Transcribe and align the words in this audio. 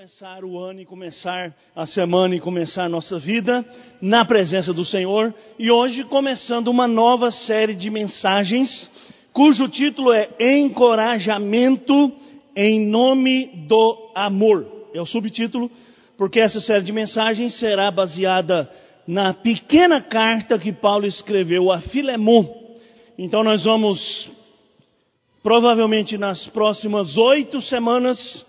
começar 0.00 0.46
o 0.46 0.58
ano 0.58 0.80
e 0.80 0.86
começar 0.86 1.54
a 1.76 1.84
semana 1.84 2.34
e 2.34 2.40
começar 2.40 2.84
a 2.84 2.88
nossa 2.88 3.18
vida 3.18 3.62
na 4.00 4.24
presença 4.24 4.72
do 4.72 4.82
Senhor. 4.82 5.34
E 5.58 5.70
hoje 5.70 6.04
começando 6.04 6.68
uma 6.68 6.88
nova 6.88 7.30
série 7.30 7.74
de 7.74 7.90
mensagens, 7.90 8.90
cujo 9.30 9.68
título 9.68 10.10
é 10.10 10.30
Encorajamento 10.40 12.10
em 12.56 12.80
nome 12.80 13.48
do 13.68 14.10
amor. 14.14 14.88
É 14.94 15.02
o 15.02 15.04
subtítulo, 15.04 15.70
porque 16.16 16.40
essa 16.40 16.62
série 16.62 16.82
de 16.82 16.92
mensagens 16.92 17.58
será 17.58 17.90
baseada 17.90 18.70
na 19.06 19.34
pequena 19.34 20.00
carta 20.00 20.58
que 20.58 20.72
Paulo 20.72 21.04
escreveu 21.04 21.70
a 21.70 21.78
Filemon. 21.78 22.46
Então 23.18 23.44
nós 23.44 23.64
vamos, 23.64 24.30
provavelmente 25.42 26.16
nas 26.16 26.46
próximas 26.46 27.18
oito 27.18 27.60
semanas, 27.60 28.46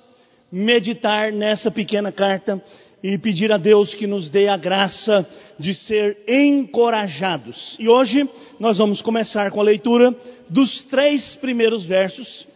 meditar 0.52 1.32
nessa 1.32 1.72
pequena 1.72 2.12
carta 2.12 2.62
e 3.04 3.18
pedir 3.18 3.52
a 3.52 3.58
Deus 3.58 3.94
que 3.96 4.06
nos 4.06 4.30
dê 4.30 4.48
a 4.48 4.58
graça 4.58 5.28
de 5.58 5.74
ser 5.74 6.18
encorajados. 6.28 7.76
E 7.80 7.88
hoje 7.88 8.30
nós 8.60 8.78
vamos 8.78 9.02
começar 9.02 9.50
com 9.52 9.60
a 9.60 9.64
leitura 9.64 10.16
dos 10.50 10.84
três 10.84 11.36
primeiros 11.36 11.84
versos. 11.86 12.48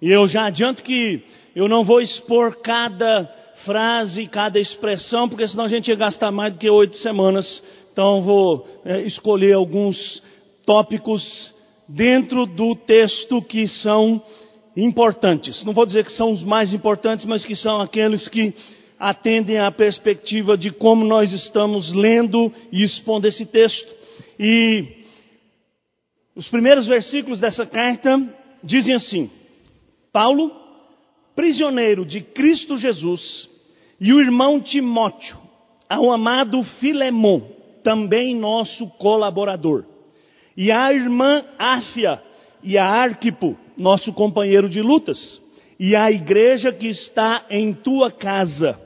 E 0.00 0.10
eu 0.10 0.26
já 0.26 0.46
adianto 0.46 0.82
que 0.82 1.22
eu 1.54 1.68
não 1.68 1.84
vou 1.84 2.00
expor 2.00 2.56
cada 2.62 3.28
frase, 3.64 4.26
cada 4.26 4.58
expressão, 4.58 5.28
porque 5.28 5.46
senão 5.46 5.64
a 5.64 5.68
gente 5.68 5.88
ia 5.88 5.96
gastar 5.96 6.30
mais 6.30 6.52
do 6.52 6.58
que 6.58 6.70
oito 6.70 6.96
semanas. 6.98 7.62
Então 7.92 8.22
vou 8.22 8.66
é, 8.84 9.02
escolher 9.02 9.52
alguns 9.52 10.22
tópicos 10.64 11.52
dentro 11.88 12.46
do 12.46 12.74
texto 12.74 13.42
que 13.42 13.66
são 13.66 14.22
importantes. 14.76 15.64
Não 15.64 15.72
vou 15.72 15.86
dizer 15.86 16.04
que 16.04 16.12
são 16.12 16.32
os 16.32 16.42
mais 16.42 16.72
importantes, 16.72 17.24
mas 17.24 17.44
que 17.44 17.56
são 17.56 17.80
aqueles 17.80 18.28
que 18.28 18.54
atendem 18.98 19.58
à 19.58 19.70
perspectiva 19.70 20.58
de 20.58 20.70
como 20.70 21.04
nós 21.04 21.32
estamos 21.32 21.92
lendo 21.92 22.52
e 22.70 22.82
expondo 22.82 23.26
esse 23.26 23.46
texto. 23.46 23.90
E 24.38 24.84
os 26.36 26.48
primeiros 26.48 26.86
versículos 26.86 27.40
dessa 27.40 27.66
carta 27.66 28.18
dizem 28.62 28.94
assim: 28.94 29.30
Paulo, 30.12 30.52
prisioneiro 31.34 32.04
de 32.04 32.20
Cristo 32.20 32.76
Jesus, 32.76 33.48
e 34.00 34.12
o 34.12 34.20
irmão 34.20 34.60
Timóteo, 34.60 35.38
ao 35.88 36.12
amado 36.12 36.62
Filemon, 36.78 37.40
também 37.82 38.36
nosso 38.36 38.86
colaborador, 38.98 39.84
e 40.56 40.70
a 40.70 40.92
irmã 40.92 41.42
Áfia 41.58 42.22
e 42.62 42.76
a 42.76 42.84
Arquipo, 42.84 43.56
nosso 43.80 44.12
companheiro 44.12 44.68
de 44.68 44.82
lutas, 44.82 45.40
e 45.78 45.96
a 45.96 46.10
igreja 46.10 46.70
que 46.70 46.88
está 46.88 47.46
em 47.48 47.72
tua 47.72 48.12
casa. 48.12 48.78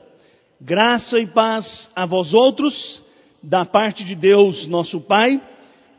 Graça 0.61 1.19
e 1.19 1.27
paz 1.27 1.89
a 1.93 2.05
vós 2.05 2.33
outros, 2.33 3.03
da 3.43 3.65
parte 3.65 4.05
de 4.05 4.15
Deus, 4.15 4.65
nosso 4.67 5.01
Pai, 5.01 5.41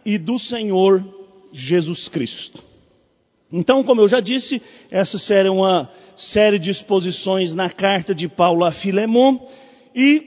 e 0.05 0.17
do 0.17 0.39
Senhor 0.39 1.05
Jesus 1.53 2.09
Cristo. 2.09 2.65
Então, 3.53 3.85
como 3.85 4.01
eu 4.01 4.09
já 4.09 4.19
disse, 4.19 4.63
essa 4.91 5.19
série 5.19 5.49
é 5.49 5.51
uma 5.51 5.91
série 6.17 6.59
de 6.59 6.71
exposições 6.71 7.55
na 7.55 7.69
carta 7.69 8.15
de 8.15 8.27
Paulo 8.27 8.65
a 8.65 8.73
Filemon, 8.73 9.39
e 9.95 10.23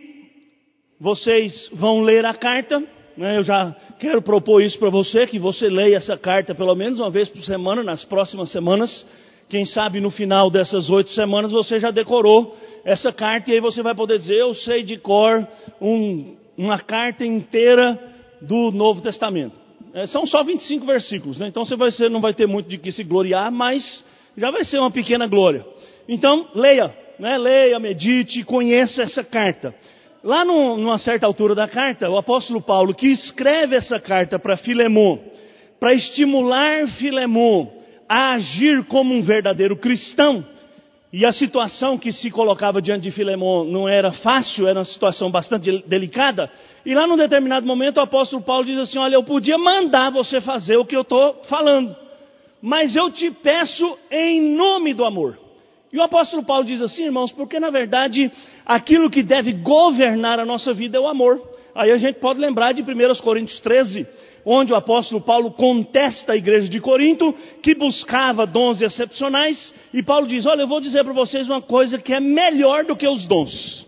vocês 0.99 1.69
vão 1.73 2.01
ler 2.01 2.23
a 2.23 2.35
carta? 2.35 2.83
Eu 3.21 3.43
já 3.43 3.75
quero 3.99 4.21
propor 4.21 4.61
isso 4.61 4.79
para 4.79 4.89
você, 4.89 5.27
que 5.27 5.37
você 5.37 5.67
leia 5.67 5.97
essa 5.97 6.17
carta 6.17 6.55
pelo 6.55 6.73
menos 6.73 7.01
uma 7.01 7.09
vez 7.09 7.27
por 7.27 7.43
semana, 7.43 7.83
nas 7.83 8.05
próximas 8.05 8.49
semanas. 8.49 9.05
Quem 9.49 9.65
sabe 9.65 9.99
no 9.99 10.09
final 10.09 10.49
dessas 10.49 10.89
oito 10.89 11.09
semanas 11.09 11.51
você 11.51 11.81
já 11.81 11.91
decorou 11.91 12.55
essa 12.85 13.11
carta 13.11 13.49
e 13.49 13.55
aí 13.55 13.59
você 13.59 13.83
vai 13.83 13.93
poder 13.93 14.19
dizer: 14.19 14.35
Eu 14.35 14.53
sei 14.53 14.83
de 14.83 14.95
cor 14.95 15.45
um, 15.81 16.37
uma 16.57 16.79
carta 16.79 17.25
inteira 17.25 17.99
do 18.41 18.71
Novo 18.71 19.01
Testamento. 19.01 19.55
É, 19.93 20.08
são 20.08 20.25
só 20.25 20.41
25 20.41 20.85
versículos, 20.85 21.39
né? 21.39 21.47
então 21.47 21.65
você 21.65 21.75
vai 21.75 21.89
não 22.09 22.21
vai 22.21 22.33
ter 22.33 22.47
muito 22.47 22.69
de 22.69 22.77
que 22.77 22.91
se 22.91 23.03
gloriar, 23.03 23.52
mas 23.52 24.05
já 24.37 24.49
vai 24.49 24.63
ser 24.63 24.79
uma 24.79 24.91
pequena 24.91 25.27
glória. 25.27 25.65
Então, 26.08 26.47
leia, 26.55 26.95
né? 27.17 27.37
leia, 27.37 27.79
medite, 27.79 28.43
conheça 28.43 29.02
essa 29.02 29.23
carta 29.25 29.75
lá 30.23 30.43
no, 30.43 30.77
numa 30.77 30.97
certa 30.97 31.25
altura 31.25 31.55
da 31.55 31.67
carta, 31.67 32.09
o 32.09 32.17
apóstolo 32.17 32.61
Paulo, 32.61 32.93
que 32.93 33.07
escreve 33.07 33.75
essa 33.75 33.99
carta 33.99 34.37
para 34.37 34.57
Filemon, 34.57 35.17
para 35.80 35.93
estimular 35.93 36.87
Filemon 36.97 37.67
a 38.07 38.31
agir 38.33 38.83
como 38.85 39.13
um 39.13 39.21
verdadeiro 39.21 39.77
cristão, 39.77 40.43
e 41.11 41.25
a 41.25 41.31
situação 41.31 41.97
que 41.97 42.11
se 42.11 42.29
colocava 42.29 42.81
diante 42.81 43.03
de 43.03 43.11
Filemon 43.11 43.63
não 43.63 43.89
era 43.89 44.11
fácil, 44.11 44.67
era 44.67 44.77
uma 44.77 44.85
situação 44.85 45.31
bastante 45.31 45.83
delicada. 45.87 46.52
E 46.85 46.93
lá 46.93 47.08
num 47.08 47.17
determinado 47.17 47.65
momento 47.65 47.97
o 47.97 48.02
apóstolo 48.02 48.43
Paulo 48.43 48.63
diz 48.63 48.77
assim: 48.77 48.99
Olha, 48.99 49.15
eu 49.15 49.23
podia 49.23 49.58
mandar 49.58 50.11
você 50.11 50.39
fazer 50.39 50.77
o 50.77 50.85
que 50.85 50.95
eu 50.95 51.02
estou 51.02 51.41
falando, 51.49 51.95
mas 52.61 52.95
eu 52.95 53.09
te 53.09 53.31
peço 53.31 53.97
em 54.11 54.55
nome 54.55 54.93
do 54.93 55.03
amor. 55.03 55.48
E 55.92 55.98
o 55.98 56.04
apóstolo 56.04 56.44
Paulo 56.44 56.66
diz 56.66 56.82
assim, 56.82 57.05
irmãos, 57.05 57.32
porque 57.32 57.60
na 57.60 57.70
verdade 57.70 58.32
aquilo 58.66 59.10
que 59.10 59.23
deve 59.23 59.54
governar 59.54 60.39
a 60.39 60.45
nossa 60.45 60.73
vida 60.73 60.98
é 60.98 61.02
o 61.02 61.08
amor. 61.08 61.42
Aí 61.73 61.92
a 61.92 61.98
gente 61.98 62.20
pode 62.20 62.39
lembrar 62.39 62.73
de 62.73 62.82
1 62.82 62.86
Coríntios 63.23 63.60
13, 63.61 64.05
onde 64.45 64.72
o 64.72 64.76
apóstolo 64.76 65.22
Paulo 65.22 65.52
contesta 65.52 66.33
a 66.33 66.38
igreja 66.38 66.70
de 66.70 66.80
Corinto, 66.80 67.33
que 67.64 67.73
buscava 67.73 68.45
dons 68.45 68.82
excepcionais, 68.82 69.73
e 69.94 70.04
Paulo 70.04 70.27
diz: 70.27 70.45
Olha, 70.45 70.61
eu 70.61 70.67
vou 70.67 70.82
dizer 70.82 71.04
para 71.04 71.14
vocês 71.14 71.48
uma 71.48 71.61
coisa 71.61 71.98
que 71.98 72.14
é 72.14 72.20
melhor 72.20 72.86
do 72.86 72.95
que 72.95 73.08
os 73.08 73.26
dons, 73.26 73.86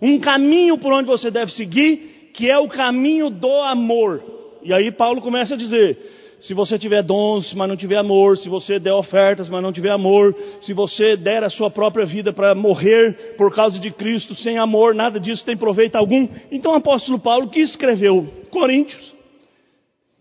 um 0.00 0.18
caminho 0.18 0.78
por 0.78 0.92
onde 0.92 1.06
você 1.06 1.30
deve 1.30 1.52
seguir, 1.52 2.30
que 2.34 2.50
é 2.50 2.58
o 2.58 2.68
caminho 2.68 3.30
do 3.30 3.52
amor. 3.62 4.22
E 4.62 4.72
aí 4.72 4.90
Paulo 4.90 5.20
começa 5.20 5.54
a 5.54 5.56
dizer: 5.56 5.98
se 6.40 6.54
você 6.54 6.78
tiver 6.78 7.02
dons, 7.02 7.52
mas 7.54 7.68
não 7.68 7.76
tiver 7.76 7.96
amor, 7.96 8.36
se 8.38 8.48
você 8.48 8.78
der 8.78 8.94
ofertas, 8.94 9.48
mas 9.48 9.62
não 9.62 9.72
tiver 9.72 9.90
amor, 9.90 10.34
se 10.62 10.72
você 10.72 11.16
der 11.16 11.44
a 11.44 11.50
sua 11.50 11.70
própria 11.70 12.06
vida 12.06 12.32
para 12.32 12.54
morrer 12.54 13.34
por 13.36 13.54
causa 13.54 13.78
de 13.78 13.90
Cristo 13.90 14.34
sem 14.34 14.58
amor, 14.58 14.94
nada 14.94 15.20
disso 15.20 15.44
tem 15.44 15.56
proveito 15.56 15.96
algum. 15.96 16.26
Então 16.50 16.72
o 16.72 16.76
apóstolo 16.76 17.18
Paulo, 17.18 17.48
que 17.48 17.60
escreveu 17.60 18.26
Coríntios, 18.50 19.14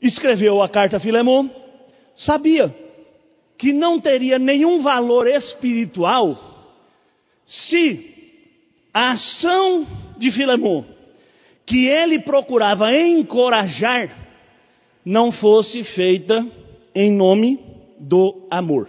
escreveu 0.02 0.62
a 0.62 0.68
carta 0.68 0.98
a 0.98 1.00
Filemon, 1.00 1.48
sabia 2.16 2.74
que 3.58 3.72
não 3.72 4.00
teria 4.00 4.38
nenhum 4.38 4.82
valor 4.82 5.28
espiritual 5.28 6.38
se 7.46 8.10
a 8.94 9.12
ação 9.12 9.88
de 10.18 10.32
Filemon, 10.32 10.84
que 11.66 11.88
ele 11.88 12.20
procurava 12.20 12.94
encorajar, 12.94 14.10
não 15.10 15.32
fosse 15.32 15.84
feita 15.84 16.46
em 16.94 17.12
nome 17.12 17.60
do 18.00 18.46
amor. 18.52 18.88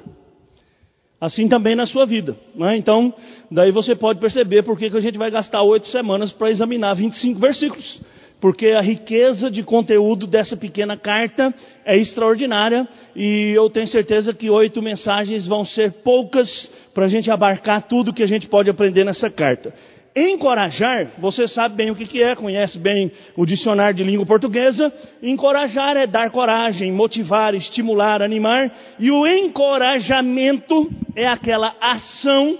Assim 1.18 1.48
também 1.48 1.74
na 1.74 1.86
sua 1.86 2.04
vida. 2.04 2.36
Né? 2.54 2.76
Então, 2.76 3.12
daí 3.50 3.70
você 3.70 3.96
pode 3.96 4.20
perceber 4.20 4.62
por 4.62 4.78
que, 4.78 4.94
a 4.94 5.00
gente 5.00 5.16
vai 5.16 5.30
gastar 5.30 5.62
oito 5.62 5.86
semanas 5.86 6.30
para 6.30 6.50
examinar 6.50 6.92
25 6.92 7.40
versículos. 7.40 8.00
Porque 8.38 8.68
a 8.68 8.82
riqueza 8.82 9.50
de 9.50 9.62
conteúdo 9.62 10.26
dessa 10.26 10.58
pequena 10.58 10.94
carta 10.94 11.54
é 11.86 11.96
extraordinária 11.96 12.86
e 13.16 13.52
eu 13.54 13.70
tenho 13.70 13.88
certeza 13.88 14.34
que 14.34 14.50
oito 14.50 14.82
mensagens 14.82 15.46
vão 15.46 15.64
ser 15.64 15.90
poucas 16.04 16.70
para 16.94 17.06
a 17.06 17.08
gente 17.08 17.30
abarcar 17.30 17.88
tudo 17.88 18.12
que 18.12 18.22
a 18.22 18.28
gente 18.28 18.46
pode 18.46 18.68
aprender 18.68 19.04
nessa 19.04 19.30
carta. 19.30 19.72
Encorajar, 20.20 21.12
você 21.16 21.48
sabe 21.48 21.76
bem 21.76 21.90
o 21.90 21.94
que, 21.94 22.22
é, 22.22 22.34
conhece 22.34 22.78
bem 22.78 23.10
o 23.34 23.46
dicionário 23.46 23.96
de 23.96 24.04
língua 24.04 24.26
portuguesa. 24.26 24.92
Encorajar 25.22 25.96
é 25.96 26.06
dar 26.06 26.30
coragem, 26.30 26.92
motivar, 26.92 27.54
estimular, 27.54 28.20
animar. 28.20 28.70
E 28.98 29.10
o 29.10 29.26
encorajamento 29.26 30.90
é 31.16 31.26
aquela 31.26 31.74
ação 31.80 32.58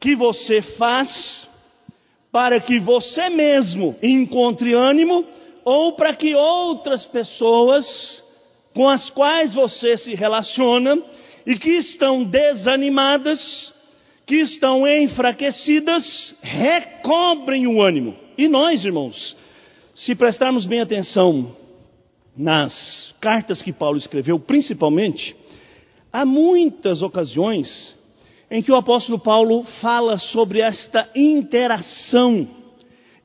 que 0.00 0.16
você 0.16 0.62
faz 0.62 1.46
para 2.32 2.58
que 2.58 2.78
você 2.78 3.28
mesmo 3.28 3.94
encontre 4.02 4.72
ânimo 4.72 5.26
ou 5.62 5.92
para 5.92 6.14
que 6.16 6.34
outras 6.34 7.04
pessoas 7.04 8.22
com 8.74 8.88
as 8.88 9.10
quais 9.10 9.54
você 9.54 9.98
se 9.98 10.14
relaciona 10.14 10.98
e 11.46 11.58
que 11.58 11.70
estão 11.70 12.24
desanimadas 12.24 13.74
que 14.26 14.36
estão 14.36 14.86
enfraquecidas 14.86 16.34
recobrem 16.42 17.66
o 17.66 17.80
ânimo. 17.80 18.16
E 18.36 18.48
nós, 18.48 18.84
irmãos, 18.84 19.36
se 19.94 20.14
prestarmos 20.14 20.66
bem 20.66 20.80
atenção 20.80 21.54
nas 22.36 23.14
cartas 23.20 23.62
que 23.62 23.72
Paulo 23.72 23.96
escreveu, 23.96 24.38
principalmente, 24.38 25.34
há 26.12 26.26
muitas 26.26 27.02
ocasiões 27.02 27.94
em 28.50 28.62
que 28.62 28.70
o 28.70 28.76
apóstolo 28.76 29.18
Paulo 29.18 29.64
fala 29.80 30.18
sobre 30.18 30.60
esta 30.60 31.08
interação 31.14 32.48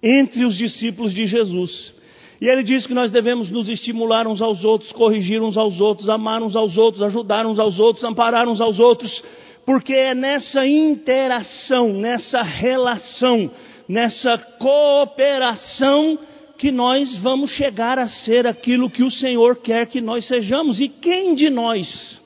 entre 0.02 0.46
os 0.46 0.58
discípulos 0.58 1.14
de 1.14 1.26
Jesus. 1.26 1.94
E 2.40 2.48
ele 2.48 2.64
diz 2.64 2.88
que 2.88 2.94
nós 2.94 3.12
devemos 3.12 3.52
nos 3.52 3.70
estimular 3.70 4.28
uns 4.28 4.42
aos 4.42 4.64
outros, 4.64 4.92
corrigir 4.92 5.42
uns 5.44 5.58
aos 5.58 5.80
outros, 5.80 6.10
amar 6.10 6.42
uns 6.42 6.56
aos 6.56 6.76
outros, 6.76 7.04
ajudar 7.04 7.46
uns 7.46 7.60
aos 7.60 7.80
outros, 7.80 8.04
amparar 8.04 8.48
uns 8.48 8.60
aos 8.60 8.80
outros, 8.80 9.24
porque 9.66 9.94
é 9.94 10.16
nessa 10.16 10.66
interação, 10.66 11.94
nessa 11.94 12.42
relação, 12.42 13.52
nessa 13.88 14.38
cooperação 14.38 16.18
que 16.58 16.72
nós 16.72 17.18
vamos 17.18 17.52
chegar 17.52 17.98
a 17.98 18.08
ser 18.08 18.46
aquilo 18.46 18.90
que 18.90 19.04
o 19.04 19.12
Senhor 19.12 19.58
quer 19.58 19.88
que 19.88 20.00
nós 20.00 20.28
sejamos. 20.28 20.80
E 20.80 20.88
quem 20.88 21.34
de 21.34 21.50
nós, 21.50 22.20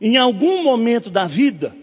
em 0.00 0.16
algum 0.16 0.62
momento 0.62 1.10
da 1.10 1.26
vida, 1.26 1.74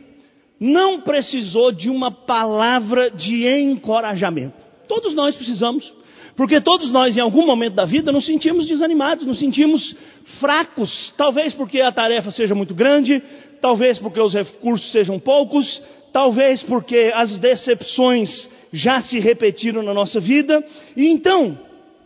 não 0.60 1.02
precisou 1.02 1.72
de 1.72 1.90
uma 1.90 2.10
palavra 2.10 3.12
de 3.12 3.46
encorajamento? 3.48 4.56
Todos 4.88 5.14
nós 5.14 5.36
precisamos. 5.36 5.92
Porque 6.38 6.62
todos 6.62 6.92
nós, 6.92 7.18
em 7.18 7.20
algum 7.20 7.48
momento 7.48 7.74
da 7.74 7.84
vida, 7.84 8.12
nos 8.12 8.26
sentimos 8.26 8.68
desanimados, 8.68 9.26
nos 9.26 9.40
sentimos 9.40 9.96
fracos. 10.40 11.12
Talvez 11.18 11.52
porque 11.56 11.82
a 11.82 11.92
tarefa 11.92 12.30
seja 12.30 12.54
muito 12.54 12.76
grande, 12.76 13.22
talvez 13.62 14.00
porque 14.00 14.20
os 14.20 14.34
recursos 14.34 14.92
sejam 14.92 15.20
poucos, 15.20 15.82
talvez 16.12 16.64
porque 16.64 17.12
as 17.14 17.38
decepções 17.38 18.50
já 18.74 19.02
se 19.02 19.20
repetiram 19.20 19.84
na 19.84 19.94
nossa 19.94 20.20
vida. 20.20 20.64
E 20.96 21.08
então, 21.08 21.58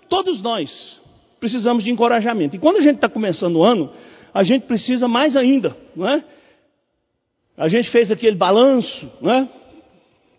todos 0.10 0.42
nós 0.42 1.00
precisamos 1.40 1.84
de 1.84 1.92
encorajamento. 1.92 2.56
E 2.56 2.60
quando 2.60 2.78
a 2.78 2.82
gente 2.82 2.96
está 2.96 3.10
começando 3.10 3.56
o 3.58 3.64
ano, 3.64 3.90
a 4.34 4.44
gente 4.44 4.66
precisa 4.66 5.08
mais 5.08 5.36
ainda, 5.36 5.76
não 5.96 6.08
é? 6.08 6.24
A 7.58 7.68
gente 7.68 7.90
fez 7.90 8.12
aquele 8.12 8.36
balanço, 8.36 9.12
não 9.22 9.32
é? 9.32 9.48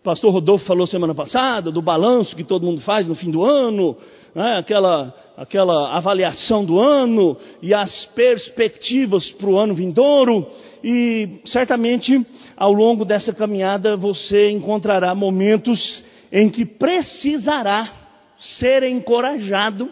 Pastor 0.03 0.33
Rodolfo 0.33 0.65
falou 0.65 0.85
semana 0.85 1.15
passada 1.15 1.71
do 1.71 1.81
balanço 1.81 2.35
que 2.35 2.43
todo 2.43 2.65
mundo 2.65 2.81
faz 2.81 3.07
no 3.07 3.15
fim 3.15 3.31
do 3.31 3.41
ano, 3.41 3.95
né? 4.35 4.57
aquela, 4.57 5.15
aquela 5.37 5.95
avaliação 5.95 6.65
do 6.65 6.77
ano 6.77 7.37
e 7.61 7.73
as 7.73 8.05
perspectivas 8.07 9.31
para 9.31 9.49
o 9.49 9.57
ano 9.57 9.73
vindouro. 9.73 10.45
E 10.83 11.39
certamente 11.45 12.21
ao 12.57 12.73
longo 12.73 13.05
dessa 13.05 13.31
caminhada 13.31 13.95
você 13.95 14.49
encontrará 14.51 15.15
momentos 15.15 16.03
em 16.33 16.49
que 16.49 16.65
precisará 16.65 17.89
ser 18.37 18.83
encorajado 18.83 19.89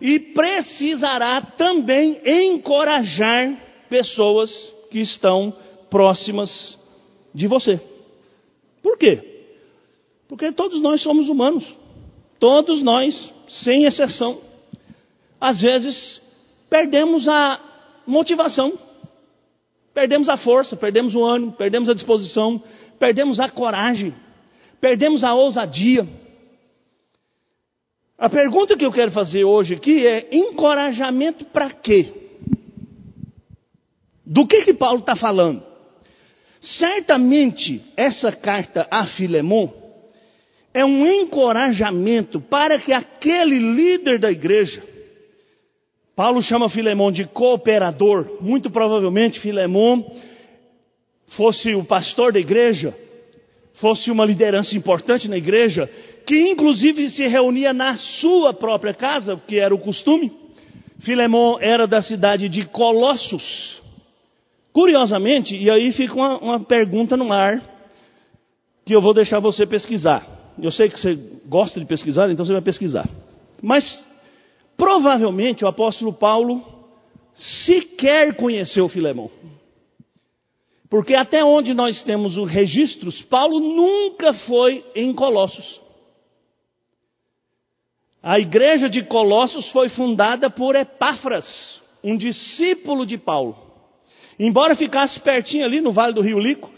e 0.00 0.18
precisará 0.18 1.42
também 1.42 2.18
encorajar 2.24 3.54
pessoas 3.90 4.50
que 4.90 5.00
estão 5.00 5.52
próximas 5.90 6.78
de 7.34 7.46
você. 7.46 7.78
Por 8.82 8.96
quê? 8.96 9.29
Porque 10.30 10.52
todos 10.52 10.80
nós 10.80 11.02
somos 11.02 11.28
humanos. 11.28 11.66
Todos 12.38 12.84
nós, 12.84 13.34
sem 13.48 13.84
exceção. 13.84 14.40
Às 15.40 15.60
vezes, 15.60 16.22
perdemos 16.70 17.26
a 17.26 17.58
motivação, 18.06 18.78
perdemos 19.92 20.28
a 20.28 20.36
força, 20.36 20.76
perdemos 20.76 21.16
o 21.16 21.24
ânimo, 21.24 21.50
perdemos 21.52 21.88
a 21.88 21.94
disposição, 21.94 22.62
perdemos 22.96 23.40
a 23.40 23.48
coragem, 23.48 24.14
perdemos 24.80 25.24
a 25.24 25.34
ousadia. 25.34 26.06
A 28.16 28.28
pergunta 28.30 28.76
que 28.76 28.86
eu 28.86 28.92
quero 28.92 29.10
fazer 29.10 29.42
hoje 29.42 29.74
aqui 29.74 30.06
é: 30.06 30.28
encorajamento 30.30 31.44
para 31.46 31.70
quê? 31.70 32.14
Do 34.24 34.46
que 34.46 34.62
que 34.62 34.74
Paulo 34.74 35.00
está 35.00 35.16
falando? 35.16 35.60
Certamente 36.60 37.82
essa 37.96 38.30
carta 38.30 38.86
a 38.92 39.06
Filemon 39.08 39.79
é 40.72 40.84
um 40.84 41.06
encorajamento 41.06 42.40
para 42.40 42.78
que 42.78 42.92
aquele 42.92 43.58
líder 43.58 44.18
da 44.18 44.30
igreja, 44.30 44.82
Paulo 46.14 46.42
chama 46.42 46.68
Filemão 46.68 47.10
de 47.10 47.24
cooperador, 47.24 48.38
muito 48.40 48.70
provavelmente 48.70 49.40
Filemão 49.40 50.04
fosse 51.28 51.74
o 51.74 51.84
pastor 51.84 52.32
da 52.32 52.38
igreja, 52.38 52.94
fosse 53.74 54.10
uma 54.10 54.24
liderança 54.24 54.76
importante 54.76 55.28
na 55.28 55.36
igreja, 55.36 55.88
que 56.26 56.50
inclusive 56.50 57.08
se 57.10 57.26
reunia 57.26 57.72
na 57.72 57.96
sua 57.96 58.52
própria 58.52 58.92
casa, 58.92 59.40
que 59.48 59.58
era 59.58 59.74
o 59.74 59.78
costume. 59.78 60.30
Filemão 61.00 61.58
era 61.60 61.86
da 61.86 62.02
cidade 62.02 62.48
de 62.48 62.66
Colossos. 62.66 63.80
Curiosamente, 64.72 65.56
e 65.56 65.70
aí 65.70 65.92
fica 65.92 66.14
uma, 66.14 66.38
uma 66.38 66.60
pergunta 66.60 67.16
no 67.16 67.32
ar, 67.32 67.60
que 68.84 68.94
eu 68.94 69.00
vou 69.00 69.14
deixar 69.14 69.40
você 69.40 69.66
pesquisar. 69.66 70.39
Eu 70.62 70.72
sei 70.72 70.88
que 70.88 71.00
você 71.00 71.14
gosta 71.46 71.80
de 71.80 71.86
pesquisar, 71.86 72.30
então 72.30 72.44
você 72.44 72.52
vai 72.52 72.62
pesquisar. 72.62 73.08
Mas 73.62 74.04
provavelmente 74.76 75.64
o 75.64 75.68
apóstolo 75.68 76.12
Paulo 76.12 76.62
sequer 77.34 78.34
conheceu 78.36 78.88
Filemão. 78.88 79.30
Porque 80.88 81.14
até 81.14 81.44
onde 81.44 81.72
nós 81.72 82.02
temos 82.02 82.36
os 82.36 82.50
registros, 82.50 83.22
Paulo 83.22 83.60
nunca 83.60 84.34
foi 84.34 84.84
em 84.94 85.14
Colossos. 85.14 85.80
A 88.22 88.38
igreja 88.38 88.90
de 88.90 89.02
Colossos 89.02 89.70
foi 89.70 89.88
fundada 89.88 90.50
por 90.50 90.74
Epáfras, 90.74 91.80
um 92.02 92.16
discípulo 92.16 93.06
de 93.06 93.16
Paulo. 93.16 93.56
Embora 94.38 94.74
ficasse 94.74 95.20
pertinho 95.20 95.64
ali 95.64 95.80
no 95.80 95.92
Vale 95.92 96.12
do 96.12 96.20
Rio 96.20 96.38
Lico, 96.38 96.70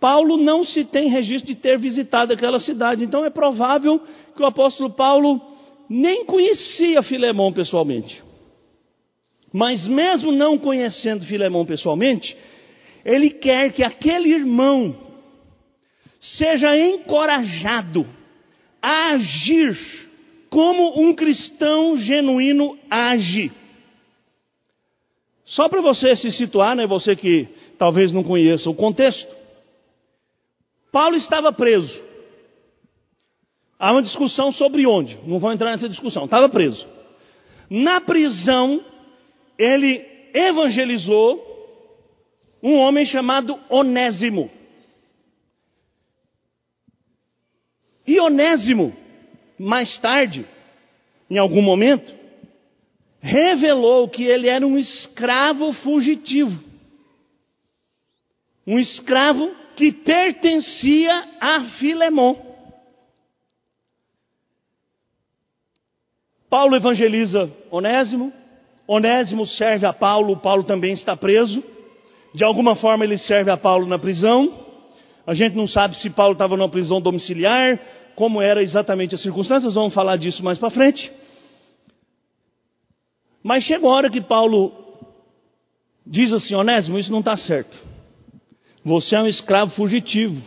Paulo 0.00 0.36
não 0.36 0.64
se 0.64 0.84
tem 0.84 1.08
registro 1.08 1.48
de 1.48 1.60
ter 1.60 1.78
visitado 1.78 2.32
aquela 2.32 2.60
cidade. 2.60 3.04
Então 3.04 3.24
é 3.24 3.30
provável 3.30 4.00
que 4.34 4.42
o 4.42 4.46
apóstolo 4.46 4.90
Paulo 4.90 5.40
nem 5.88 6.24
conhecia 6.24 7.02
Filemão 7.02 7.52
pessoalmente. 7.52 8.22
Mas 9.52 9.88
mesmo 9.88 10.30
não 10.30 10.58
conhecendo 10.58 11.24
Filemão 11.24 11.64
pessoalmente, 11.64 12.36
ele 13.04 13.30
quer 13.30 13.72
que 13.72 13.82
aquele 13.82 14.30
irmão 14.30 14.94
seja 16.20 16.76
encorajado 16.76 18.06
a 18.82 19.12
agir 19.12 19.78
como 20.50 21.00
um 21.00 21.14
cristão 21.14 21.96
genuíno 21.96 22.78
age. 22.90 23.50
Só 25.44 25.68
para 25.68 25.80
você 25.80 26.14
se 26.14 26.30
situar, 26.30 26.76
né, 26.76 26.86
você 26.86 27.16
que 27.16 27.48
talvez 27.78 28.12
não 28.12 28.22
conheça 28.22 28.68
o 28.68 28.74
contexto, 28.74 29.37
Paulo 30.90 31.16
estava 31.16 31.52
preso. 31.52 32.02
Há 33.78 33.92
uma 33.92 34.02
discussão 34.02 34.50
sobre 34.50 34.86
onde, 34.86 35.18
não 35.24 35.38
vou 35.38 35.52
entrar 35.52 35.70
nessa 35.70 35.88
discussão, 35.88 36.24
estava 36.24 36.48
preso. 36.48 36.86
Na 37.70 38.00
prisão, 38.00 38.84
ele 39.56 40.04
evangelizou 40.34 41.46
um 42.62 42.74
homem 42.76 43.04
chamado 43.04 43.58
Onésimo. 43.68 44.50
E 48.06 48.18
Onésimo, 48.18 48.96
mais 49.58 49.98
tarde, 49.98 50.46
em 51.30 51.38
algum 51.38 51.62
momento, 51.62 52.12
revelou 53.20 54.08
que 54.08 54.24
ele 54.24 54.48
era 54.48 54.66
um 54.66 54.78
escravo 54.78 55.72
fugitivo. 55.74 56.64
Um 58.66 58.78
escravo 58.78 59.54
que 59.78 59.92
pertencia 59.92 61.24
a 61.40 61.60
Filemon. 61.78 62.34
Paulo 66.50 66.74
evangeliza 66.74 67.48
Onésimo, 67.70 68.32
Onésimo 68.88 69.46
serve 69.46 69.86
a 69.86 69.92
Paulo, 69.92 70.36
Paulo 70.38 70.64
também 70.64 70.94
está 70.94 71.16
preso. 71.16 71.62
De 72.34 72.42
alguma 72.42 72.74
forma 72.74 73.04
ele 73.04 73.16
serve 73.16 73.52
a 73.52 73.56
Paulo 73.56 73.86
na 73.86 74.00
prisão. 74.00 74.52
A 75.24 75.32
gente 75.32 75.54
não 75.54 75.68
sabe 75.68 75.96
se 75.96 76.10
Paulo 76.10 76.32
estava 76.32 76.56
numa 76.56 76.68
prisão 76.68 77.00
domiciliar, 77.00 77.78
como 78.16 78.42
era 78.42 78.60
exatamente 78.60 79.14
as 79.14 79.22
circunstâncias, 79.22 79.74
vamos 79.74 79.94
falar 79.94 80.16
disso 80.16 80.42
mais 80.42 80.58
para 80.58 80.70
frente. 80.70 81.08
Mas 83.44 83.62
chega 83.62 83.86
a 83.86 83.90
hora 83.90 84.10
que 84.10 84.20
Paulo 84.20 84.72
diz 86.04 86.32
assim: 86.32 86.56
Onésimo, 86.56 86.98
isso 86.98 87.12
não 87.12 87.20
está 87.20 87.36
certo. 87.36 87.87
Você 88.88 89.14
é 89.14 89.20
um 89.20 89.26
escravo 89.26 89.74
fugitivo. 89.74 90.40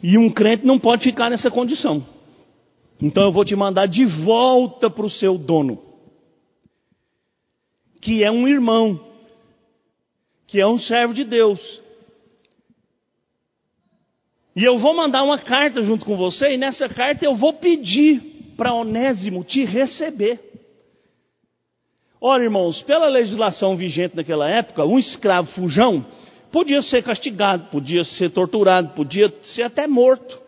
E 0.00 0.16
um 0.16 0.30
crente 0.30 0.64
não 0.64 0.78
pode 0.78 1.02
ficar 1.02 1.28
nessa 1.28 1.50
condição. 1.50 2.06
Então 3.02 3.24
eu 3.24 3.32
vou 3.32 3.44
te 3.44 3.56
mandar 3.56 3.86
de 3.86 4.04
volta 4.04 4.88
para 4.88 5.04
o 5.04 5.10
seu 5.10 5.36
dono, 5.36 5.82
que 8.00 8.22
é 8.22 8.30
um 8.30 8.46
irmão, 8.46 9.00
que 10.46 10.60
é 10.60 10.66
um 10.66 10.78
servo 10.78 11.12
de 11.12 11.24
Deus. 11.24 11.60
E 14.54 14.62
eu 14.62 14.78
vou 14.78 14.94
mandar 14.94 15.24
uma 15.24 15.38
carta 15.38 15.82
junto 15.82 16.04
com 16.04 16.16
você, 16.16 16.54
e 16.54 16.56
nessa 16.56 16.88
carta 16.88 17.24
eu 17.24 17.34
vou 17.34 17.54
pedir 17.54 18.54
para 18.56 18.72
Onésimo 18.72 19.42
te 19.42 19.64
receber. 19.64 20.40
Ora, 22.20 22.44
irmãos, 22.44 22.80
pela 22.82 23.08
legislação 23.08 23.76
vigente 23.76 24.14
naquela 24.14 24.48
época, 24.48 24.84
um 24.84 24.98
escravo 24.98 25.50
fujão 25.52 26.06
podia 26.54 26.80
ser 26.82 27.02
castigado, 27.02 27.64
podia 27.64 28.04
ser 28.04 28.30
torturado, 28.30 28.90
podia 28.90 29.28
ser 29.42 29.62
até 29.62 29.88
morto. 29.88 30.40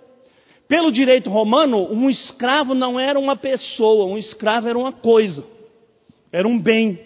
Pelo 0.68 0.92
direito 0.92 1.28
romano, 1.28 1.92
um 1.92 2.08
escravo 2.08 2.74
não 2.74 2.98
era 2.98 3.18
uma 3.18 3.34
pessoa, 3.34 4.06
um 4.06 4.16
escravo 4.16 4.68
era 4.68 4.78
uma 4.78 4.92
coisa, 4.92 5.44
era 6.30 6.46
um 6.46 6.60
bem, 6.60 6.96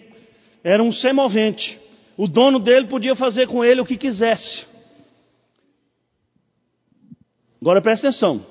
era 0.63 0.83
um 0.83 0.91
semovente. 0.91 1.79
O 2.15 2.27
dono 2.27 2.59
dele 2.59 2.85
podia 2.85 3.15
fazer 3.15 3.47
com 3.47 3.65
ele 3.65 3.81
o 3.81 3.85
que 3.87 3.97
quisesse. 3.97 4.65
Agora 7.59 7.81
presta 7.81 8.09
atenção. 8.09 8.45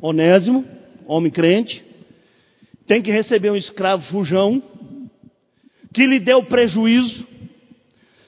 Onésimo, 0.00 0.64
homem 1.04 1.32
crente, 1.32 1.84
tem 2.86 3.02
que 3.02 3.10
receber 3.10 3.50
um 3.50 3.56
escravo 3.56 4.04
fujão, 4.04 4.62
que 5.92 6.06
lhe 6.06 6.20
deu 6.20 6.44
prejuízo. 6.44 7.26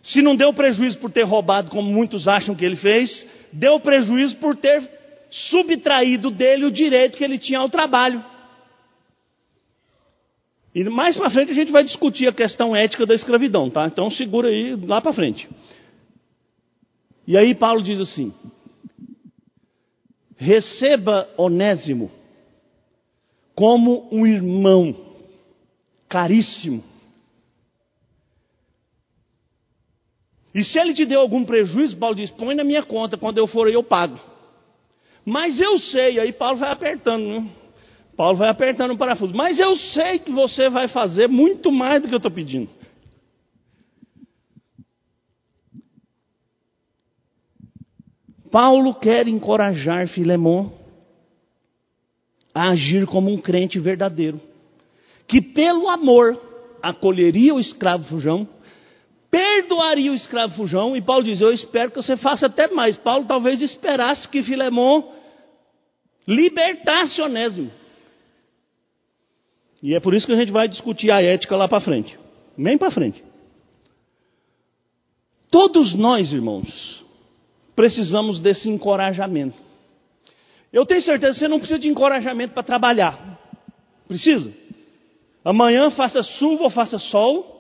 Se 0.03 0.21
não 0.21 0.35
deu 0.35 0.53
prejuízo 0.53 0.99
por 0.99 1.11
ter 1.11 1.23
roubado, 1.23 1.71
como 1.71 1.91
muitos 1.91 2.27
acham 2.27 2.55
que 2.55 2.65
ele 2.65 2.77
fez, 2.77 3.27
deu 3.53 3.79
prejuízo 3.79 4.37
por 4.37 4.57
ter 4.57 4.83
subtraído 5.31 6.31
dele 6.31 6.65
o 6.65 6.71
direito 6.71 7.17
que 7.17 7.25
ele 7.25 7.39
tinha 7.39 7.61
ao 7.61 7.69
trabalho. 7.69 8.23
E 10.75 10.85
mais 10.85 11.17
para 11.17 11.31
frente 11.31 11.53
a 11.53 11.55
gente 11.55 11.71
vai 11.71 11.85
discutir 11.85 12.27
a 12.27 12.33
questão 12.33 12.75
ética 12.75 13.07
da 13.07 13.15
escravidão, 13.15 13.71
tá? 13.71 13.87
Então 13.87 14.11
segura 14.11 14.49
aí 14.49 14.75
lá 14.75 15.01
para 15.01 15.13
frente. 15.13 15.49
E 17.27 17.37
aí 17.37 17.55
Paulo 17.55 17.83
diz 17.83 18.01
assim: 18.01 18.33
receba 20.37 21.29
Onésimo 21.37 22.11
como 23.55 24.09
um 24.11 24.27
irmão 24.27 24.97
caríssimo. 26.09 26.83
E 30.55 30.63
se 30.63 30.79
ele 30.79 30.93
te 30.93 31.05
deu 31.05 31.21
algum 31.21 31.45
prejuízo, 31.45 31.97
Paulo 31.97 32.17
diz: 32.17 32.31
põe 32.31 32.55
na 32.55 32.65
minha 32.65 32.83
conta, 32.83 33.17
quando 33.17 33.39
eu 33.39 33.47
for 33.47 33.69
eu 33.69 33.83
pago. 33.83 34.19
Mas 35.25 35.61
eu 35.61 35.79
sei, 35.79 36.19
aí 36.19 36.33
Paulo 36.33 36.59
vai 36.59 36.71
apertando, 36.71 37.25
né? 37.25 37.49
Paulo 38.17 38.37
vai 38.37 38.49
apertando 38.49 38.93
o 38.93 38.99
parafuso. 38.99 39.35
Mas 39.35 39.59
eu 39.59 39.75
sei 39.77 40.19
que 40.19 40.31
você 40.31 40.69
vai 40.69 40.89
fazer 40.89 41.29
muito 41.29 41.73
mais 41.73 42.03
do 42.03 42.09
que 42.09 42.15
eu 42.15 42.19
estou 42.19 42.31
pedindo. 42.31 42.69
Paulo 48.51 48.95
quer 48.95 49.27
encorajar 49.27 50.07
Filemon 50.09 50.71
a 52.55 52.69
agir 52.69 53.07
como 53.07 53.33
um 53.33 53.39
crente 53.39 53.81
verdadeiro, 53.81 54.39
que 55.27 55.41
pelo 55.41 55.89
amor 55.89 56.39
acolheria 56.83 57.55
o 57.55 57.61
escravo 57.61 58.05
fujão, 58.05 58.47
perdoaria 59.33 60.13
o 60.13 60.15
escravo 60.15 60.55
fujão, 60.55 60.95
e 60.95 61.01
Paulo 61.01 61.25
diz: 61.25 61.41
Eu 61.41 61.51
espero 61.53 61.91
que 61.91 61.97
você 61.97 62.19
faça 62.19 62.47
até 62.47 62.69
mais. 62.69 62.99
Paulo 62.99 63.25
talvez 63.25 63.63
esperasse 63.63 64.29
que 64.29 64.43
Filemon 64.43 65.11
libertasse 66.29 67.21
Onésimo. 67.23 67.73
E 69.83 69.95
é 69.95 70.01
por 70.01 70.13
isso 70.13 70.27
que 70.27 70.33
a 70.33 70.37
gente 70.37 70.53
vai 70.53 70.69
discutir 70.69 71.11
a 71.11 71.23
ética 71.23 71.57
lá 71.57 71.67
para 71.67 71.81
frente. 71.81 72.17
Bem 72.57 72.77
para 72.77 72.91
frente. 72.91 73.25
Todos 75.51 75.95
nós, 75.95 76.33
irmãos, 76.33 77.05
precisamos 77.75 78.39
desse 78.39 78.69
encorajamento. 78.69 79.57
Eu 80.73 80.87
tenho 80.87 81.03
certeza 81.03 81.33
que 81.33 81.39
você 81.41 81.49
não 81.49 81.59
precisa 81.59 81.79
de 81.79 81.89
encorajamento 81.89 82.55
para 82.55 82.63
trabalhar. 82.63 83.39
Precisa? 84.07 84.53
Amanhã 85.45 85.91
faça 85.91 86.23
chuva 86.23 86.65
ou 86.65 86.71
faça 86.71 86.99
sol. 86.99 87.52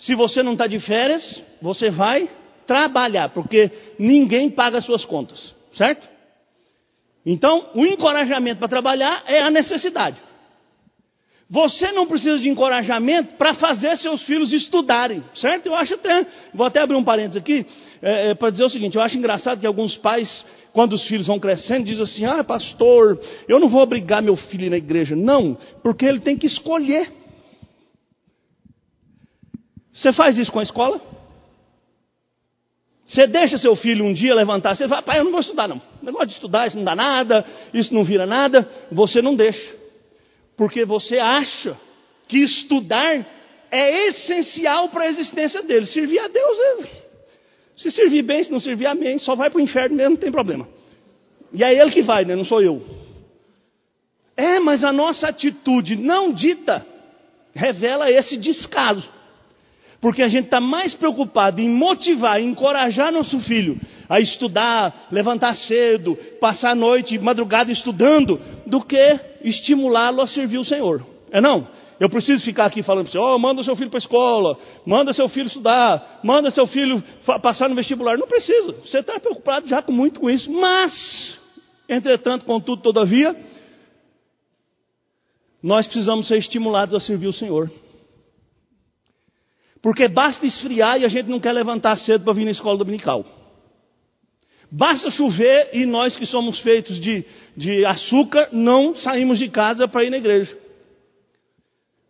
Se 0.00 0.14
você 0.14 0.42
não 0.42 0.52
está 0.52 0.66
de 0.66 0.80
férias, 0.80 1.42
você 1.60 1.90
vai 1.90 2.28
trabalhar, 2.66 3.28
porque 3.30 3.70
ninguém 3.98 4.50
paga 4.50 4.80
suas 4.80 5.04
contas, 5.04 5.54
certo? 5.74 6.08
Então, 7.24 7.70
o 7.74 7.84
encorajamento 7.84 8.58
para 8.58 8.68
trabalhar 8.68 9.22
é 9.26 9.42
a 9.42 9.50
necessidade. 9.50 10.16
Você 11.50 11.90
não 11.90 12.06
precisa 12.06 12.38
de 12.38 12.48
encorajamento 12.48 13.34
para 13.34 13.54
fazer 13.54 13.96
seus 13.98 14.22
filhos 14.22 14.52
estudarem, 14.52 15.22
certo? 15.34 15.66
Eu 15.66 15.74
acho 15.74 15.94
até, 15.94 16.24
vou 16.54 16.64
até 16.64 16.80
abrir 16.80 16.94
um 16.94 17.02
parênteses 17.02 17.36
aqui, 17.36 17.66
é, 18.00 18.30
é, 18.30 18.34
para 18.34 18.50
dizer 18.50 18.64
o 18.64 18.70
seguinte: 18.70 18.96
eu 18.96 19.02
acho 19.02 19.18
engraçado 19.18 19.58
que 19.58 19.66
alguns 19.66 19.96
pais, 19.96 20.46
quando 20.72 20.92
os 20.92 21.04
filhos 21.08 21.26
vão 21.26 21.40
crescendo, 21.40 21.84
dizem 21.84 22.04
assim: 22.04 22.24
ah, 22.24 22.44
pastor, 22.44 23.20
eu 23.48 23.58
não 23.58 23.68
vou 23.68 23.82
obrigar 23.82 24.22
meu 24.22 24.36
filho 24.36 24.70
na 24.70 24.76
igreja. 24.76 25.16
Não, 25.16 25.58
porque 25.82 26.06
ele 26.06 26.20
tem 26.20 26.38
que 26.38 26.46
escolher. 26.46 27.19
Você 29.92 30.12
faz 30.12 30.36
isso 30.36 30.52
com 30.52 30.60
a 30.60 30.62
escola? 30.62 31.00
Você 33.04 33.26
deixa 33.26 33.58
seu 33.58 33.74
filho 33.74 34.04
um 34.04 34.12
dia 34.12 34.34
levantar, 34.34 34.76
você 34.76 34.86
fala, 34.86 35.02
pai, 35.02 35.18
eu 35.18 35.24
não 35.24 35.32
vou 35.32 35.40
estudar 35.40 35.66
não. 35.66 35.82
Negócio 36.00 36.28
de 36.28 36.34
estudar, 36.34 36.68
isso 36.68 36.76
não 36.76 36.84
dá 36.84 36.94
nada, 36.94 37.44
isso 37.74 37.92
não 37.92 38.04
vira 38.04 38.24
nada. 38.24 38.68
Você 38.92 39.20
não 39.20 39.34
deixa 39.34 39.80
porque 40.60 40.84
você 40.84 41.16
acha 41.16 41.74
que 42.28 42.36
estudar 42.36 43.26
é 43.70 44.08
essencial 44.08 44.90
para 44.90 45.04
a 45.04 45.08
existência 45.08 45.62
dele. 45.62 45.86
Servir 45.86 46.18
a 46.18 46.28
Deus 46.28 46.58
é. 46.58 46.88
Se 47.78 47.90
servir 47.90 48.20
bem, 48.20 48.44
se 48.44 48.52
não 48.52 48.60
servir, 48.60 48.84
amém. 48.84 49.18
Só 49.18 49.34
vai 49.34 49.48
para 49.48 49.56
o 49.56 49.62
inferno 49.62 49.96
mesmo, 49.96 50.10
não 50.10 50.16
tem 50.18 50.30
problema. 50.30 50.68
E 51.54 51.64
é 51.64 51.80
ele 51.80 51.90
que 51.90 52.02
vai, 52.02 52.26
né? 52.26 52.36
não 52.36 52.44
sou 52.44 52.60
eu. 52.60 52.84
É, 54.36 54.60
mas 54.60 54.84
a 54.84 54.92
nossa 54.92 55.28
atitude 55.28 55.96
não 55.96 56.30
dita 56.30 56.86
revela 57.54 58.10
esse 58.10 58.36
descaso. 58.36 59.08
Porque 60.00 60.22
a 60.22 60.28
gente 60.28 60.46
está 60.46 60.60
mais 60.60 60.94
preocupado 60.94 61.60
em 61.60 61.68
motivar, 61.68 62.40
em 62.40 62.48
encorajar 62.48 63.12
nosso 63.12 63.38
filho 63.40 63.78
a 64.10 64.18
estudar, 64.18 65.06
levantar 65.12 65.54
cedo, 65.54 66.18
passar 66.40 66.72
a 66.72 66.74
noite, 66.74 67.16
madrugada 67.16 67.70
estudando, 67.70 68.40
do 68.66 68.80
que 68.80 69.20
estimulá-lo 69.44 70.20
a 70.20 70.26
servir 70.26 70.58
o 70.58 70.64
Senhor. 70.64 71.06
É 71.30 71.40
não? 71.40 71.68
Eu 72.00 72.10
preciso 72.10 72.42
ficar 72.44 72.64
aqui 72.64 72.82
falando 72.82 73.04
para 73.04 73.12
você, 73.12 73.18
oh, 73.18 73.38
manda 73.38 73.62
seu 73.62 73.76
filho 73.76 73.88
para 73.88 73.98
a 73.98 74.00
escola, 74.00 74.58
manda 74.84 75.12
seu 75.12 75.28
filho 75.28 75.46
estudar, 75.46 76.18
manda 76.24 76.50
seu 76.50 76.66
filho 76.66 77.00
passar 77.40 77.68
no 77.68 77.76
vestibular. 77.76 78.18
Não 78.18 78.26
precisa. 78.26 78.72
Você 78.84 78.98
está 78.98 79.20
preocupado 79.20 79.68
já 79.68 79.80
com 79.80 79.92
muito 79.92 80.18
com 80.18 80.28
isso. 80.28 80.50
Mas, 80.50 81.38
entretanto, 81.88 82.44
contudo, 82.44 82.82
todavia, 82.82 83.36
nós 85.62 85.86
precisamos 85.86 86.26
ser 86.26 86.38
estimulados 86.38 86.96
a 86.96 87.00
servir 87.00 87.28
o 87.28 87.32
Senhor. 87.32 87.70
Porque 89.82 90.08
basta 90.08 90.46
esfriar 90.46 91.00
e 91.00 91.04
a 91.04 91.08
gente 91.08 91.28
não 91.28 91.40
quer 91.40 91.52
levantar 91.52 91.96
cedo 91.98 92.24
para 92.24 92.32
vir 92.34 92.44
na 92.44 92.50
escola 92.50 92.76
dominical. 92.76 93.24
Basta 94.70 95.10
chover 95.10 95.70
e 95.72 95.84
nós 95.84 96.16
que 96.16 96.26
somos 96.26 96.60
feitos 96.60 97.00
de, 97.00 97.24
de 97.56 97.84
açúcar 97.84 98.48
não 98.52 98.94
saímos 98.94 99.38
de 99.38 99.48
casa 99.48 99.88
para 99.88 100.04
ir 100.04 100.10
na 100.10 100.18
igreja. 100.18 100.56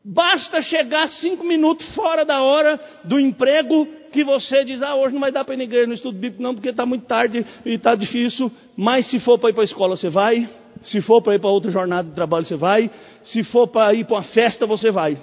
Basta 0.04 0.60
chegar 0.62 1.08
cinco 1.08 1.44
minutos 1.44 1.86
fora 1.94 2.24
da 2.24 2.42
hora 2.42 2.80
do 3.04 3.20
emprego 3.20 3.86
que 4.10 4.24
você 4.24 4.64
diz, 4.64 4.82
ah, 4.82 4.94
hoje 4.94 5.12
não 5.12 5.20
vai 5.20 5.30
dar 5.30 5.44
para 5.44 5.54
ir 5.54 5.58
na 5.58 5.64
igreja 5.64 5.86
no 5.86 5.94
estudo 5.94 6.18
bíblico 6.18 6.42
não, 6.42 6.54
porque 6.54 6.70
está 6.70 6.84
muito 6.84 7.06
tarde 7.06 7.46
e 7.64 7.74
está 7.74 7.94
difícil. 7.94 8.50
Mas 8.76 9.06
se 9.06 9.20
for 9.20 9.38
para 9.38 9.50
ir 9.50 9.52
para 9.52 9.62
a 9.62 9.64
escola, 9.64 9.96
você 9.96 10.08
vai. 10.08 10.48
Se 10.82 11.00
for 11.02 11.20
para 11.22 11.34
ir 11.34 11.38
para 11.38 11.50
outra 11.50 11.70
jornada 11.70 12.08
de 12.08 12.14
trabalho, 12.14 12.44
você 12.44 12.56
vai. 12.56 12.90
Se 13.22 13.44
for 13.44 13.68
para 13.68 13.92
ir 13.94 14.04
para 14.04 14.16
uma 14.16 14.22
festa, 14.22 14.66
você 14.66 14.90
vai. 14.90 15.18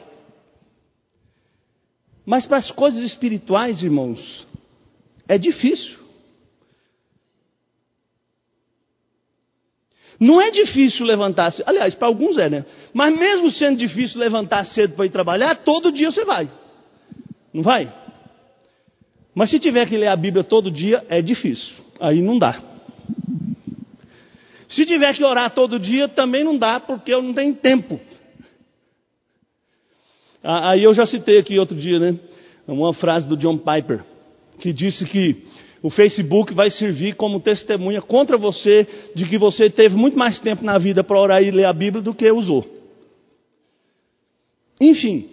Mas 2.28 2.46
para 2.46 2.58
as 2.58 2.70
coisas 2.72 3.02
espirituais, 3.04 3.82
irmãos, 3.82 4.46
é 5.30 5.38
difícil. 5.38 5.98
Não 10.20 10.42
é 10.42 10.52
difícil 10.52 11.06
levantar 11.06 11.52
cedo. 11.52 11.70
Aliás, 11.70 11.94
para 11.94 12.10
alguns 12.10 12.38
é, 12.38 12.50
né? 12.50 12.66
Mas 12.94 13.18
mesmo 13.18 13.50
sendo 13.50 13.78
difícil 13.78 14.20
levantar 14.20 14.66
cedo 14.66 14.94
para 14.94 15.06
ir 15.06 15.10
trabalhar, 15.10 15.56
todo 15.64 15.90
dia 15.90 16.12
você 16.12 16.26
vai. 16.26 16.52
Não 17.54 17.64
vai? 17.64 17.90
Mas 19.34 19.50
se 19.50 19.58
tiver 19.58 19.88
que 19.88 19.96
ler 19.96 20.08
a 20.08 20.16
Bíblia 20.18 20.44
todo 20.44 20.70
dia, 20.70 21.06
é 21.08 21.22
difícil. 21.22 21.76
Aí 21.98 22.22
não 22.22 22.38
dá. 22.38 22.62
Se 24.68 24.86
tiver 24.86 25.16
que 25.16 25.24
orar 25.24 25.52
todo 25.52 25.80
dia, 25.80 26.10
também 26.10 26.44
não 26.44 26.58
dá, 26.58 26.78
porque 26.78 27.14
eu 27.14 27.22
não 27.22 27.34
tenho 27.34 27.56
tempo. 27.56 27.98
Aí 30.50 30.82
eu 30.82 30.94
já 30.94 31.06
citei 31.06 31.40
aqui 31.40 31.60
outro 31.60 31.76
dia, 31.76 32.00
né? 32.00 32.18
Uma 32.66 32.94
frase 32.94 33.28
do 33.28 33.36
John 33.36 33.58
Piper, 33.58 34.02
que 34.60 34.72
disse 34.72 35.04
que 35.04 35.44
o 35.84 35.90
Facebook 35.90 36.54
vai 36.54 36.72
servir 36.72 37.16
como 37.16 37.42
testemunha 37.42 38.02
contra 38.02 38.38
você 38.38 38.88
de 39.14 39.26
que 39.26 39.38
você 39.38 39.70
teve 39.70 39.98
muito 39.98 40.18
mais 40.18 40.40
tempo 40.40 40.64
na 40.64 40.78
vida 40.78 41.04
para 41.04 41.20
orar 41.20 41.44
e 41.44 41.52
ler 41.52 41.66
a 41.66 41.74
Bíblia 41.74 42.02
do 42.02 42.14
que 42.14 42.32
usou. 42.32 42.66
Enfim, 44.80 45.28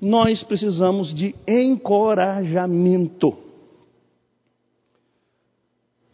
nós 0.00 0.44
precisamos 0.44 1.12
de 1.12 1.34
encorajamento 1.48 3.36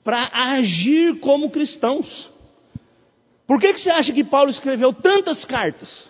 para 0.02 0.30
agir 0.32 1.20
como 1.20 1.50
cristãos. 1.50 2.30
Por 3.46 3.60
que, 3.60 3.74
que 3.74 3.80
você 3.80 3.90
acha 3.90 4.14
que 4.14 4.24
Paulo 4.24 4.50
escreveu 4.50 4.94
tantas 4.94 5.44
cartas? 5.44 6.09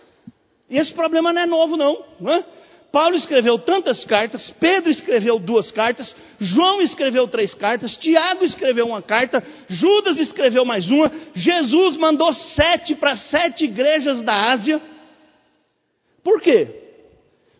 E 0.71 0.79
esse 0.79 0.95
problema 0.95 1.33
não 1.33 1.43
é 1.43 1.47
novo, 1.47 1.77
não. 1.77 1.99
não 2.21 2.33
é? 2.33 2.45
Paulo 2.93 3.15
escreveu 3.15 3.59
tantas 3.59 4.05
cartas, 4.05 4.53
Pedro 4.59 4.91
escreveu 4.91 5.39
duas 5.39 5.71
cartas, 5.71 6.15
João 6.41 6.83
escreveu 6.83 7.29
três 7.29 7.55
cartas, 7.55 7.97
Tiago 7.97 8.45
escreveu 8.45 8.87
uma 8.87 9.01
carta, 9.01 9.43
Judas 9.69 10.19
escreveu 10.19 10.65
mais 10.65 10.91
uma, 10.91 11.11
Jesus 11.35 11.97
mandou 11.97 12.33
sete 12.33 12.97
para 12.97 13.17
sete 13.17 13.65
igrejas 13.65 14.23
da 14.23 14.53
Ásia. 14.53 14.81
Por 16.25 16.41
quê? 16.41 16.81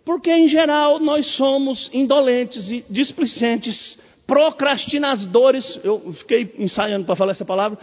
Porque 0.05 0.33
em 0.33 0.49
geral 0.49 0.99
nós 0.99 1.27
somos 1.37 1.89
indolentes 1.93 2.69
e 2.69 2.85
displicentes, 2.91 3.99
procrastinadores. 4.27 5.79
Eu 5.85 6.13
fiquei 6.15 6.55
ensaiando 6.59 7.07
para 7.07 7.15
falar 7.15 7.33
essa 7.33 7.45
palavra 7.45 7.79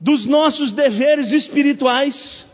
dos 0.00 0.26
nossos 0.26 0.72
deveres 0.72 1.30
espirituais. 1.30 2.44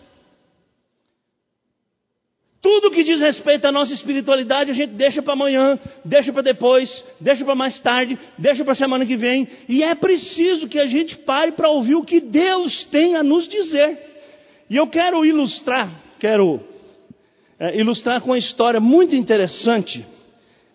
Tudo 2.62 2.90
que 2.90 3.02
diz 3.02 3.20
respeito 3.20 3.64
à 3.64 3.72
nossa 3.72 3.94
espiritualidade 3.94 4.70
a 4.70 4.74
gente 4.74 4.90
deixa 4.90 5.22
para 5.22 5.32
amanhã, 5.32 5.78
deixa 6.04 6.30
para 6.30 6.42
depois, 6.42 7.04
deixa 7.18 7.42
para 7.42 7.54
mais 7.54 7.78
tarde, 7.80 8.18
deixa 8.36 8.62
para 8.62 8.74
semana 8.74 9.06
que 9.06 9.16
vem. 9.16 9.48
E 9.66 9.82
é 9.82 9.94
preciso 9.94 10.68
que 10.68 10.78
a 10.78 10.86
gente 10.86 11.16
pare 11.18 11.52
para 11.52 11.70
ouvir 11.70 11.94
o 11.94 12.04
que 12.04 12.20
Deus 12.20 12.84
tem 12.90 13.16
a 13.16 13.22
nos 13.22 13.48
dizer. 13.48 13.98
E 14.68 14.76
eu 14.76 14.86
quero 14.86 15.24
ilustrar, 15.24 15.90
quero 16.18 16.60
é, 17.58 17.78
ilustrar 17.78 18.20
com 18.20 18.30
uma 18.30 18.38
história 18.38 18.78
muito 18.78 19.14
interessante 19.14 20.04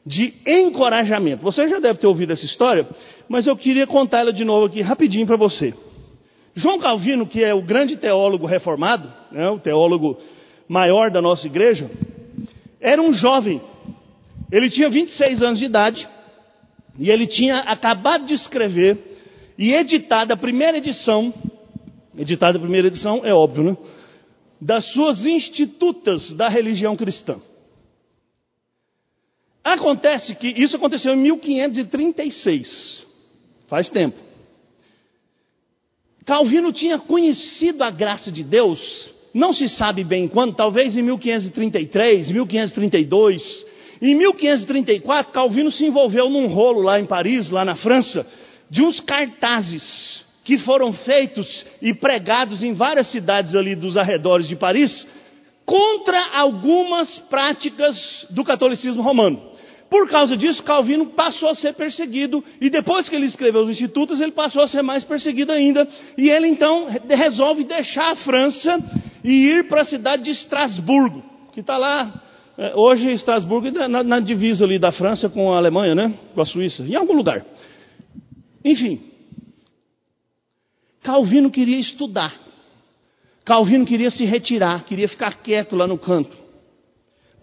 de 0.04 0.34
encorajamento. 0.46 1.44
Você 1.44 1.68
já 1.68 1.80
deve 1.80 2.00
ter 2.00 2.08
ouvido 2.08 2.34
essa 2.34 2.46
história, 2.46 2.88
mas 3.30 3.46
eu 3.46 3.56
queria 3.56 3.86
contar 3.86 4.20
ela 4.20 4.34
de 4.34 4.44
novo 4.44 4.66
aqui 4.66 4.82
rapidinho 4.82 5.28
para 5.28 5.38
você. 5.38 5.72
João 6.56 6.80
Calvino, 6.80 7.28
que 7.28 7.44
é 7.44 7.54
o 7.54 7.62
grande 7.62 7.96
teólogo 7.96 8.46
reformado, 8.46 9.12
né, 9.32 9.50
o 9.50 9.60
teólogo 9.60 10.18
maior 10.68 11.12
da 11.12 11.22
nossa 11.22 11.46
igreja, 11.48 11.90
era 12.80 13.02
um 13.02 13.14
jovem. 13.14 13.62
Ele 14.52 14.70
tinha 14.70 14.90
26 14.90 15.42
anos 15.42 15.60
de 15.60 15.66
idade 15.66 16.08
e 16.98 17.10
ele 17.10 17.28
tinha 17.28 17.60
acabado 17.60 18.26
de 18.26 18.34
escrever 18.34 18.98
e 19.58 19.74
editado 19.74 20.34
a 20.34 20.38
primeira 20.38 20.78
edição, 20.78 21.34
editada 22.18 22.58
a 22.58 22.62
primeira 22.62 22.88
edição, 22.88 23.22
é 23.24 23.34
óbvio, 23.34 23.64
né? 23.64 23.78
Das 24.62 24.86
suas 24.94 25.26
institutas 25.26 26.34
da 26.34 26.48
religião 26.48 26.96
cristã. 26.96 27.38
Acontece 29.64 30.36
que 30.36 30.48
isso 30.48 30.76
aconteceu 30.76 31.14
em 31.14 31.18
1536, 31.18 33.04
faz 33.68 33.90
tempo. 33.90 34.18
Calvino 36.26 36.72
tinha 36.72 36.98
conhecido 37.00 37.84
a 37.84 37.90
graça 37.90 38.32
de 38.32 38.44
Deus 38.44 39.15
não 39.36 39.52
se 39.52 39.68
sabe 39.68 40.06
bem 40.06 40.30
quando, 40.30 40.56
talvez 40.56 40.96
em 40.96 41.02
1533, 41.02 42.32
1532. 42.32 43.66
Em 44.02 44.16
1534, 44.16 45.34
Calvino 45.34 45.70
se 45.70 45.86
envolveu 45.86 46.30
num 46.30 46.48
rolo 46.48 46.82
lá 46.82 47.02
em 47.02 47.06
Paris, 47.06 47.50
lá 47.50 47.66
na 47.66 47.76
França, 47.76 48.26
de 48.70 48.82
uns 48.82 49.02
cartazes 49.02 50.24
que 50.46 50.58
foram 50.60 50.94
feitos 50.94 51.66
e 51.82 51.94
pregados 51.94 52.64
em 52.64 52.74
várias 52.74 53.12
cidades 53.12 53.56
ali 53.56 53.76
dos 53.76 53.98
arredores 53.98 54.48
de 54.48 54.56
Paris 54.56 55.06
contra 55.66 56.38
algumas 56.38 57.20
práticas 57.30 58.26
do 58.30 58.44
catolicismo 58.44 59.02
romano. 59.02 59.55
Por 59.90 60.10
causa 60.10 60.36
disso, 60.36 60.64
Calvino 60.64 61.08
passou 61.08 61.50
a 61.50 61.56
ser 61.56 61.74
perseguido, 61.74 62.44
e 62.60 62.70
depois 62.70 63.08
que 63.08 63.16
ele 63.16 63.28
escreveu 63.28 63.62
os 63.62 63.70
institutos, 63.70 64.20
ele 64.20 64.32
passou 64.32 64.64
a 64.64 64.68
ser 64.68 64.82
mais 64.82 65.04
perseguido 65.04 65.52
ainda. 65.52 65.88
E 66.18 66.30
ele 66.30 66.48
então 66.48 66.88
resolve 67.08 67.64
deixar 67.64 68.12
a 68.12 68.16
França 68.18 68.80
e 69.24 69.32
ir 69.32 69.68
para 69.68 69.82
a 69.82 69.86
cidade 69.86 70.24
de 70.24 70.32
Estrasburgo, 70.32 71.24
que 71.54 71.60
está 71.60 71.78
lá. 71.78 72.22
É, 72.58 72.74
hoje, 72.76 73.08
Estrasburgo 73.12 73.70
na, 73.72 74.04
na 74.04 74.20
divisa 74.20 74.66
ali 74.66 74.80
da 74.80 74.92
França 74.92 75.30
com 75.30 75.54
a 75.54 75.58
Alemanha, 75.58 75.94
né? 75.94 76.14
Com 76.34 76.42
a 76.42 76.46
Suíça, 76.46 76.84
em 76.84 76.96
algum 76.96 77.14
lugar. 77.14 77.46
Enfim, 78.64 79.00
Calvino 81.04 81.52
queria 81.52 81.80
estudar. 81.80 82.34
Calvino 83.46 83.86
queria 83.86 84.10
se 84.10 84.26
retirar, 84.26 84.84
queria 84.86 85.08
ficar 85.08 85.36
quieto 85.44 85.76
lá 85.76 85.86
no 85.86 86.00
canto 86.00 86.45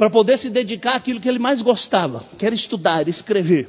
para 0.03 0.11
poder 0.11 0.37
se 0.37 0.51
dedicar 0.51 0.97
àquilo 0.97 1.21
que 1.21 1.29
ele 1.29 1.39
mais 1.39 1.63
gostava, 1.63 2.25
que 2.37 2.45
era 2.45 2.57
estudar, 2.57 3.07
escrever. 3.07 3.69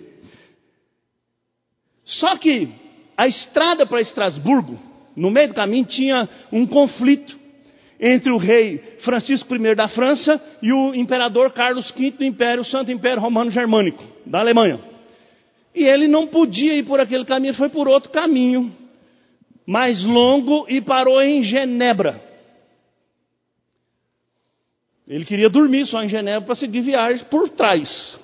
Só 2.04 2.36
que 2.38 2.70
a 3.16 3.28
estrada 3.28 3.86
para 3.86 4.02
Estrasburgo, 4.02 4.80
no 5.16 5.30
meio 5.30 5.50
do 5.50 5.54
caminho, 5.54 5.86
tinha 5.86 6.28
um 6.52 6.66
conflito 6.66 7.38
entre 8.00 8.32
o 8.32 8.38
rei 8.38 8.82
Francisco 9.02 9.56
I 9.56 9.76
da 9.76 9.88
França 9.88 10.42
e 10.60 10.74
o 10.74 10.96
imperador 10.96 11.52
Carlos 11.52 11.92
V 11.92 12.10
do 12.10 12.24
Império, 12.24 12.66
Santo 12.66 12.92
Império 12.92 13.22
Romano 13.22 13.52
Germânico, 13.52 14.04
da 14.26 14.40
Alemanha. 14.40 14.80
E 15.76 15.84
ele 15.84 16.08
não 16.08 16.26
podia 16.26 16.74
ir 16.74 16.84
por 16.88 17.00
aquele 17.00 17.26
caminho, 17.26 17.54
foi 17.54 17.70
por 17.70 17.88
outro 17.88 18.10
caminho, 18.10 18.76
mais 19.68 20.04
longo, 20.04 20.66
e 20.68 20.82
parou 20.82 21.22
em 21.22 21.44
Genebra. 21.44 22.33
Ele 25.08 25.26
queria 25.26 25.50
dormir 25.50 25.86
só 25.86 26.02
em 26.04 26.10
Genebra 26.10 26.46
para 26.46 26.56
seguir 26.56 26.82
viagem 26.82 27.26
por 27.26 27.50
trás. 27.50 28.18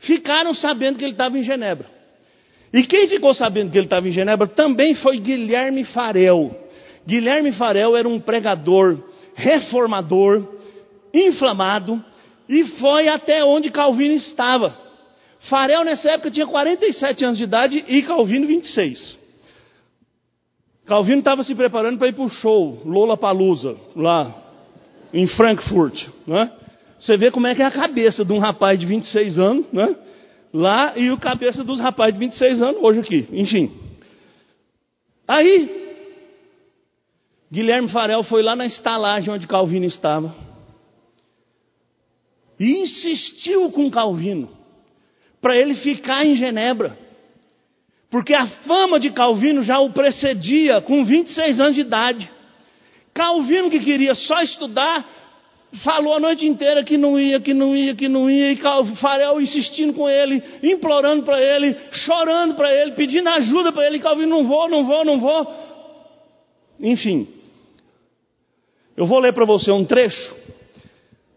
Ficaram 0.00 0.52
sabendo 0.52 0.98
que 0.98 1.04
ele 1.04 1.12
estava 1.12 1.38
em 1.38 1.44
Genebra. 1.44 1.86
E 2.72 2.84
quem 2.84 3.08
ficou 3.08 3.32
sabendo 3.34 3.70
que 3.70 3.78
ele 3.78 3.86
estava 3.86 4.08
em 4.08 4.12
Genebra 4.12 4.48
também 4.48 4.94
foi 4.96 5.18
Guilherme 5.18 5.84
Farel. 5.84 6.56
Guilherme 7.06 7.52
Farel 7.52 7.96
era 7.96 8.08
um 8.08 8.18
pregador, 8.18 8.98
reformador, 9.34 10.48
inflamado, 11.14 12.02
e 12.48 12.64
foi 12.78 13.08
até 13.08 13.44
onde 13.44 13.70
Calvino 13.70 14.14
estava. 14.14 14.76
Farel, 15.48 15.84
nessa 15.84 16.10
época, 16.10 16.30
tinha 16.30 16.46
47 16.46 17.24
anos 17.24 17.38
de 17.38 17.44
idade 17.44 17.84
e 17.86 18.02
Calvino, 18.02 18.46
26. 18.46 19.21
Calvino 20.86 21.18
estava 21.18 21.44
se 21.44 21.54
preparando 21.54 21.98
para 21.98 22.08
ir 22.08 22.12
para 22.12 22.24
o 22.24 22.28
show 22.28 22.82
Lola 22.84 23.16
Palusa, 23.16 23.76
lá 23.94 24.34
em 25.12 25.26
Frankfurt. 25.26 26.08
Né? 26.26 26.50
Você 26.98 27.16
vê 27.16 27.30
como 27.30 27.46
é 27.46 27.54
que 27.54 27.62
é 27.62 27.66
a 27.66 27.70
cabeça 27.70 28.24
de 28.24 28.32
um 28.32 28.38
rapaz 28.38 28.78
de 28.78 28.86
26 28.86 29.38
anos, 29.38 29.66
né? 29.72 29.96
lá 30.52 30.96
e 30.96 31.10
o 31.10 31.18
cabeça 31.18 31.64
dos 31.64 31.80
rapazes 31.80 32.14
de 32.14 32.20
26 32.20 32.62
anos 32.62 32.82
hoje 32.82 33.00
aqui. 33.00 33.28
Enfim. 33.32 33.72
Aí, 35.26 35.82
Guilherme 37.50 37.88
Farel 37.88 38.22
foi 38.24 38.42
lá 38.42 38.54
na 38.54 38.66
estalagem 38.66 39.32
onde 39.32 39.46
Calvino 39.46 39.86
estava 39.86 40.34
e 42.58 42.82
insistiu 42.82 43.70
com 43.72 43.90
Calvino 43.90 44.48
para 45.40 45.56
ele 45.56 45.74
ficar 45.76 46.24
em 46.24 46.36
Genebra. 46.36 46.96
Porque 48.12 48.34
a 48.34 48.46
fama 48.46 49.00
de 49.00 49.10
Calvino 49.10 49.62
já 49.62 49.80
o 49.80 49.88
precedia 49.88 50.82
com 50.82 51.02
26 51.02 51.58
anos 51.58 51.74
de 51.74 51.80
idade. 51.80 52.30
Calvino, 53.14 53.70
que 53.70 53.80
queria 53.80 54.14
só 54.14 54.42
estudar, 54.42 55.02
falou 55.82 56.12
a 56.12 56.20
noite 56.20 56.46
inteira 56.46 56.84
que 56.84 56.98
não 56.98 57.18
ia, 57.18 57.40
que 57.40 57.54
não 57.54 57.74
ia, 57.74 57.94
que 57.94 58.10
não 58.10 58.30
ia, 58.30 58.52
e 58.52 58.56
Farel 58.96 59.40
insistindo 59.40 59.94
com 59.94 60.06
ele, 60.06 60.42
implorando 60.62 61.22
para 61.22 61.40
ele, 61.40 61.74
chorando 61.90 62.54
para 62.54 62.70
ele, 62.70 62.92
pedindo 62.92 63.30
ajuda 63.30 63.72
para 63.72 63.86
ele, 63.86 63.98
Calvino, 63.98 64.28
não 64.28 64.46
vou, 64.46 64.68
não 64.68 64.84
vou, 64.84 65.04
não 65.06 65.18
vou. 65.18 65.54
Enfim, 66.80 67.26
eu 68.94 69.06
vou 69.06 69.20
ler 69.20 69.32
para 69.32 69.46
você 69.46 69.70
um 69.70 69.86
trecho 69.86 70.36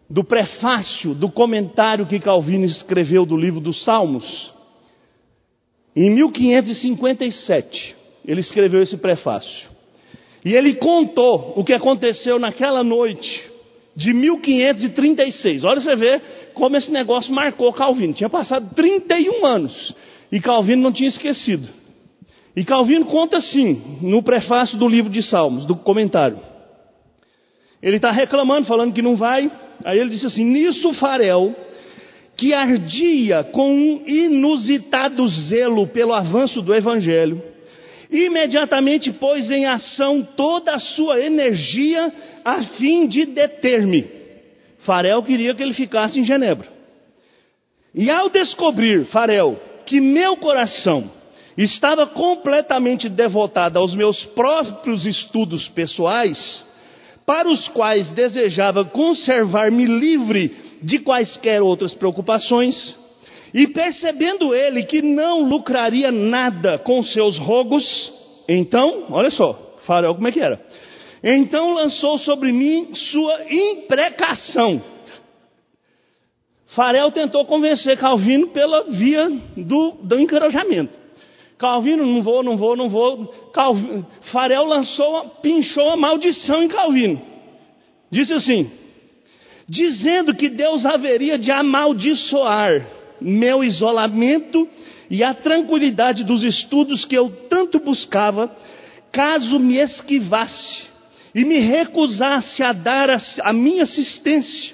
do 0.09 0.25
prefácio, 0.25 1.13
do 1.13 1.31
comentário 1.31 2.05
que 2.05 2.19
Calvino 2.19 2.65
escreveu 2.65 3.25
do 3.25 3.37
livro 3.37 3.61
dos 3.61 3.81
Salmos. 3.85 4.54
Em 5.95 6.09
1557, 6.09 7.95
ele 8.27 8.41
escreveu 8.41 8.81
esse 8.81 8.97
prefácio. 8.97 9.69
E 10.43 10.53
ele 10.53 10.75
contou 10.75 11.53
o 11.55 11.63
que 11.63 11.73
aconteceu 11.73 12.37
naquela 12.37 12.83
noite 12.83 13.43
de 13.95 14.13
1536. 14.13 15.63
Olha 15.63 15.79
você 15.79 15.95
ver 15.95 16.21
como 16.53 16.75
esse 16.75 16.91
negócio 16.91 17.33
marcou 17.33 17.71
Calvino. 17.71 18.13
Tinha 18.13 18.29
passado 18.29 18.75
31 18.75 19.45
anos 19.45 19.95
e 20.31 20.39
Calvino 20.39 20.83
não 20.83 20.91
tinha 20.91 21.09
esquecido. 21.09 21.67
E 22.55 22.63
Calvino 22.63 23.05
conta 23.05 23.37
assim, 23.37 23.99
no 24.01 24.21
prefácio 24.21 24.77
do 24.77 24.87
livro 24.87 25.09
de 25.09 25.23
Salmos, 25.23 25.65
do 25.65 25.75
comentário. 25.75 26.39
Ele 27.81 27.97
está 27.97 28.11
reclamando, 28.11 28.67
falando 28.67 28.93
que 28.93 29.01
não 29.01 29.15
vai. 29.15 29.51
Aí 29.83 29.99
ele 29.99 30.09
disse 30.09 30.25
assim: 30.25 30.45
Nisso 30.45 30.93
Farel 30.93 31.53
que 32.37 32.53
ardia 32.53 33.43
com 33.43 33.71
um 33.71 34.03
inusitado 34.05 35.27
zelo 35.27 35.87
pelo 35.87 36.13
avanço 36.13 36.61
do 36.61 36.73
Evangelho, 36.73 37.41
imediatamente 38.11 39.11
pôs 39.13 39.49
em 39.49 39.65
ação 39.65 40.27
toda 40.35 40.75
a 40.75 40.79
sua 40.79 41.19
energia 41.21 42.11
a 42.43 42.63
fim 42.63 43.07
de 43.07 43.25
deter-me. 43.25 44.05
Farel 44.79 45.23
queria 45.23 45.55
que 45.55 45.63
ele 45.63 45.73
ficasse 45.73 46.19
em 46.19 46.25
Genebra. 46.25 46.67
E 47.93 48.09
ao 48.09 48.29
descobrir, 48.29 49.05
Farel, 49.05 49.59
que 49.85 50.01
meu 50.01 50.35
coração 50.37 51.09
estava 51.57 52.05
completamente 52.05 53.07
devotado 53.07 53.79
aos 53.79 53.95
meus 53.95 54.23
próprios 54.25 55.05
estudos 55.05 55.69
pessoais, 55.69 56.63
para 57.25 57.49
os 57.49 57.67
quais 57.69 58.11
desejava 58.11 58.85
conservar-me 58.85 59.85
livre 59.85 60.64
de 60.85 60.99
quaisquer 60.99 61.61
outras 61.61 61.95
preocupações, 61.95 62.95
e 63.53 63.67
percebendo 63.67 64.53
ele 64.53 64.83
que 64.83 65.01
não 65.01 65.41
lucraria 65.43 66.11
nada 66.11 66.77
com 66.77 67.01
seus 67.01 67.37
rogos, 67.37 68.13
então, 68.47 69.05
olha 69.09 69.31
só, 69.31 69.77
Farel 69.85 70.13
como 70.13 70.27
é 70.27 70.31
que 70.31 70.39
era? 70.39 70.59
Então 71.23 71.73
lançou 71.73 72.19
sobre 72.19 72.51
mim 72.51 72.93
sua 72.93 73.51
imprecação. 73.51 74.81
Farel 76.67 77.09
tentou 77.11 77.45
convencer 77.45 77.97
Calvino 77.97 78.49
pela 78.49 78.83
via 78.83 79.29
do, 79.57 79.91
do 80.03 80.19
encorajamento. 80.19 80.93
Calvino, 81.57 82.05
não 82.05 82.21
vou, 82.21 82.43
não 82.43 82.57
vou, 82.57 82.75
não 82.75 82.89
vou. 82.89 83.27
Calvino, 83.53 84.05
Farel 84.31 84.65
lançou, 84.65 85.29
pinchou 85.41 85.89
a 85.89 85.95
maldição 85.95 86.61
em 86.61 86.67
Calvino. 86.67 87.19
Disse 88.11 88.33
assim: 88.33 88.69
dizendo 89.67 90.33
que 90.35 90.49
Deus 90.49 90.85
haveria 90.85 91.37
de 91.37 91.51
amaldiçoar 91.51 92.85
meu 93.19 93.63
isolamento 93.63 94.67
e 95.09 95.23
a 95.23 95.33
tranquilidade 95.33 96.23
dos 96.23 96.43
estudos 96.43 97.05
que 97.05 97.15
eu 97.15 97.29
tanto 97.49 97.79
buscava, 97.79 98.55
caso 99.11 99.59
me 99.59 99.77
esquivasse 99.77 100.83
e 101.33 101.43
me 101.43 101.59
recusasse 101.59 102.63
a 102.63 102.71
dar 102.71 103.09
a, 103.09 103.17
a 103.43 103.53
minha 103.53 103.83
assistência, 103.83 104.73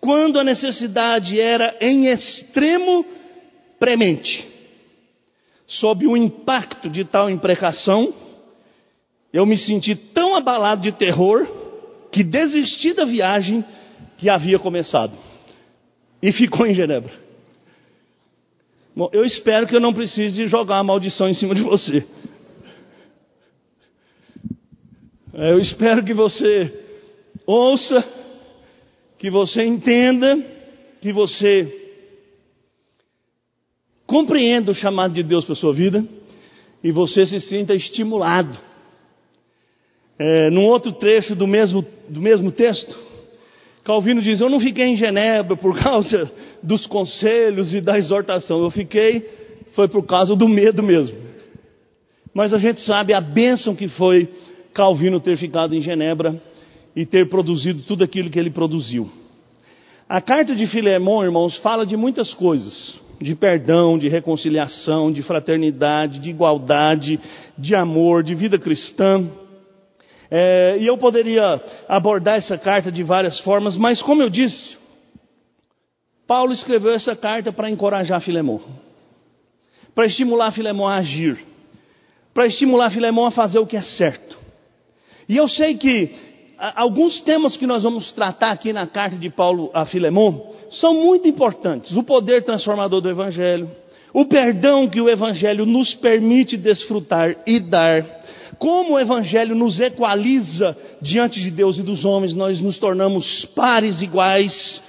quando 0.00 0.38
a 0.38 0.44
necessidade 0.44 1.38
era 1.38 1.76
em 1.80 2.06
extremo 2.06 3.04
premente. 3.78 4.48
Sob 5.66 6.06
o 6.06 6.16
impacto 6.16 6.88
de 6.88 7.04
tal 7.04 7.30
imprecação, 7.30 8.12
eu 9.32 9.46
me 9.46 9.56
senti 9.56 9.94
tão 9.94 10.36
abalado 10.36 10.82
de 10.82 10.92
terror 10.92 11.46
que 12.10 12.24
desisti 12.24 12.92
da 12.92 13.04
viagem 13.04 13.64
que 14.20 14.28
havia 14.28 14.58
começado 14.58 15.16
e 16.22 16.30
ficou 16.30 16.66
em 16.66 16.74
Genebra. 16.74 17.10
Bom, 18.94 19.08
eu 19.14 19.24
espero 19.24 19.66
que 19.66 19.74
eu 19.74 19.80
não 19.80 19.94
precise 19.94 20.46
jogar 20.46 20.74
uma 20.76 20.84
maldição 20.84 21.26
em 21.26 21.32
cima 21.32 21.54
de 21.54 21.62
você. 21.62 22.06
É, 25.32 25.52
eu 25.52 25.58
espero 25.58 26.04
que 26.04 26.12
você 26.12 26.70
ouça, 27.46 28.04
que 29.18 29.30
você 29.30 29.64
entenda, 29.64 30.36
que 31.00 31.12
você 31.12 31.78
compreenda 34.06 34.70
o 34.70 34.74
chamado 34.74 35.14
de 35.14 35.22
Deus 35.22 35.46
para 35.46 35.54
a 35.54 35.56
sua 35.56 35.72
vida 35.72 36.04
e 36.84 36.92
você 36.92 37.24
se 37.24 37.40
sinta 37.40 37.74
estimulado. 37.74 38.58
É, 40.18 40.50
num 40.50 40.66
outro 40.66 40.92
trecho 40.92 41.34
do 41.34 41.46
mesmo, 41.46 41.82
do 42.06 42.20
mesmo 42.20 42.52
texto, 42.52 43.09
Calvino 43.84 44.22
diz: 44.22 44.40
Eu 44.40 44.50
não 44.50 44.60
fiquei 44.60 44.86
em 44.86 44.96
Genebra 44.96 45.56
por 45.56 45.76
causa 45.80 46.30
dos 46.62 46.86
conselhos 46.86 47.72
e 47.74 47.80
da 47.80 47.98
exortação, 47.98 48.62
eu 48.62 48.70
fiquei, 48.70 49.26
foi 49.72 49.88
por 49.88 50.04
causa 50.04 50.36
do 50.36 50.48
medo 50.48 50.82
mesmo. 50.82 51.16
Mas 52.34 52.54
a 52.54 52.58
gente 52.58 52.80
sabe 52.80 53.12
a 53.12 53.20
bênção 53.20 53.74
que 53.74 53.88
foi 53.88 54.28
Calvino 54.72 55.18
ter 55.18 55.36
ficado 55.36 55.74
em 55.74 55.80
Genebra 55.80 56.40
e 56.94 57.04
ter 57.04 57.28
produzido 57.28 57.82
tudo 57.82 58.04
aquilo 58.04 58.30
que 58.30 58.38
ele 58.38 58.50
produziu. 58.50 59.10
A 60.08 60.20
carta 60.20 60.54
de 60.54 60.66
Filemão, 60.66 61.22
irmãos, 61.22 61.56
fala 61.58 61.86
de 61.86 61.96
muitas 61.96 62.34
coisas 62.34 63.00
de 63.20 63.34
perdão, 63.34 63.98
de 63.98 64.08
reconciliação, 64.08 65.12
de 65.12 65.22
fraternidade, 65.22 66.18
de 66.20 66.30
igualdade, 66.30 67.20
de 67.58 67.74
amor, 67.74 68.22
de 68.22 68.34
vida 68.34 68.58
cristã. 68.58 69.28
É, 70.30 70.76
e 70.78 70.86
eu 70.86 70.96
poderia 70.96 71.60
abordar 71.88 72.36
essa 72.36 72.56
carta 72.56 72.92
de 72.92 73.02
várias 73.02 73.40
formas, 73.40 73.76
mas 73.76 74.00
como 74.00 74.22
eu 74.22 74.30
disse, 74.30 74.76
Paulo 76.26 76.52
escreveu 76.52 76.92
essa 76.92 77.16
carta 77.16 77.52
para 77.52 77.68
encorajar 77.68 78.20
Filemão, 78.20 78.60
para 79.94 80.06
estimular 80.06 80.52
Filemão 80.52 80.86
a 80.86 80.96
agir, 80.96 81.44
para 82.32 82.46
estimular 82.46 82.90
Filemão 82.90 83.26
a 83.26 83.32
fazer 83.32 83.58
o 83.58 83.66
que 83.66 83.76
é 83.76 83.82
certo. 83.82 84.38
E 85.28 85.36
eu 85.36 85.48
sei 85.48 85.76
que 85.76 86.14
alguns 86.76 87.20
temas 87.22 87.56
que 87.56 87.66
nós 87.66 87.82
vamos 87.82 88.12
tratar 88.12 88.52
aqui 88.52 88.72
na 88.72 88.86
carta 88.86 89.16
de 89.16 89.30
Paulo 89.30 89.70
a 89.72 89.84
Filemão 89.86 90.52
são 90.70 90.94
muito 90.94 91.26
importantes. 91.26 91.96
O 91.96 92.02
poder 92.02 92.44
transformador 92.44 93.00
do 93.00 93.10
Evangelho, 93.10 93.70
o 94.12 94.24
perdão 94.26 94.88
que 94.88 95.00
o 95.00 95.08
Evangelho 95.08 95.64
nos 95.64 95.94
permite 95.94 96.56
desfrutar 96.56 97.36
e 97.46 97.60
dar, 97.60 98.04
como 98.60 98.92
o 98.92 99.00
Evangelho 99.00 99.54
nos 99.54 99.80
equaliza 99.80 100.76
diante 101.00 101.40
de 101.40 101.50
Deus 101.50 101.78
e 101.78 101.82
dos 101.82 102.04
homens, 102.04 102.34
nós 102.34 102.60
nos 102.60 102.78
tornamos 102.78 103.46
pares 103.54 104.02
iguais, 104.02 104.82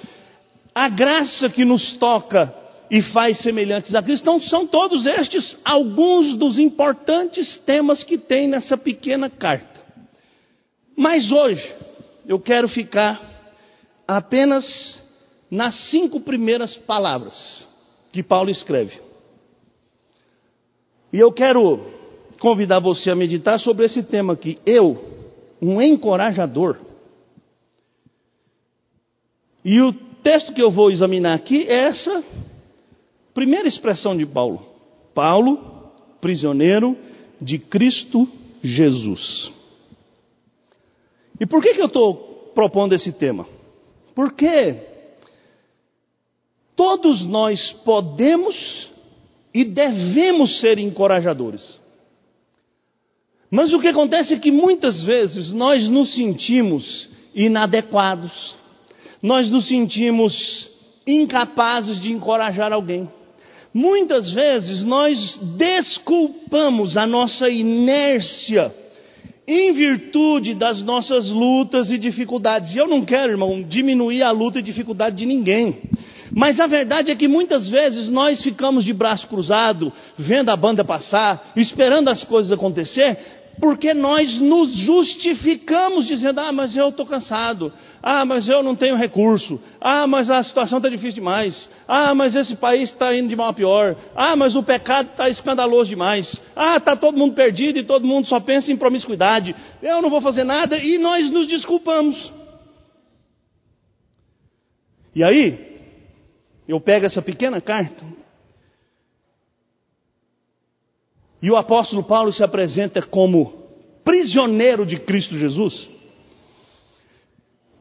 a 0.76 0.90
graça 0.90 1.50
que 1.50 1.64
nos 1.64 1.94
toca 1.94 2.54
e 2.92 3.02
faz 3.02 3.38
semelhantes 3.38 3.96
a 3.96 4.04
Cristo. 4.04 4.24
Então, 4.24 4.42
são 4.42 4.68
todos 4.68 5.06
estes 5.06 5.56
alguns 5.64 6.36
dos 6.36 6.60
importantes 6.60 7.60
temas 7.60 8.04
que 8.04 8.18
tem 8.18 8.46
nessa 8.46 8.78
pequena 8.78 9.30
carta. 9.30 9.80
Mas 10.94 11.32
hoje 11.32 11.74
eu 12.28 12.42
quero 12.42 12.68
ficar 12.68 13.22
apenas 14.06 15.02
nas 15.50 15.76
cinco 15.90 16.20
primeiras 16.20 16.76
palavras 16.76 17.66
que 18.12 18.22
Paulo 18.22 18.50
escreve. 18.50 19.00
E 21.14 21.18
eu 21.18 21.32
quero 21.32 22.01
convidar 22.42 22.80
você 22.80 23.12
a 23.12 23.16
meditar 23.16 23.60
sobre 23.60 23.86
esse 23.86 24.02
tema 24.02 24.34
aqui. 24.34 24.58
Eu, 24.66 25.00
um 25.62 25.80
encorajador. 25.80 26.76
E 29.64 29.80
o 29.80 29.94
texto 30.24 30.52
que 30.52 30.62
eu 30.62 30.72
vou 30.72 30.90
examinar 30.90 31.36
aqui 31.36 31.68
é 31.68 31.88
essa 31.88 32.24
primeira 33.32 33.68
expressão 33.68 34.18
de 34.18 34.26
Paulo. 34.26 34.66
Paulo, 35.14 35.92
prisioneiro 36.20 36.98
de 37.40 37.60
Cristo 37.60 38.28
Jesus. 38.64 39.52
E 41.40 41.46
por 41.46 41.62
que, 41.62 41.76
que 41.76 41.82
eu 41.82 41.88
estou 41.88 42.52
propondo 42.56 42.94
esse 42.94 43.12
tema? 43.12 43.48
Porque 44.16 44.78
todos 46.76 47.24
nós 47.24 47.72
podemos 47.86 48.90
e 49.54 49.64
devemos 49.64 50.60
ser 50.60 50.80
encorajadores. 50.80 51.81
Mas 53.52 53.74
o 53.74 53.80
que 53.80 53.90
acontece 53.90 54.34
é 54.34 54.40
que 54.40 54.50
muitas 54.50 55.04
vezes 55.04 55.52
nós 55.52 55.86
nos 55.90 56.16
sentimos 56.16 57.10
inadequados, 57.36 58.56
nós 59.22 59.50
nos 59.50 59.68
sentimos 59.68 60.70
incapazes 61.06 62.00
de 62.00 62.14
encorajar 62.14 62.72
alguém. 62.72 63.10
Muitas 63.74 64.30
vezes 64.32 64.86
nós 64.86 65.38
desculpamos 65.58 66.96
a 66.96 67.06
nossa 67.06 67.50
inércia 67.50 68.74
em 69.48 69.74
virtude 69.74 70.54
das 70.54 70.82
nossas 70.82 71.30
lutas 71.30 71.92
e 71.92 71.98
dificuldades. 71.98 72.74
E 72.74 72.78
eu 72.78 72.88
não 72.88 73.04
quero, 73.04 73.34
irmão, 73.34 73.62
diminuir 73.64 74.24
a 74.24 74.32
luta 74.32 74.60
e 74.60 74.64
dificuldade 74.64 75.18
de 75.18 75.26
ninguém. 75.26 75.78
Mas 76.34 76.60
a 76.60 76.68
verdade 76.68 77.12
é 77.12 77.16
que 77.16 77.28
muitas 77.28 77.68
vezes 77.68 78.08
nós 78.10 78.42
ficamos 78.42 78.86
de 78.86 78.94
braço 78.94 79.28
cruzado, 79.28 79.92
vendo 80.18 80.50
a 80.50 80.56
banda 80.56 80.84
passar, 80.84 81.52
esperando 81.56 82.10
as 82.10 82.24
coisas 82.24 82.52
acontecer, 82.52 83.18
porque 83.60 83.94
nós 83.94 84.40
nos 84.40 84.72
justificamos 84.74 86.06
dizendo: 86.06 86.40
ah, 86.40 86.52
mas 86.52 86.76
eu 86.76 86.90
estou 86.90 87.06
cansado, 87.06 87.72
ah, 88.02 88.26
mas 88.26 88.48
eu 88.48 88.64
não 88.64 88.76
tenho 88.76 88.96
recurso, 88.96 89.60
ah, 89.80 90.08
mas 90.08 90.30
a 90.30 90.44
situação 90.44 90.78
está 90.78 90.90
difícil 90.90 91.16
demais, 91.16 91.70
ah, 91.88 92.14
mas 92.16 92.34
esse 92.36 92.56
país 92.56 92.90
está 92.90 93.16
indo 93.16 93.30
de 93.30 93.36
mal 93.36 93.50
a 93.50 93.54
pior, 93.54 93.96
ah, 94.16 94.36
mas 94.36 94.56
o 94.56 94.64
pecado 94.64 95.10
está 95.12 95.30
escandaloso 95.30 95.90
demais, 95.90 96.42
ah, 96.56 96.78
está 96.78 96.96
todo 96.96 97.18
mundo 97.18 97.36
perdido 97.36 97.80
e 97.80 97.84
todo 97.84 98.08
mundo 98.08 98.28
só 98.28 98.40
pensa 98.40 98.72
em 98.72 98.78
promiscuidade, 98.78 99.56
eu 99.82 100.02
não 100.02 100.10
vou 100.10 100.22
fazer 100.22 100.44
nada 100.44 100.78
e 100.78 100.98
nós 100.98 101.30
nos 101.30 101.48
desculpamos. 101.48 102.32
E 105.14 105.24
aí, 105.24 105.72
eu 106.68 106.80
pego 106.80 107.06
essa 107.06 107.22
pequena 107.22 107.60
carta 107.60 108.21
E 111.42 111.50
o 111.50 111.56
apóstolo 111.56 112.04
Paulo 112.04 112.32
se 112.32 112.44
apresenta 112.44 113.02
como 113.02 113.62
prisioneiro 114.04 114.86
de 114.86 114.98
Cristo 114.98 115.38
Jesus. 115.38 115.90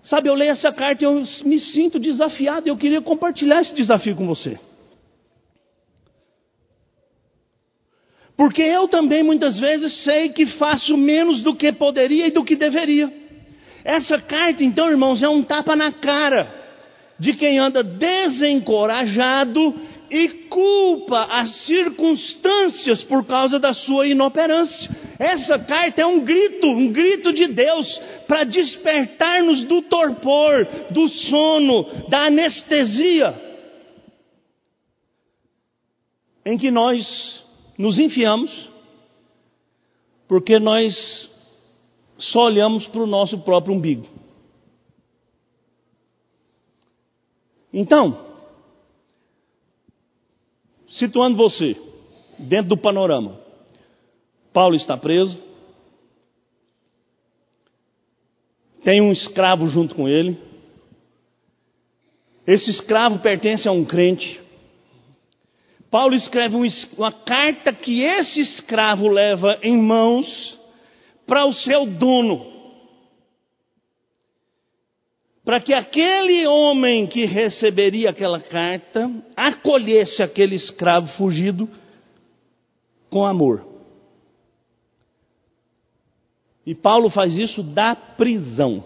Sabe, 0.02 0.28
eu 0.28 0.34
leio 0.34 0.52
essa 0.52 0.72
carta 0.72 1.04
e 1.04 1.06
eu 1.06 1.22
me 1.44 1.60
sinto 1.60 1.98
desafiado, 1.98 2.68
eu 2.68 2.76
queria 2.76 3.02
compartilhar 3.02 3.60
esse 3.60 3.74
desafio 3.74 4.16
com 4.16 4.26
você. 4.26 4.58
Porque 8.36 8.62
eu 8.62 8.88
também 8.88 9.22
muitas 9.22 9.58
vezes 9.58 10.02
sei 10.02 10.30
que 10.30 10.46
faço 10.46 10.96
menos 10.96 11.42
do 11.42 11.54
que 11.54 11.70
poderia 11.72 12.28
e 12.28 12.30
do 12.30 12.42
que 12.42 12.56
deveria. 12.56 13.12
Essa 13.84 14.18
carta, 14.18 14.64
então, 14.64 14.88
irmãos, 14.88 15.22
é 15.22 15.28
um 15.28 15.42
tapa 15.42 15.76
na 15.76 15.92
cara 15.92 16.48
de 17.18 17.34
quem 17.34 17.58
anda 17.58 17.82
desencorajado 17.82 19.74
e 20.10 20.28
culpa 20.48 21.24
as 21.24 21.64
circunstâncias 21.66 23.02
por 23.04 23.24
causa 23.24 23.58
da 23.58 23.72
sua 23.72 24.06
inoperância. 24.08 24.90
Essa 25.18 25.58
carta 25.58 26.02
é 26.02 26.06
um 26.06 26.20
grito, 26.20 26.66
um 26.66 26.92
grito 26.92 27.32
de 27.32 27.46
Deus 27.48 27.86
para 28.26 28.44
despertar-nos 28.44 29.64
do 29.64 29.82
torpor, 29.82 30.66
do 30.90 31.08
sono, 31.08 31.86
da 32.08 32.26
anestesia 32.26 33.50
em 36.44 36.58
que 36.58 36.70
nós 36.70 37.44
nos 37.78 37.98
enfiamos, 37.98 38.70
porque 40.26 40.58
nós 40.58 41.30
só 42.18 42.46
olhamos 42.46 42.86
para 42.88 43.02
o 43.02 43.06
nosso 43.06 43.38
próprio 43.38 43.74
umbigo. 43.74 44.06
Então, 47.72 48.29
situando 50.90 51.36
você, 51.36 51.76
dentro 52.38 52.70
do 52.70 52.76
panorama. 52.76 53.40
Paulo 54.52 54.74
está 54.74 54.96
preso, 54.96 55.38
tem 58.82 59.00
um 59.00 59.12
escravo 59.12 59.68
junto 59.68 59.94
com 59.94 60.08
ele. 60.08 60.36
Esse 62.46 62.70
escravo 62.70 63.20
pertence 63.20 63.68
a 63.68 63.72
um 63.72 63.84
crente. 63.84 64.40
Paulo 65.90 66.14
escreve 66.14 66.56
uma 66.96 67.12
carta 67.12 67.72
que 67.72 68.02
esse 68.02 68.40
escravo 68.40 69.08
leva 69.08 69.58
em 69.62 69.76
mãos 69.76 70.58
para 71.26 71.44
o 71.44 71.52
seu 71.52 71.86
dono. 71.86 72.49
Para 75.44 75.60
que 75.60 75.72
aquele 75.72 76.46
homem 76.46 77.06
que 77.06 77.24
receberia 77.24 78.10
aquela 78.10 78.40
carta 78.40 79.10
acolhesse 79.36 80.22
aquele 80.22 80.54
escravo 80.54 81.08
fugido 81.16 81.68
com 83.08 83.24
amor. 83.24 83.66
E 86.64 86.74
Paulo 86.74 87.08
faz 87.10 87.36
isso 87.36 87.62
da 87.62 87.96
prisão. 87.96 88.84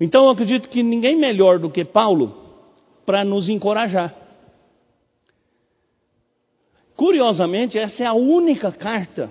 Então 0.00 0.24
eu 0.24 0.30
acredito 0.30 0.68
que 0.68 0.82
ninguém 0.82 1.16
melhor 1.16 1.58
do 1.58 1.70
que 1.70 1.84
Paulo 1.84 2.34
para 3.04 3.24
nos 3.24 3.48
encorajar. 3.48 4.14
Curiosamente, 6.94 7.78
essa 7.78 8.02
é 8.02 8.06
a 8.06 8.12
única 8.12 8.70
carta 8.70 9.30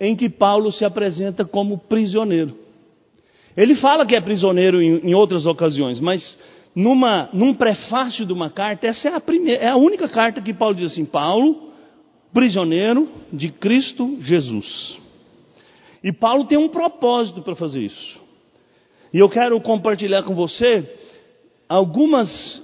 em 0.00 0.16
que 0.16 0.30
Paulo 0.30 0.70
se 0.70 0.84
apresenta 0.84 1.44
como 1.44 1.76
prisioneiro. 1.76 2.67
Ele 3.58 3.74
fala 3.74 4.06
que 4.06 4.14
é 4.14 4.20
prisioneiro 4.20 4.80
em, 4.80 5.08
em 5.08 5.14
outras 5.14 5.44
ocasiões, 5.44 5.98
mas 5.98 6.38
numa, 6.76 7.28
num 7.32 7.52
prefácio 7.52 8.24
de 8.24 8.32
uma 8.32 8.48
carta, 8.48 8.86
essa 8.86 9.08
é 9.08 9.14
a, 9.14 9.20
primeira, 9.20 9.60
é 9.60 9.68
a 9.68 9.76
única 9.76 10.08
carta 10.08 10.40
que 10.40 10.54
Paulo 10.54 10.76
diz 10.76 10.92
assim: 10.92 11.04
Paulo, 11.04 11.72
prisioneiro 12.32 13.08
de 13.32 13.48
Cristo 13.48 14.16
Jesus. 14.20 14.96
E 16.04 16.12
Paulo 16.12 16.44
tem 16.44 16.56
um 16.56 16.68
propósito 16.68 17.42
para 17.42 17.56
fazer 17.56 17.80
isso. 17.80 18.20
E 19.12 19.18
eu 19.18 19.28
quero 19.28 19.60
compartilhar 19.60 20.22
com 20.22 20.36
você 20.36 20.88
algumas 21.68 22.62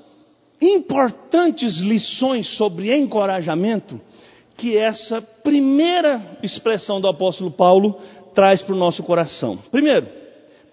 importantes 0.63 1.81
lições 1.81 2.47
sobre 2.57 2.97
encorajamento 2.97 4.01
que 4.57 4.77
essa 4.77 5.21
primeira 5.43 6.39
expressão 6.41 7.01
do 7.01 7.09
apóstolo 7.09 7.51
Paulo 7.51 7.99
traz 8.33 8.63
para 8.63 8.77
o 8.77 8.79
nosso 8.79 9.03
coração. 9.03 9.59
Primeiro, 9.73 10.07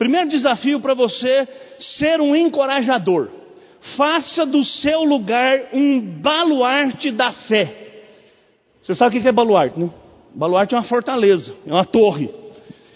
primeiro 0.02 0.30
desafio 0.30 0.80
para 0.80 0.96
você 0.96 1.48
ser 1.78 2.20
um 2.20 2.36
encorajador. 2.36 3.30
Faça 3.96 4.48
do 4.48 4.66
seu 4.66 5.04
lugar 5.04 5.66
um 5.72 6.02
baluarte 6.02 7.12
da 7.12 7.32
fé. 7.32 7.72
Você 8.82 8.96
sabe 8.96 9.20
o 9.20 9.22
que 9.22 9.28
é 9.28 9.32
baluarte, 9.32 9.80
né? 9.80 9.92
Baluarte 10.34 10.74
é 10.74 10.78
uma 10.80 10.86
fortaleza, 10.86 11.54
é 11.68 11.72
uma 11.72 11.86
torre. 11.86 12.32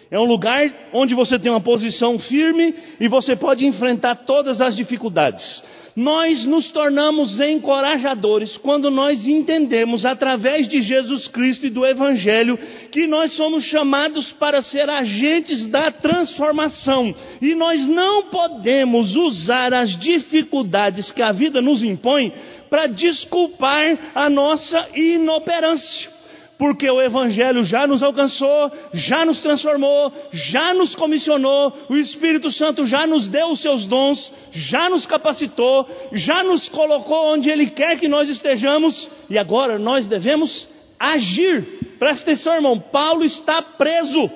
É 0.09 0.19
um 0.19 0.23
lugar 0.23 0.67
onde 0.93 1.13
você 1.13 1.37
tem 1.37 1.51
uma 1.51 1.61
posição 1.61 2.17
firme 2.17 2.73
e 2.99 3.07
você 3.07 3.35
pode 3.35 3.67
enfrentar 3.67 4.15
todas 4.25 4.59
as 4.59 4.75
dificuldades. 4.75 5.63
Nós 5.95 6.43
nos 6.45 6.69
tornamos 6.71 7.39
encorajadores 7.39 8.57
quando 8.57 8.91
nós 8.91 9.25
entendemos, 9.25 10.03
através 10.03 10.67
de 10.67 10.81
Jesus 10.81 11.29
Cristo 11.29 11.67
e 11.67 11.69
do 11.69 11.85
Evangelho, 11.85 12.59
que 12.91 13.07
nós 13.07 13.31
somos 13.37 13.63
chamados 13.63 14.33
para 14.33 14.61
ser 14.61 14.89
agentes 14.89 15.67
da 15.67 15.91
transformação. 15.91 17.15
E 17.41 17.55
nós 17.55 17.87
não 17.87 18.23
podemos 18.23 19.15
usar 19.15 19.73
as 19.73 19.97
dificuldades 19.97 21.13
que 21.13 21.21
a 21.21 21.31
vida 21.31 21.61
nos 21.61 21.81
impõe 21.81 22.33
para 22.69 22.87
desculpar 22.87 23.97
a 24.13 24.29
nossa 24.29 24.89
inoperância 24.95 26.14
porque 26.57 26.89
o 26.89 27.01
Evangelho 27.01 27.63
já 27.63 27.85
nos 27.85 28.01
alcançou, 28.01 28.71
já 28.93 29.25
nos 29.25 29.39
transformou, 29.39 30.11
já 30.31 30.73
nos 30.73 30.95
comissionou, 30.95 31.73
o 31.89 31.97
Espírito 31.97 32.51
Santo 32.51 32.85
já 32.85 33.05
nos 33.05 33.27
deu 33.27 33.49
os 33.49 33.61
seus 33.61 33.85
dons, 33.85 34.31
já 34.51 34.89
nos 34.89 35.05
capacitou, 35.05 35.87
já 36.13 36.43
nos 36.43 36.69
colocou 36.69 37.33
onde 37.33 37.49
Ele 37.49 37.67
quer 37.67 37.99
que 37.99 38.07
nós 38.07 38.29
estejamos, 38.29 39.09
e 39.29 39.37
agora 39.37 39.77
nós 39.77 40.07
devemos 40.07 40.67
agir. 40.99 41.97
Presta 41.99 42.23
atenção, 42.23 42.55
irmão, 42.55 42.79
Paulo 42.79 43.25
está 43.25 43.61
preso. 43.61 44.29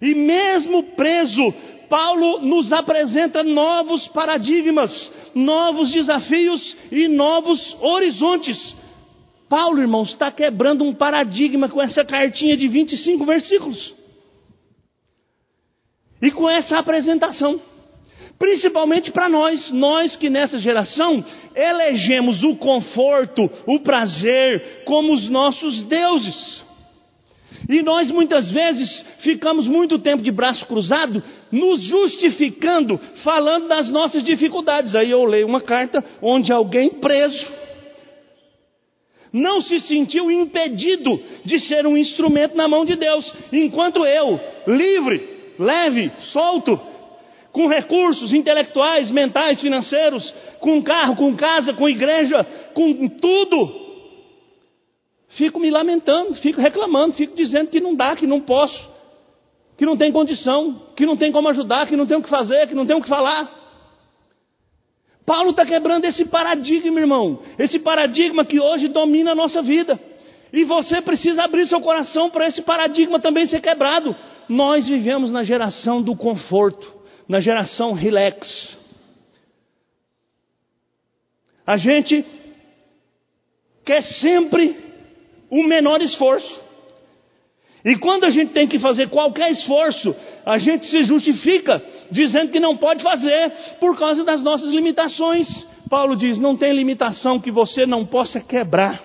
E 0.00 0.14
mesmo 0.14 0.82
preso, 0.94 1.54
Paulo 1.88 2.40
nos 2.40 2.72
apresenta 2.72 3.42
novos 3.42 4.08
paradigmas, 4.08 5.10
novos 5.34 5.92
desafios 5.92 6.76
e 6.90 7.08
novos 7.08 7.76
horizontes 7.80 8.83
Paulo, 9.54 9.80
irmãos, 9.80 10.08
está 10.08 10.32
quebrando 10.32 10.82
um 10.82 10.92
paradigma 10.92 11.68
com 11.68 11.80
essa 11.80 12.04
cartinha 12.04 12.56
de 12.56 12.66
25 12.66 13.24
versículos. 13.24 13.94
E 16.20 16.28
com 16.32 16.50
essa 16.50 16.76
apresentação. 16.76 17.60
Principalmente 18.36 19.12
para 19.12 19.28
nós, 19.28 19.70
nós 19.70 20.16
que 20.16 20.28
nessa 20.28 20.58
geração 20.58 21.24
elegemos 21.54 22.42
o 22.42 22.56
conforto, 22.56 23.48
o 23.64 23.78
prazer 23.78 24.82
como 24.86 25.14
os 25.14 25.28
nossos 25.28 25.84
deuses. 25.84 26.64
E 27.68 27.80
nós 27.80 28.10
muitas 28.10 28.50
vezes 28.50 29.04
ficamos 29.20 29.68
muito 29.68 30.00
tempo 30.00 30.20
de 30.20 30.32
braço 30.32 30.66
cruzado, 30.66 31.22
nos 31.52 31.80
justificando, 31.80 32.98
falando 33.22 33.68
das 33.68 33.88
nossas 33.88 34.24
dificuldades. 34.24 34.96
Aí 34.96 35.12
eu 35.12 35.22
leio 35.24 35.46
uma 35.46 35.60
carta 35.60 36.04
onde 36.20 36.52
alguém 36.52 36.90
preso 36.90 37.63
não 39.34 39.60
se 39.60 39.80
sentiu 39.80 40.30
impedido 40.30 41.20
de 41.44 41.58
ser 41.58 41.84
um 41.88 41.96
instrumento 41.96 42.56
na 42.56 42.68
mão 42.68 42.84
de 42.84 42.94
Deus, 42.94 43.34
enquanto 43.52 44.06
eu, 44.06 44.38
livre, 44.64 45.28
leve, 45.58 46.12
solto, 46.32 46.80
com 47.50 47.66
recursos 47.66 48.32
intelectuais, 48.32 49.10
mentais, 49.10 49.60
financeiros, 49.60 50.32
com 50.60 50.80
carro, 50.80 51.16
com 51.16 51.34
casa, 51.34 51.72
com 51.72 51.88
igreja, 51.88 52.46
com 52.74 53.08
tudo, 53.08 53.74
fico 55.30 55.58
me 55.58 55.68
lamentando, 55.68 56.34
fico 56.36 56.60
reclamando, 56.60 57.14
fico 57.14 57.34
dizendo 57.36 57.70
que 57.70 57.80
não 57.80 57.96
dá, 57.96 58.14
que 58.14 58.28
não 58.28 58.40
posso, 58.40 58.88
que 59.76 59.84
não 59.84 59.96
tem 59.96 60.12
condição, 60.12 60.80
que 60.96 61.04
não 61.04 61.16
tem 61.16 61.32
como 61.32 61.48
ajudar, 61.48 61.88
que 61.88 61.96
não 61.96 62.06
tem 62.06 62.16
o 62.16 62.22
que 62.22 62.28
fazer, 62.30 62.68
que 62.68 62.74
não 62.74 62.86
tem 62.86 62.94
o 62.94 63.02
que 63.02 63.08
falar. 63.08 63.63
Paulo 65.26 65.50
está 65.50 65.64
quebrando 65.64 66.04
esse 66.04 66.26
paradigma, 66.26 67.00
irmão. 67.00 67.40
Esse 67.58 67.78
paradigma 67.78 68.44
que 68.44 68.60
hoje 68.60 68.88
domina 68.88 69.32
a 69.32 69.34
nossa 69.34 69.62
vida. 69.62 69.98
E 70.52 70.64
você 70.64 71.00
precisa 71.00 71.42
abrir 71.42 71.66
seu 71.66 71.80
coração 71.80 72.30
para 72.30 72.46
esse 72.46 72.62
paradigma 72.62 73.18
também 73.18 73.46
ser 73.46 73.60
quebrado. 73.60 74.14
Nós 74.48 74.86
vivemos 74.86 75.30
na 75.30 75.42
geração 75.42 76.02
do 76.02 76.14
conforto, 76.14 76.94
na 77.26 77.40
geração 77.40 77.92
relax. 77.92 78.76
A 81.66 81.78
gente 81.78 82.24
quer 83.84 84.02
sempre 84.02 84.76
o 85.50 85.62
menor 85.62 86.02
esforço. 86.02 86.63
E 87.84 87.96
quando 87.96 88.24
a 88.24 88.30
gente 88.30 88.52
tem 88.52 88.66
que 88.66 88.78
fazer 88.78 89.10
qualquer 89.10 89.50
esforço, 89.52 90.16
a 90.46 90.56
gente 90.56 90.86
se 90.86 91.02
justifica 91.02 91.82
dizendo 92.10 92.50
que 92.50 92.58
não 92.58 92.78
pode 92.78 93.02
fazer 93.02 93.52
por 93.78 93.98
causa 93.98 94.24
das 94.24 94.42
nossas 94.42 94.70
limitações. 94.70 95.66
Paulo 95.90 96.16
diz: 96.16 96.38
não 96.38 96.56
tem 96.56 96.72
limitação 96.72 97.38
que 97.38 97.50
você 97.50 97.84
não 97.84 98.06
possa 98.06 98.40
quebrar, 98.40 99.04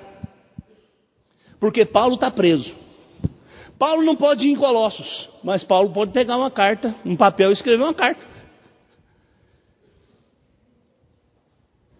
porque 1.59 1.83
Paulo 1.83 2.15
está 2.15 2.31
preso. 2.31 2.73
Paulo 3.77 4.01
não 4.01 4.15
pode 4.15 4.47
ir 4.47 4.51
em 4.51 4.55
Colossos, 4.55 5.29
mas 5.43 5.63
Paulo 5.63 5.89
pode 5.91 6.11
pegar 6.11 6.37
uma 6.37 6.51
carta, 6.51 6.95
um 7.05 7.17
papel 7.17 7.49
e 7.49 7.53
escrever 7.53 7.83
uma 7.83 7.93
carta. 7.93 8.25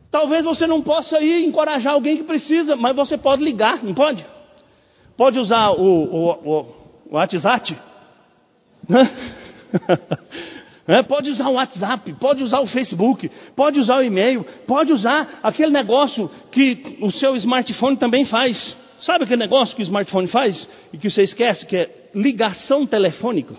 Talvez 0.10 0.44
você 0.44 0.66
não 0.66 0.82
possa 0.82 1.22
ir 1.22 1.46
encorajar 1.46 1.94
alguém 1.94 2.18
que 2.18 2.24
precisa, 2.24 2.76
mas 2.76 2.96
você 2.96 3.18
pode 3.18 3.44
ligar, 3.44 3.84
não 3.84 3.94
pode? 3.94 4.26
Pode 5.20 5.38
usar 5.38 5.72
o, 5.72 5.84
o, 5.84 6.30
o, 6.32 6.66
o 7.12 7.16
WhatsApp? 7.16 7.76
É, 10.88 11.04
pode 11.04 11.30
usar 11.30 11.50
o 11.50 11.54
WhatsApp, 11.54 12.14
pode 12.14 12.44
usar 12.44 12.62
o 12.62 12.66
Facebook, 12.66 13.30
pode 13.56 13.80
usar 13.80 13.98
o 13.98 14.04
e-mail, 14.04 14.44
pode 14.66 14.92
usar 14.92 15.40
aquele 15.44 15.70
negócio 15.70 16.28
que 16.52 16.98
o 17.00 17.12
seu 17.12 17.36
smartphone 17.36 17.96
também 17.96 18.26
faz. 18.26 18.76
Sabe 19.00 19.26
aquele 19.26 19.40
negócio 19.40 19.76
que 19.76 19.84
o 19.84 19.86
smartphone 19.86 20.28
faz 20.30 20.68
e 20.92 20.98
que 20.98 21.08
você 21.08 21.22
esquece, 21.22 21.64
que 21.68 21.78
é 21.78 22.10
ligação 22.16 22.88
telefônica? 22.88 23.54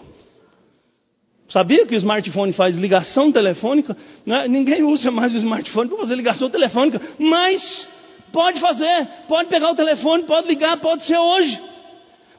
Sabia 1.49 1.87
que 1.87 1.95
o 1.95 1.99
smartphone 1.99 2.53
faz 2.53 2.77
ligação 2.77 3.31
telefônica? 3.31 3.97
É? 4.27 4.49
Ninguém 4.49 4.83
usa 4.83 5.13
mais 5.13 5.33
o 5.33 5.37
smartphone 5.37 5.89
para 5.89 5.99
fazer 5.99 6.17
ligação 6.17 6.51
telefônica, 6.51 7.01
mas 7.17 7.87
pode 8.33 8.61
fazer, 8.61 9.09
pode 9.29 9.49
pegar 9.49 9.71
o 9.71 9.77
telefone, 9.77 10.25
pode 10.25 10.49
ligar, 10.49 10.79
pode 10.79 11.05
ser 11.05 11.19
hoje, 11.19 11.61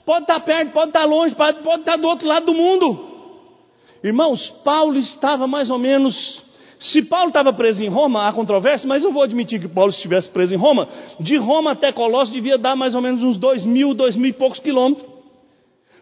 pode 0.06 0.24
estar 0.24 0.40
perto, 0.40 0.72
pode 0.72 0.90
estar 0.90 1.06
longe, 1.06 1.36
pode, 1.36 1.62
pode 1.62 1.82
estar 1.82 1.98
do 1.98 2.08
outro 2.08 2.28
lado 2.28 2.46
do 2.46 2.54
mundo. 2.54 3.10
Irmãos, 4.04 4.50
Paulo 4.64 4.98
estava 4.98 5.46
mais 5.48 5.70
ou 5.70 5.78
menos 5.78 6.42
Se 6.82 7.04
Paulo 7.04 7.28
estava 7.28 7.54
preso 7.54 7.84
em 7.84 7.90
Roma, 7.90 8.28
há 8.28 8.34
controvérsia, 8.34 8.88
mas 8.88 9.04
eu 9.04 9.12
vou 9.12 9.22
admitir 9.22 9.62
que 9.62 9.68
Paulo 9.68 9.92
estivesse 9.92 10.28
preso 10.30 10.52
em 10.56 10.58
Roma. 10.58 10.90
De 11.20 11.38
Roma 11.38 11.72
até 11.72 11.92
Colossos 11.92 12.34
devia 12.34 12.58
dar 12.58 12.76
mais 12.76 12.96
ou 12.96 13.02
menos 13.02 13.24
uns 13.24 13.38
dois 13.38 13.64
mil, 13.64 13.94
dois 13.94 14.16
mil 14.16 14.32
e 14.32 14.34
poucos 14.34 14.58
quilômetros. 14.58 15.08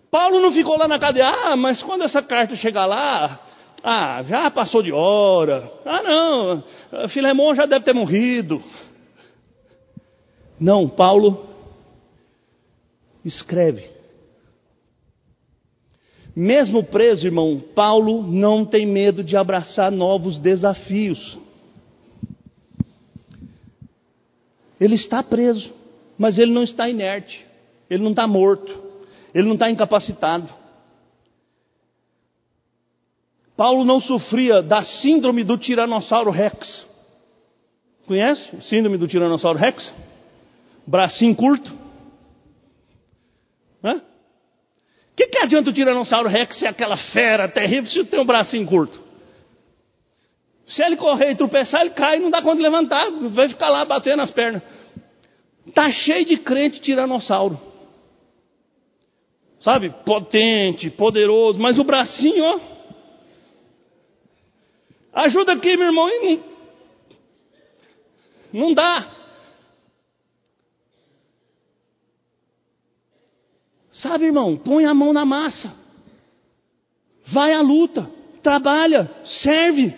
Paulo 0.10 0.40
não 0.40 0.52
ficou 0.54 0.78
lá 0.78 0.88
na 0.88 0.98
cadeia, 0.98 1.28
ah, 1.28 1.56
mas 1.58 1.84
quando 1.84 2.04
essa 2.04 2.22
carta 2.22 2.56
chegar 2.56 2.86
lá, 2.86 3.40
ah, 3.84 4.24
já 4.26 4.50
passou 4.52 4.82
de 4.82 4.94
hora. 4.94 5.70
Ah, 5.86 6.02
não, 6.02 6.64
Filemão 7.10 7.54
já 7.54 7.66
deve 7.66 7.84
ter 7.84 7.94
morrido. 7.94 8.64
Não, 10.60 10.88
Paulo 10.90 11.48
escreve. 13.24 13.90
Mesmo 16.36 16.84
preso, 16.84 17.26
irmão, 17.26 17.60
Paulo 17.76 18.24
não 18.24 18.66
tem 18.66 18.86
medo 18.86 19.24
de 19.24 19.36
abraçar 19.36 19.92
novos 19.92 20.40
desafios. 20.40 21.38
Ele 24.80 24.96
está 24.96 25.22
preso, 25.22 25.74
mas 26.18 26.38
ele 26.38 26.52
não 26.52 26.64
está 26.64 26.90
inerte, 26.90 27.46
ele 27.90 28.04
não 28.04 28.12
está 28.12 28.28
morto, 28.28 28.82
ele 29.34 29.48
não 29.48 29.56
está 29.56 29.70
incapacitado. 29.70 30.50
Paulo 33.58 33.84
não 33.84 34.00
sofria 34.00 34.62
da 34.62 34.82
síndrome 34.84 35.44
do 35.44 35.58
Tiranossauro 35.58 36.32
Rex. 36.32 36.86
Conhece? 38.08 38.62
Síndrome 38.62 38.98
do 38.98 39.06
Tiranossauro 39.06 39.60
Rex? 39.60 39.92
Bracinho 40.90 41.36
curto. 41.36 41.72
Hã? 43.84 44.02
que, 45.20 45.28
que 45.28 45.38
adianta 45.38 45.70
o 45.70 45.74
Tiranossauro 45.74 46.30
Rex 46.30 46.58
ser 46.58 46.68
aquela 46.68 46.96
fera 46.96 47.50
terrível 47.50 47.92
se 47.92 48.06
tem 48.06 48.22
um 48.22 48.26
bracinho 48.26 48.66
curto? 48.66 49.00
Se 50.66 50.82
ele 50.82 50.96
correr 50.96 51.32
e 51.32 51.36
tropeçar, 51.36 51.82
ele 51.82 51.90
cai 51.90 52.18
e 52.18 52.20
não 52.20 52.30
dá 52.30 52.42
conta 52.42 52.58
de 52.58 52.62
levantar, 52.62 53.10
vai 53.32 53.50
ficar 53.50 53.70
lá 53.70 53.84
batendo 53.84 54.22
as 54.22 54.32
pernas. 54.32 54.62
Está 55.68 55.92
cheio 55.92 56.26
de 56.26 56.38
crente 56.38 56.80
tiranossauro. 56.80 57.60
Sabe? 59.60 59.90
Potente, 60.06 60.90
poderoso, 60.90 61.60
mas 61.60 61.78
o 61.78 61.84
bracinho, 61.84 62.44
ó. 62.44 62.60
Ajuda 65.12 65.54
aqui, 65.54 65.76
meu 65.76 65.88
irmão. 65.88 66.08
Não, 66.08 66.44
não 68.54 68.74
dá. 68.74 69.19
Sabe, 74.00 74.26
irmão, 74.26 74.56
põe 74.58 74.86
a 74.86 74.94
mão 74.94 75.12
na 75.12 75.26
massa. 75.26 75.74
Vai 77.32 77.54
à 77.54 77.62
luta, 77.62 78.10
trabalha, 78.42 79.10
serve. 79.26 79.94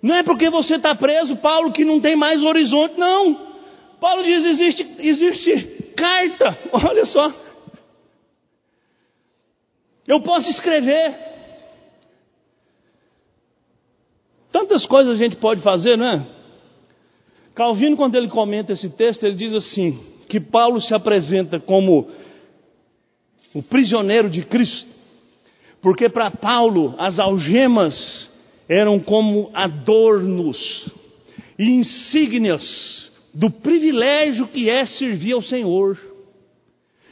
Não 0.00 0.14
é 0.14 0.22
porque 0.22 0.48
você 0.48 0.76
está 0.76 0.94
preso, 0.94 1.36
Paulo, 1.36 1.72
que 1.72 1.84
não 1.84 2.00
tem 2.00 2.16
mais 2.16 2.42
horizonte, 2.42 2.98
não. 2.98 3.34
Paulo 4.00 4.22
diz: 4.22 4.44
existe, 4.44 4.94
existe 4.98 5.92
carta, 5.96 6.58
olha 6.72 7.04
só. 7.06 7.32
Eu 10.06 10.20
posso 10.20 10.48
escrever. 10.50 11.16
Tantas 14.52 14.86
coisas 14.86 15.14
a 15.14 15.16
gente 15.16 15.36
pode 15.36 15.60
fazer, 15.60 15.96
não 15.96 16.06
é? 16.06 16.26
Calvino, 17.54 17.96
quando 17.96 18.14
ele 18.14 18.28
comenta 18.28 18.72
esse 18.72 18.90
texto, 18.90 19.24
ele 19.24 19.36
diz 19.36 19.52
assim: 19.54 19.98
que 20.28 20.38
Paulo 20.38 20.80
se 20.80 20.94
apresenta 20.94 21.58
como 21.58 22.08
o 23.54 23.62
prisioneiro 23.62 24.30
de 24.30 24.42
Cristo. 24.42 24.90
Porque 25.80 26.08
para 26.08 26.30
Paulo 26.30 26.94
as 26.98 27.18
algemas 27.18 28.30
eram 28.68 28.98
como 28.98 29.50
adornos 29.52 30.90
e 31.58 31.64
insígnias 31.64 33.10
do 33.34 33.50
privilégio 33.50 34.46
que 34.46 34.68
é 34.68 34.84
servir 34.86 35.32
ao 35.32 35.42
Senhor. 35.42 35.98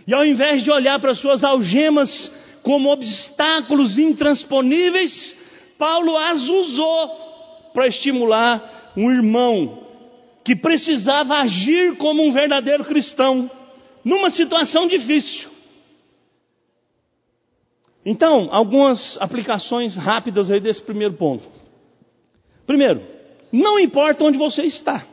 E 0.06 0.14
ao 0.14 0.24
invés 0.24 0.62
de 0.62 0.70
olhar 0.70 0.98
para 1.00 1.14
suas 1.14 1.42
algemas 1.42 2.30
como 2.62 2.90
obstáculos 2.90 3.98
intransponíveis, 3.98 5.36
Paulo 5.78 6.16
as 6.16 6.40
usou 6.48 7.70
para 7.72 7.88
estimular 7.88 8.92
um 8.96 9.10
irmão 9.10 9.86
que 10.44 10.56
precisava 10.56 11.36
agir 11.36 11.96
como 11.96 12.22
um 12.22 12.32
verdadeiro 12.32 12.84
cristão 12.84 13.50
numa 14.04 14.30
situação 14.30 14.86
difícil. 14.86 15.48
Então, 18.10 18.48
algumas 18.50 19.16
aplicações 19.20 19.94
rápidas 19.94 20.50
aí 20.50 20.58
desse 20.58 20.82
primeiro 20.82 21.14
ponto. 21.14 21.44
Primeiro, 22.66 23.00
não 23.52 23.78
importa 23.78 24.24
onde 24.24 24.36
você 24.36 24.62
está. 24.62 25.06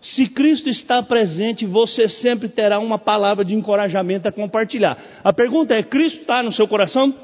Se 0.00 0.26
Cristo 0.30 0.68
está 0.68 1.00
presente, 1.00 1.64
você 1.64 2.08
sempre 2.08 2.48
terá 2.48 2.80
uma 2.80 2.98
palavra 2.98 3.44
de 3.44 3.54
encorajamento 3.54 4.26
a 4.26 4.32
compartilhar. 4.32 4.98
A 5.22 5.32
pergunta 5.32 5.76
é: 5.76 5.82
Cristo 5.84 6.22
está 6.22 6.42
no 6.42 6.52
seu 6.52 6.66
coração? 6.66 7.14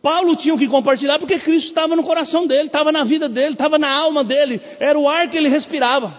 Paulo 0.00 0.36
tinha 0.36 0.56
que 0.56 0.68
compartilhar 0.68 1.18
porque 1.18 1.38
Cristo 1.40 1.68
estava 1.68 1.94
no 1.94 2.02
coração 2.02 2.46
dele, 2.46 2.68
estava 2.68 2.90
na 2.90 3.04
vida 3.04 3.28
dele, 3.28 3.52
estava 3.52 3.78
na 3.78 3.90
alma 3.94 4.24
dele, 4.24 4.58
era 4.80 4.98
o 4.98 5.06
ar 5.06 5.28
que 5.28 5.36
ele 5.36 5.50
respirava. 5.50 6.14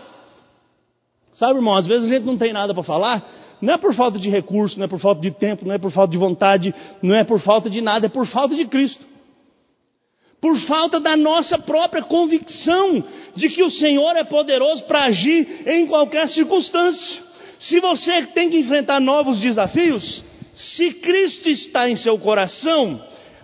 Sabe, 1.34 1.58
irmão, 1.58 1.74
às 1.74 1.88
vezes 1.88 2.06
a 2.06 2.14
gente 2.14 2.24
não 2.24 2.38
tem 2.38 2.54
nada 2.54 2.72
para 2.72 2.84
falar, 2.84 3.26
não 3.66 3.74
é 3.74 3.78
por 3.78 3.96
falta 3.96 4.20
de 4.20 4.30
recurso, 4.30 4.78
não 4.78 4.86
é 4.86 4.88
por 4.88 5.00
falta 5.00 5.20
de 5.20 5.32
tempo, 5.32 5.66
não 5.66 5.74
é 5.74 5.80
por 5.80 5.92
falta 5.92 6.12
de 6.12 6.18
vontade, 6.18 6.74
não 7.02 7.16
é 7.16 7.24
por 7.24 7.42
falta 7.42 7.68
de 7.68 7.82
nada, 7.82 8.06
é 8.06 8.10
por 8.10 8.28
falta 8.28 8.56
de 8.56 8.66
Cristo. 8.66 9.04
Por 10.40 10.56
falta 10.60 11.00
da 11.00 11.18
nossa 11.18 11.58
própria 11.58 12.04
convicção 12.04 13.04
de 13.36 13.50
que 13.50 13.64
o 13.64 13.72
Senhor 13.72 14.16
é 14.16 14.24
poderoso 14.24 14.84
para 14.84 15.06
agir 15.06 15.64
em 15.66 15.88
qualquer 15.88 16.30
circunstância. 16.30 17.24
Se 17.58 17.80
você 17.80 18.28
tem 18.28 18.52
que 18.52 18.60
enfrentar 18.60 19.00
novos 19.00 19.40
desafios, 19.40 20.24
se 20.56 20.92
Cristo 20.94 21.50
está 21.50 21.90
em 21.90 21.96
seu 21.96 22.20
coração, 22.20 23.02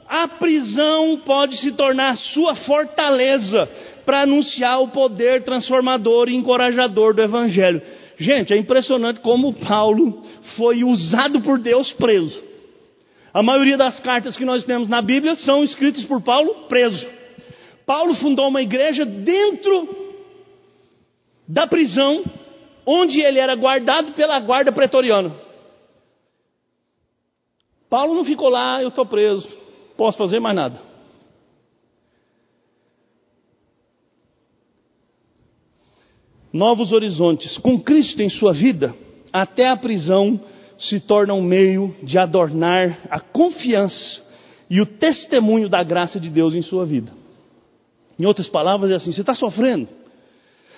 a 0.08 0.28
prisão 0.28 1.20
pode 1.26 1.58
se 1.58 1.72
tornar 1.72 2.16
sua 2.16 2.56
fortaleza 2.58 3.68
para 4.06 4.22
anunciar 4.22 4.82
o 4.84 4.90
poder 4.90 5.44
transformador 5.44 6.30
e 6.30 6.36
encorajador 6.36 7.16
do 7.16 7.24
Evangelho. 7.24 7.82
Gente, 8.22 8.54
é 8.54 8.58
impressionante 8.58 9.20
como 9.22 9.52
Paulo 9.52 10.24
foi 10.56 10.84
usado 10.84 11.42
por 11.42 11.58
Deus 11.58 11.92
preso. 11.94 12.40
A 13.34 13.42
maioria 13.42 13.76
das 13.76 14.00
cartas 14.00 14.38
que 14.38 14.46
nós 14.46 14.64
temos 14.64 14.88
na 14.88 15.02
Bíblia 15.02 15.34
são 15.34 15.64
escritas 15.64 16.06
por 16.06 16.22
Paulo 16.22 16.68
preso. 16.70 17.04
Paulo 17.84 18.14
fundou 18.14 18.48
uma 18.48 18.62
igreja 18.62 19.04
dentro 19.04 19.90
da 21.48 21.66
prisão, 21.66 22.24
onde 22.86 23.20
ele 23.20 23.40
era 23.40 23.56
guardado 23.56 24.12
pela 24.12 24.40
guarda 24.40 24.72
pretoriana. 24.72 25.36
Paulo 27.90 28.14
não 28.14 28.24
ficou 28.24 28.50
lá, 28.50 28.84
eu 28.84 28.90
estou 28.90 29.06
preso, 29.06 29.48
posso 29.98 30.20
fazer 30.20 30.40
mais 30.40 30.56
nada. 30.56 30.91
Novos 36.54 36.92
horizontes. 36.92 37.58
Com 37.58 37.80
Cristo 37.80 38.22
em 38.22 38.30
sua 38.30 38.54
vida, 38.54 38.94
até 39.32 39.70
a 39.70 39.78
prisão 39.78 40.40
se 40.78 41.00
torna 41.00 41.34
um 41.34 41.42
meio 41.42 41.96
de 42.04 42.18
adornar 42.18 42.98
a 43.10 43.20
confiança 43.20 44.22
e 44.70 44.82
o 44.82 44.86
testemunho 44.86 45.70
da 45.70 45.84
graça 45.84 46.20
de 46.20 46.30
Deus 46.30 46.56
em 46.56 46.62
sua 46.62 46.86
vida. 46.86 47.12
Em 48.20 48.26
outras 48.26 48.48
palavras, 48.50 48.92
é 48.92 48.96
assim: 48.96 49.12
você 49.12 49.22
está 49.22 49.36
sofrendo. 49.36 49.88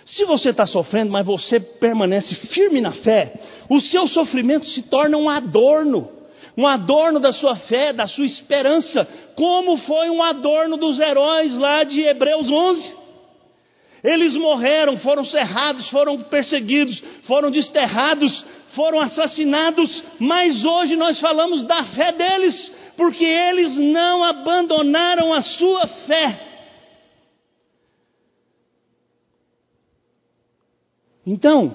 Se 0.05 0.25
você 0.25 0.49
está 0.49 0.65
sofrendo, 0.65 1.11
mas 1.11 1.25
você 1.25 1.59
permanece 1.59 2.35
firme 2.35 2.81
na 2.81 2.91
fé, 2.91 3.33
o 3.69 3.79
seu 3.79 4.05
sofrimento 4.07 4.65
se 4.65 4.81
torna 4.83 5.17
um 5.17 5.29
adorno, 5.29 6.09
um 6.57 6.67
adorno 6.67 7.19
da 7.21 7.31
sua 7.31 7.55
fé, 7.55 7.93
da 7.93 8.05
sua 8.05 8.25
esperança, 8.25 9.07
como 9.35 9.77
foi 9.77 10.09
um 10.09 10.21
adorno 10.21 10.75
dos 10.75 10.99
heróis 10.99 11.57
lá 11.57 11.83
de 11.85 12.01
Hebreus 12.01 12.49
11. 12.49 13.02
Eles 14.03 14.35
morreram, 14.35 14.97
foram 14.97 15.23
cerrados, 15.23 15.87
foram 15.87 16.21
perseguidos, 16.23 17.01
foram 17.25 17.49
desterrados, 17.49 18.43
foram 18.75 18.99
assassinados, 18.99 20.03
mas 20.19 20.65
hoje 20.65 20.97
nós 20.97 21.19
falamos 21.21 21.63
da 21.63 21.85
fé 21.85 22.11
deles, 22.11 22.73
porque 22.97 23.23
eles 23.23 23.77
não 23.77 24.21
abandonaram 24.21 25.31
a 25.31 25.41
sua 25.41 25.87
fé. 25.87 26.49
Então, 31.25 31.73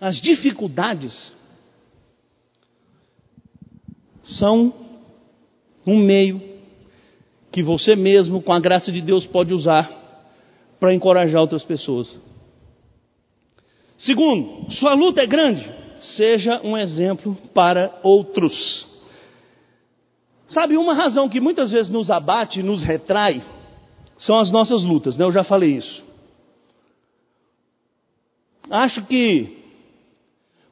as 0.00 0.20
dificuldades 0.20 1.32
são 4.22 4.72
um 5.84 5.98
meio 5.98 6.40
que 7.50 7.64
você 7.64 7.96
mesmo, 7.96 8.40
com 8.40 8.52
a 8.52 8.60
graça 8.60 8.92
de 8.92 9.00
Deus, 9.00 9.26
pode 9.26 9.52
usar 9.52 9.99
para 10.80 10.92
encorajar 10.94 11.40
outras 11.40 11.62
pessoas. 11.62 12.18
Segundo, 13.98 14.72
sua 14.72 14.94
luta 14.94 15.20
é 15.20 15.26
grande, 15.26 15.70
seja 15.98 16.60
um 16.64 16.76
exemplo 16.76 17.36
para 17.52 18.00
outros. 18.02 18.86
Sabe, 20.48 20.78
uma 20.78 20.94
razão 20.94 21.28
que 21.28 21.38
muitas 21.38 21.70
vezes 21.70 21.92
nos 21.92 22.10
abate, 22.10 22.62
nos 22.62 22.82
retrai, 22.82 23.44
são 24.16 24.38
as 24.38 24.50
nossas 24.50 24.82
lutas, 24.82 25.18
né? 25.18 25.24
Eu 25.24 25.30
já 25.30 25.44
falei 25.44 25.76
isso. 25.76 26.02
Acho 28.70 29.04
que 29.04 29.58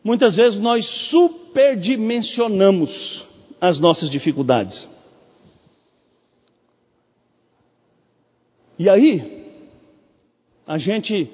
muitas 0.03 0.37
vezes 0.37 0.59
nós 0.59 0.87
superdimensionamos 1.11 3.27
as 3.61 3.79
nossas 3.79 4.09
dificuldades. 4.11 4.89
E 8.79 8.89
aí, 8.89 9.38
a 10.69 10.77
gente 10.77 11.31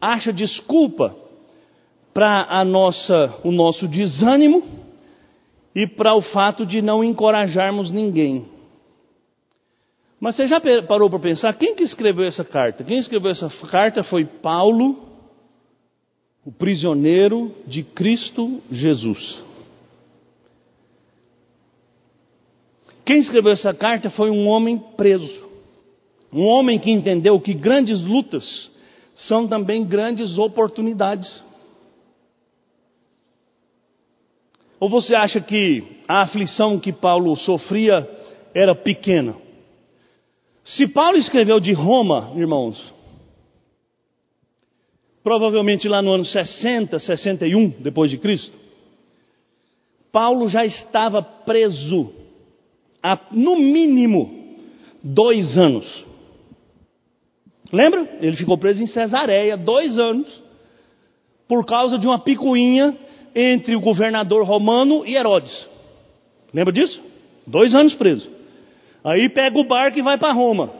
acha 0.00 0.32
desculpa 0.32 1.14
para 2.12 2.48
a 2.50 2.64
nossa, 2.64 3.38
o 3.44 3.52
nosso 3.52 3.86
desânimo 3.86 4.64
e 5.72 5.86
para 5.86 6.14
o 6.16 6.20
fato 6.20 6.66
de 6.66 6.82
não 6.82 7.04
encorajarmos 7.04 7.92
ninguém. 7.92 8.44
Mas 10.18 10.34
você 10.34 10.48
já 10.48 10.60
parou 10.88 11.08
para 11.08 11.20
pensar 11.20 11.52
quem 11.54 11.76
que 11.76 11.84
escreveu 11.84 12.24
essa 12.24 12.44
carta? 12.44 12.82
Quem 12.82 12.98
escreveu 12.98 13.30
essa 13.30 13.48
carta 13.68 14.02
foi 14.02 14.24
Paulo, 14.24 15.08
o 16.44 16.50
prisioneiro 16.50 17.54
de 17.68 17.84
Cristo 17.84 18.60
Jesus. 18.68 19.44
Quem 23.04 23.20
escreveu 23.20 23.52
essa 23.52 23.72
carta 23.72 24.10
foi 24.10 24.28
um 24.28 24.48
homem 24.48 24.76
preso. 24.96 25.50
Um 26.32 26.44
homem 26.46 26.80
que 26.80 26.90
entendeu 26.90 27.38
que 27.40 27.54
grandes 27.54 28.00
lutas 28.00 28.71
são 29.22 29.46
também 29.46 29.84
grandes 29.84 30.38
oportunidades. 30.38 31.44
Ou 34.80 34.88
você 34.88 35.14
acha 35.14 35.40
que 35.40 36.00
a 36.08 36.22
aflição 36.22 36.78
que 36.78 36.92
Paulo 36.92 37.36
sofria 37.36 38.08
era 38.54 38.74
pequena? 38.74 39.36
Se 40.64 40.88
Paulo 40.88 41.16
escreveu 41.16 41.60
de 41.60 41.72
Roma, 41.72 42.32
irmãos, 42.36 42.92
provavelmente 45.22 45.88
lá 45.88 46.02
no 46.02 46.12
ano 46.12 46.24
60, 46.24 46.98
61 46.98 47.70
depois 47.80 48.10
de 48.10 48.18
Cristo, 48.18 48.56
Paulo 50.10 50.48
já 50.48 50.64
estava 50.64 51.22
preso 51.22 52.12
há 53.02 53.18
no 53.30 53.56
mínimo 53.56 54.56
dois 55.02 55.56
anos. 55.56 56.11
Lembra? 57.72 58.06
Ele 58.20 58.36
ficou 58.36 58.58
preso 58.58 58.82
em 58.82 58.86
Cesareia 58.86 59.56
dois 59.56 59.98
anos 59.98 60.42
por 61.48 61.64
causa 61.64 61.98
de 61.98 62.06
uma 62.06 62.18
picuinha 62.18 62.96
entre 63.34 63.74
o 63.74 63.80
governador 63.80 64.44
romano 64.44 65.06
e 65.06 65.16
Herodes. 65.16 65.66
Lembra 66.52 66.72
disso? 66.72 67.02
Dois 67.46 67.74
anos 67.74 67.94
preso. 67.94 68.30
Aí 69.02 69.28
pega 69.30 69.58
o 69.58 69.64
barco 69.64 69.98
e 69.98 70.02
vai 70.02 70.18
para 70.18 70.32
Roma. 70.32 70.70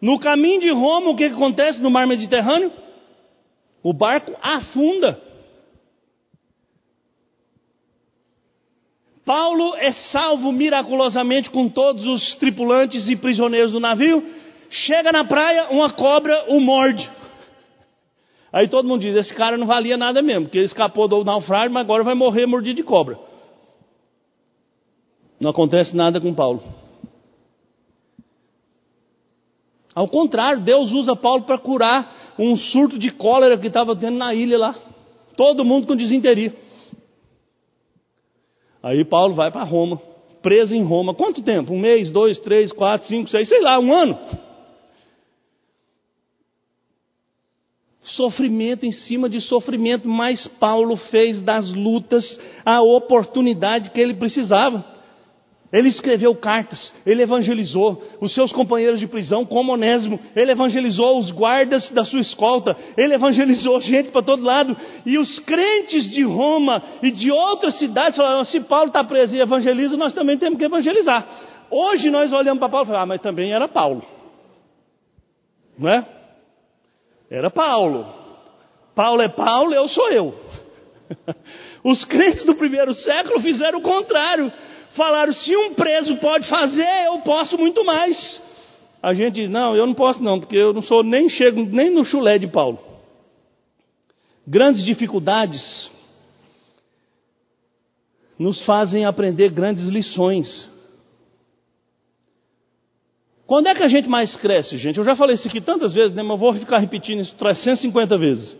No 0.00 0.18
caminho 0.18 0.60
de 0.60 0.70
Roma, 0.70 1.10
o 1.10 1.16
que 1.16 1.24
acontece 1.24 1.80
no 1.80 1.90
mar 1.90 2.06
Mediterrâneo? 2.06 2.70
O 3.82 3.92
barco 3.92 4.36
afunda. 4.42 5.18
Paulo 9.24 9.74
é 9.76 9.90
salvo 9.90 10.52
miraculosamente 10.52 11.48
com 11.48 11.66
todos 11.68 12.06
os 12.06 12.34
tripulantes 12.34 13.08
e 13.08 13.16
prisioneiros 13.16 13.72
do 13.72 13.80
navio. 13.80 14.22
Chega 14.74 15.12
na 15.12 15.24
praia, 15.24 15.68
uma 15.70 15.92
cobra 15.92 16.46
o 16.48 16.60
morde. 16.60 17.08
Aí 18.52 18.66
todo 18.66 18.88
mundo 18.88 19.02
diz: 19.02 19.14
esse 19.14 19.32
cara 19.32 19.56
não 19.56 19.68
valia 19.68 19.96
nada 19.96 20.20
mesmo, 20.20 20.42
porque 20.42 20.58
ele 20.58 20.66
escapou 20.66 21.06
do 21.06 21.24
naufrágio, 21.24 21.72
mas 21.72 21.84
agora 21.84 22.02
vai 22.02 22.14
morrer 22.14 22.44
mordido 22.44 22.76
de 22.76 22.82
cobra. 22.82 23.16
Não 25.40 25.50
acontece 25.50 25.94
nada 25.94 26.20
com 26.20 26.34
Paulo. 26.34 26.60
Ao 29.94 30.08
contrário, 30.08 30.60
Deus 30.60 30.90
usa 30.90 31.14
Paulo 31.14 31.44
para 31.44 31.56
curar 31.56 32.34
um 32.36 32.56
surto 32.56 32.98
de 32.98 33.12
cólera 33.12 33.56
que 33.56 33.68
estava 33.68 33.94
tendo 33.94 34.18
na 34.18 34.34
ilha 34.34 34.58
lá. 34.58 34.74
Todo 35.36 35.64
mundo 35.64 35.86
com 35.86 35.94
desinteria. 35.94 36.52
Aí 38.82 39.04
Paulo 39.04 39.34
vai 39.34 39.52
para 39.52 39.62
Roma, 39.62 40.00
preso 40.42 40.74
em 40.74 40.82
Roma. 40.82 41.14
Quanto 41.14 41.42
tempo? 41.42 41.72
Um 41.72 41.78
mês, 41.78 42.10
dois, 42.10 42.40
três, 42.40 42.72
quatro, 42.72 43.06
cinco, 43.06 43.30
seis, 43.30 43.48
sei 43.48 43.60
lá, 43.60 43.78
um 43.78 43.92
ano. 43.94 44.18
Sofrimento 48.04 48.84
em 48.84 48.92
cima 48.92 49.30
de 49.30 49.40
sofrimento, 49.40 50.06
mas 50.06 50.46
Paulo 50.60 50.96
fez 50.96 51.40
das 51.40 51.70
lutas 51.72 52.38
a 52.64 52.82
oportunidade 52.82 53.90
que 53.90 54.00
ele 54.00 54.14
precisava. 54.14 54.84
Ele 55.72 55.88
escreveu 55.88 56.32
cartas, 56.36 56.94
ele 57.04 57.22
evangelizou 57.22 58.00
os 58.20 58.32
seus 58.32 58.52
companheiros 58.52 59.00
de 59.00 59.08
prisão, 59.08 59.44
como 59.44 59.72
Onésimo, 59.72 60.20
ele 60.36 60.52
evangelizou 60.52 61.18
os 61.18 61.32
guardas 61.32 61.90
da 61.90 62.04
sua 62.04 62.20
escolta, 62.20 62.76
ele 62.96 63.12
evangelizou 63.12 63.80
gente 63.80 64.10
para 64.10 64.22
todo 64.22 64.44
lado, 64.44 64.76
e 65.04 65.18
os 65.18 65.40
crentes 65.40 66.08
de 66.10 66.22
Roma 66.22 66.80
e 67.02 67.10
de 67.10 67.32
outras 67.32 67.76
cidades 67.76 68.16
falaram: 68.16 68.44
se 68.44 68.60
Paulo 68.60 68.86
está 68.86 69.02
preso 69.02 69.34
e 69.34 69.40
evangeliza, 69.40 69.96
nós 69.96 70.12
também 70.12 70.38
temos 70.38 70.60
que 70.60 70.64
evangelizar. 70.64 71.26
Hoje 71.68 72.08
nós 72.08 72.32
olhamos 72.32 72.60
para 72.60 72.68
Paulo 72.68 72.84
e 72.84 72.86
falamos: 72.86 73.02
ah, 73.02 73.06
mas 73.06 73.20
também 73.20 73.50
era 73.50 73.66
Paulo, 73.66 74.04
não 75.76 75.90
é? 75.90 76.13
Era 77.34 77.50
Paulo. 77.50 78.06
Paulo 78.94 79.20
é 79.20 79.28
Paulo, 79.28 79.74
eu 79.74 79.88
sou 79.88 80.08
eu. 80.10 80.34
Os 81.82 82.04
crentes 82.04 82.44
do 82.44 82.54
primeiro 82.54 82.94
século 82.94 83.40
fizeram 83.40 83.80
o 83.80 83.82
contrário 83.82 84.52
falaram: 84.94 85.32
se 85.32 85.56
um 85.56 85.74
preso 85.74 86.16
pode 86.18 86.48
fazer, 86.48 87.06
eu 87.06 87.18
posso 87.18 87.58
muito 87.58 87.84
mais. 87.84 88.40
A 89.02 89.12
gente 89.12 89.34
diz: 89.34 89.50
não, 89.50 89.74
eu 89.74 89.84
não 89.84 89.94
posso 89.94 90.22
não, 90.22 90.38
porque 90.38 90.56
eu 90.56 90.72
não 90.72 90.80
sou 90.80 91.02
nem 91.02 91.28
chego 91.28 91.64
nem 91.64 91.90
no 91.90 92.04
chulé 92.04 92.38
de 92.38 92.46
Paulo. 92.46 92.78
Grandes 94.46 94.84
dificuldades 94.84 95.90
nos 98.38 98.64
fazem 98.64 99.04
aprender 99.04 99.50
grandes 99.50 99.82
lições. 99.84 100.68
Quando 103.46 103.66
é 103.66 103.74
que 103.74 103.82
a 103.82 103.88
gente 103.88 104.08
mais 104.08 104.34
cresce, 104.36 104.78
gente? 104.78 104.98
Eu 104.98 105.04
já 105.04 105.14
falei 105.14 105.34
isso 105.34 105.46
aqui 105.46 105.60
tantas 105.60 105.92
vezes, 105.92 106.14
né, 106.14 106.22
mas 106.22 106.38
vou 106.38 106.54
ficar 106.54 106.78
repetindo 106.78 107.20
isso 107.20 107.34
350 107.36 108.16
vezes. 108.16 108.56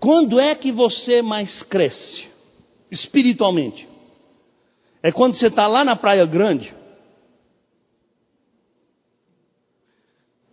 Quando 0.00 0.40
é 0.40 0.54
que 0.54 0.72
você 0.72 1.22
mais 1.22 1.62
cresce 1.62 2.28
espiritualmente? 2.90 3.88
É 5.02 5.12
quando 5.12 5.34
você 5.34 5.46
está 5.46 5.66
lá 5.66 5.84
na 5.84 5.94
Praia 5.94 6.26
Grande. 6.26 6.74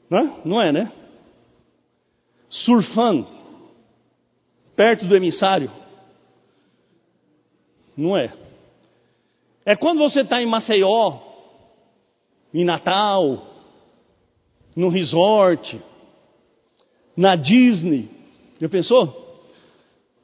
Não 0.10 0.18
é? 0.18 0.42
Não 0.46 0.62
é, 0.62 0.72
né? 0.72 0.92
Surfando. 2.50 3.28
Perto 4.76 5.06
do 5.06 5.16
emissário. 5.16 5.72
Não 7.98 8.16
é. 8.16 8.32
É 9.66 9.76
quando 9.76 10.00
você 10.00 10.22
está 10.22 10.42
em 10.42 10.46
Maceió, 10.46 11.29
em 12.54 12.64
Natal, 12.64 13.48
no 14.76 14.90
resort, 14.90 15.80
na 17.16 17.36
Disney. 17.36 18.10
Já 18.60 18.70
pensou? 18.70 19.28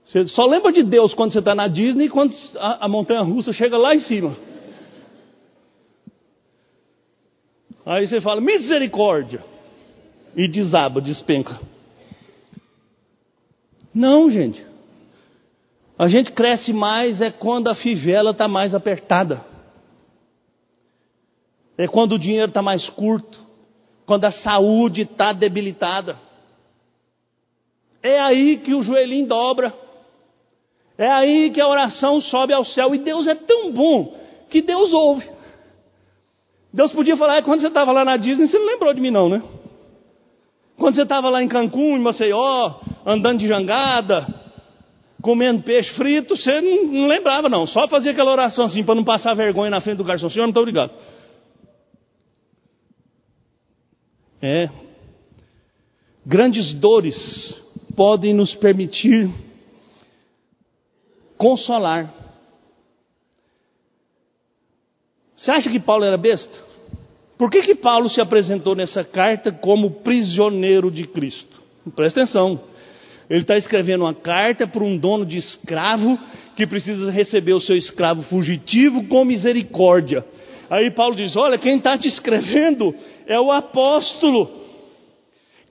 Você 0.05 0.25
só 0.27 0.45
lembra 0.45 0.71
de 0.71 0.83
Deus 0.83 1.13
quando 1.13 1.33
você 1.33 1.39
está 1.39 1.55
na 1.55 1.67
Disney 1.67 2.05
e 2.05 2.09
quando 2.09 2.33
a, 2.57 2.85
a 2.85 2.87
montanha 2.87 3.21
russa 3.21 3.51
chega 3.51 3.77
lá 3.77 3.95
em 3.95 3.99
cima. 3.99 4.35
Aí 7.85 8.07
você 8.07 8.19
fala, 8.21 8.41
misericórdia. 8.41 9.43
E 10.35 10.47
desaba, 10.47 10.99
despenca. 10.99 11.59
Não, 13.93 14.29
gente. 14.29 14.65
A 15.97 16.09
gente 16.09 16.31
cresce 16.33 16.73
mais 16.73 17.21
é 17.21 17.31
quando 17.31 17.69
a 17.69 17.75
fivela 17.75 18.31
está 18.31 18.47
mais 18.47 18.75
apertada. 18.75 19.41
É 21.77 21.87
quando 21.87 22.13
o 22.13 22.19
dinheiro 22.19 22.49
está 22.49 22.61
mais 22.61 22.89
curto. 22.89 23.39
Quando 24.05 24.25
a 24.25 24.31
saúde 24.31 25.01
está 25.01 25.33
debilitada. 25.33 26.17
É 28.01 28.19
aí 28.19 28.57
que 28.57 28.73
o 28.73 28.83
joelhinho 28.83 29.27
dobra. 29.27 29.73
É 30.97 31.11
aí 31.11 31.49
que 31.49 31.59
a 31.59 31.67
oração 31.67 32.21
sobe 32.21 32.53
ao 32.53 32.63
céu. 32.63 32.93
E 32.93 32.99
Deus 32.99 33.27
é 33.27 33.35
tão 33.35 33.71
bom 33.71 34.15
que 34.49 34.61
Deus 34.61 34.93
ouve. 34.93 35.27
Deus 36.71 36.91
podia 36.91 37.15
falar, 37.15 37.41
quando 37.41 37.61
você 37.61 37.67
estava 37.67 37.91
lá 37.91 38.03
na 38.03 38.17
Disney, 38.17 38.47
você 38.47 38.59
não 38.59 38.67
lembrou 38.67 38.93
de 38.93 38.99
mim, 38.99 39.09
não, 39.09 39.29
né? 39.29 39.41
Quando 40.77 40.95
você 40.95 41.03
estava 41.03 41.29
lá 41.29 41.41
em 41.41 41.47
Cancún, 41.47 41.95
em 41.95 41.99
Maceió, 41.99 42.73
andando 43.05 43.39
de 43.39 43.47
jangada, 43.47 44.27
comendo 45.21 45.63
peixe 45.63 45.93
frito, 45.95 46.35
você 46.35 46.59
não, 46.59 46.83
não 46.85 47.07
lembrava, 47.07 47.47
não. 47.47 47.65
Só 47.65 47.87
fazia 47.87 48.11
aquela 48.11 48.31
oração 48.31 48.65
assim, 48.65 48.83
para 48.83 48.93
não 48.93 49.03
passar 49.03 49.33
vergonha 49.33 49.71
na 49.71 49.79
frente 49.79 49.97
do 49.97 50.03
garçom. 50.03 50.29
Senhor, 50.29 50.45
muito 50.45 50.59
obrigado. 50.59 50.91
É. 54.41 54.69
Grandes 56.25 56.73
dores 56.73 57.61
podem 57.95 58.33
nos 58.33 58.53
permitir 58.55 59.29
consolar. 61.37 62.13
Você 65.35 65.51
acha 65.51 65.69
que 65.69 65.79
Paulo 65.79 66.03
era 66.03 66.17
besta? 66.17 66.65
Por 67.37 67.49
que, 67.49 67.61
que 67.61 67.75
Paulo 67.75 68.09
se 68.09 68.21
apresentou 68.21 68.75
nessa 68.75 69.03
carta 69.03 69.51
como 69.51 69.91
prisioneiro 70.01 70.89
de 70.89 71.05
Cristo? 71.05 71.61
Presta 71.95 72.21
atenção. 72.21 72.59
Ele 73.29 73.41
está 73.41 73.57
escrevendo 73.57 74.01
uma 74.03 74.13
carta 74.13 74.67
para 74.67 74.83
um 74.83 74.97
dono 74.97 75.25
de 75.25 75.37
escravo 75.37 76.17
que 76.55 76.65
precisa 76.65 77.11
receber 77.11 77.53
o 77.53 77.59
seu 77.59 77.75
escravo 77.75 78.21
fugitivo 78.23 79.05
com 79.07 79.25
misericórdia. 79.25 80.23
Aí 80.69 80.91
Paulo 80.91 81.15
diz: 81.15 81.35
Olha, 81.35 81.57
quem 81.57 81.77
está 81.77 81.97
te 81.97 82.07
escrevendo 82.07 82.95
é 83.27 83.39
o 83.39 83.51
apóstolo 83.51 84.63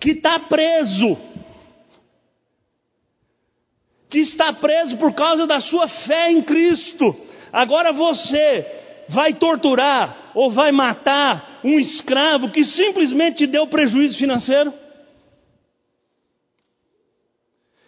que 0.01 0.11
está 0.11 0.39
preso, 0.41 1.17
que 4.11 4.19
está 4.19 4.53
preso 4.53 4.97
por 4.99 5.13
causa 5.15 5.47
da 5.47 5.61
sua 5.61 5.89
fé 5.89 6.31
em 6.31 6.43
Cristo. 6.43 7.15
Agora 7.53 7.93
você 7.93 8.67
vai 9.09 9.35
torturar 9.35 10.33
ou 10.35 10.51
vai 10.51 10.73
matar 10.73 11.61
um 11.65 11.79
escravo 11.79 12.51
que 12.51 12.65
simplesmente 12.65 13.39
te 13.39 13.47
deu 13.47 13.67
prejuízo 13.67 14.19
financeiro? 14.19 14.73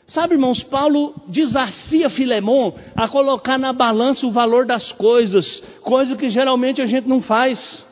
Sabe, 0.07 0.35
irmãos, 0.35 0.63
Paulo 0.63 1.15
desafia 1.27 2.09
Filemon 2.09 2.73
a 2.95 3.09
colocar 3.09 3.59
na 3.59 3.73
balança 3.73 4.25
o 4.25 4.31
valor 4.31 4.65
das 4.65 4.93
coisas, 4.93 5.61
coisa 5.83 6.15
que 6.15 6.31
geralmente 6.31 6.81
a 6.81 6.87
gente 6.87 7.09
não 7.09 7.21
faz. 7.21 7.85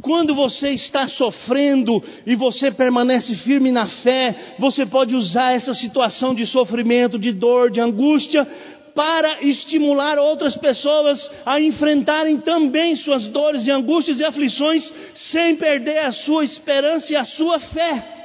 Quando 0.00 0.34
você 0.34 0.70
está 0.70 1.06
sofrendo 1.06 2.02
e 2.26 2.34
você 2.34 2.72
permanece 2.72 3.36
firme 3.36 3.70
na 3.70 3.86
fé, 3.86 4.54
você 4.58 4.86
pode 4.86 5.14
usar 5.14 5.52
essa 5.52 5.74
situação 5.74 6.34
de 6.34 6.46
sofrimento, 6.46 7.18
de 7.18 7.30
dor, 7.30 7.70
de 7.70 7.78
angústia, 7.78 8.48
para 8.94 9.42
estimular 9.42 10.18
outras 10.18 10.56
pessoas 10.56 11.30
a 11.44 11.60
enfrentarem 11.60 12.38
também 12.38 12.96
suas 12.96 13.28
dores 13.28 13.66
e 13.66 13.70
angústias 13.70 14.18
e 14.18 14.24
aflições, 14.24 14.90
sem 15.14 15.56
perder 15.56 15.98
a 15.98 16.12
sua 16.12 16.42
esperança 16.42 17.12
e 17.12 17.16
a 17.16 17.24
sua 17.24 17.60
fé. 17.60 18.21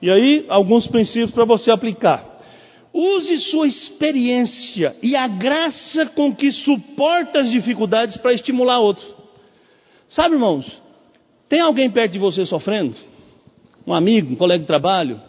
E 0.00 0.10
aí, 0.10 0.44
alguns 0.48 0.86
princípios 0.86 1.30
para 1.30 1.44
você 1.44 1.70
aplicar. 1.70 2.34
Use 2.92 3.38
sua 3.50 3.66
experiência 3.66 4.94
e 5.02 5.16
a 5.16 5.26
graça 5.26 6.06
com 6.14 6.34
que 6.34 6.52
suporta 6.52 7.40
as 7.40 7.50
dificuldades 7.50 8.16
para 8.18 8.32
estimular 8.32 8.78
outros. 8.78 9.06
Sabe, 10.06 10.34
irmãos, 10.34 10.80
tem 11.48 11.60
alguém 11.60 11.90
perto 11.90 12.12
de 12.12 12.18
você 12.18 12.46
sofrendo? 12.46 12.94
Um 13.86 13.92
amigo, 13.92 14.32
um 14.32 14.36
colega 14.36 14.60
de 14.60 14.66
trabalho? 14.66 15.20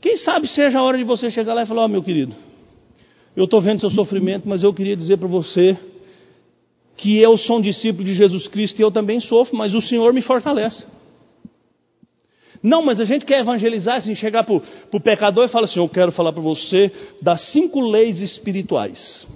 Quem 0.00 0.16
sabe 0.16 0.48
seja 0.48 0.78
a 0.78 0.82
hora 0.82 0.96
de 0.96 1.04
você 1.04 1.30
chegar 1.30 1.52
lá 1.52 1.64
e 1.64 1.66
falar: 1.66 1.82
Ó, 1.82 1.84
oh, 1.84 1.88
meu 1.88 2.02
querido, 2.02 2.34
eu 3.36 3.44
estou 3.44 3.60
vendo 3.60 3.80
seu 3.80 3.90
sofrimento, 3.90 4.48
mas 4.48 4.62
eu 4.62 4.72
queria 4.72 4.96
dizer 4.96 5.18
para 5.18 5.28
você 5.28 5.76
que 6.96 7.18
eu 7.18 7.36
sou 7.36 7.58
um 7.58 7.60
discípulo 7.60 8.04
de 8.04 8.14
Jesus 8.14 8.48
Cristo 8.48 8.78
e 8.78 8.82
eu 8.82 8.90
também 8.90 9.20
sofro, 9.20 9.56
mas 9.56 9.74
o 9.74 9.80
Senhor 9.80 10.12
me 10.12 10.22
fortalece. 10.22 10.84
Não, 12.62 12.82
mas 12.82 13.00
a 13.00 13.04
gente 13.04 13.24
quer 13.24 13.40
evangelizar, 13.40 13.96
assim, 13.96 14.14
chegar 14.14 14.44
para 14.44 14.54
o 14.54 15.00
pecador 15.00 15.46
e 15.46 15.48
falar 15.48 15.64
assim: 15.64 15.80
Eu 15.80 15.88
quero 15.88 16.12
falar 16.12 16.32
para 16.32 16.42
você 16.42 16.92
das 17.22 17.40
cinco 17.52 17.80
leis 17.80 18.20
espirituais. 18.20 19.26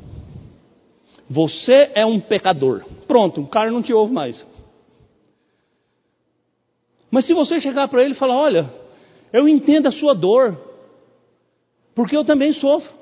Você 1.28 1.90
é 1.94 2.04
um 2.04 2.20
pecador. 2.20 2.84
Pronto, 3.08 3.40
o 3.40 3.46
cara 3.46 3.70
não 3.70 3.82
te 3.82 3.92
ouve 3.92 4.12
mais. 4.12 4.44
Mas 7.10 7.26
se 7.26 7.32
você 7.32 7.60
chegar 7.60 7.88
para 7.88 8.04
ele 8.04 8.12
e 8.12 8.18
falar: 8.18 8.36
Olha, 8.36 8.70
eu 9.32 9.48
entendo 9.48 9.86
a 9.86 9.92
sua 9.92 10.14
dor, 10.14 10.58
porque 11.94 12.16
eu 12.16 12.24
também 12.24 12.52
sofro. 12.52 12.92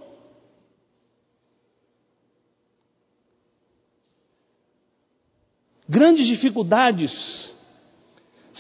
Grandes 5.89 6.27
dificuldades 6.29 7.52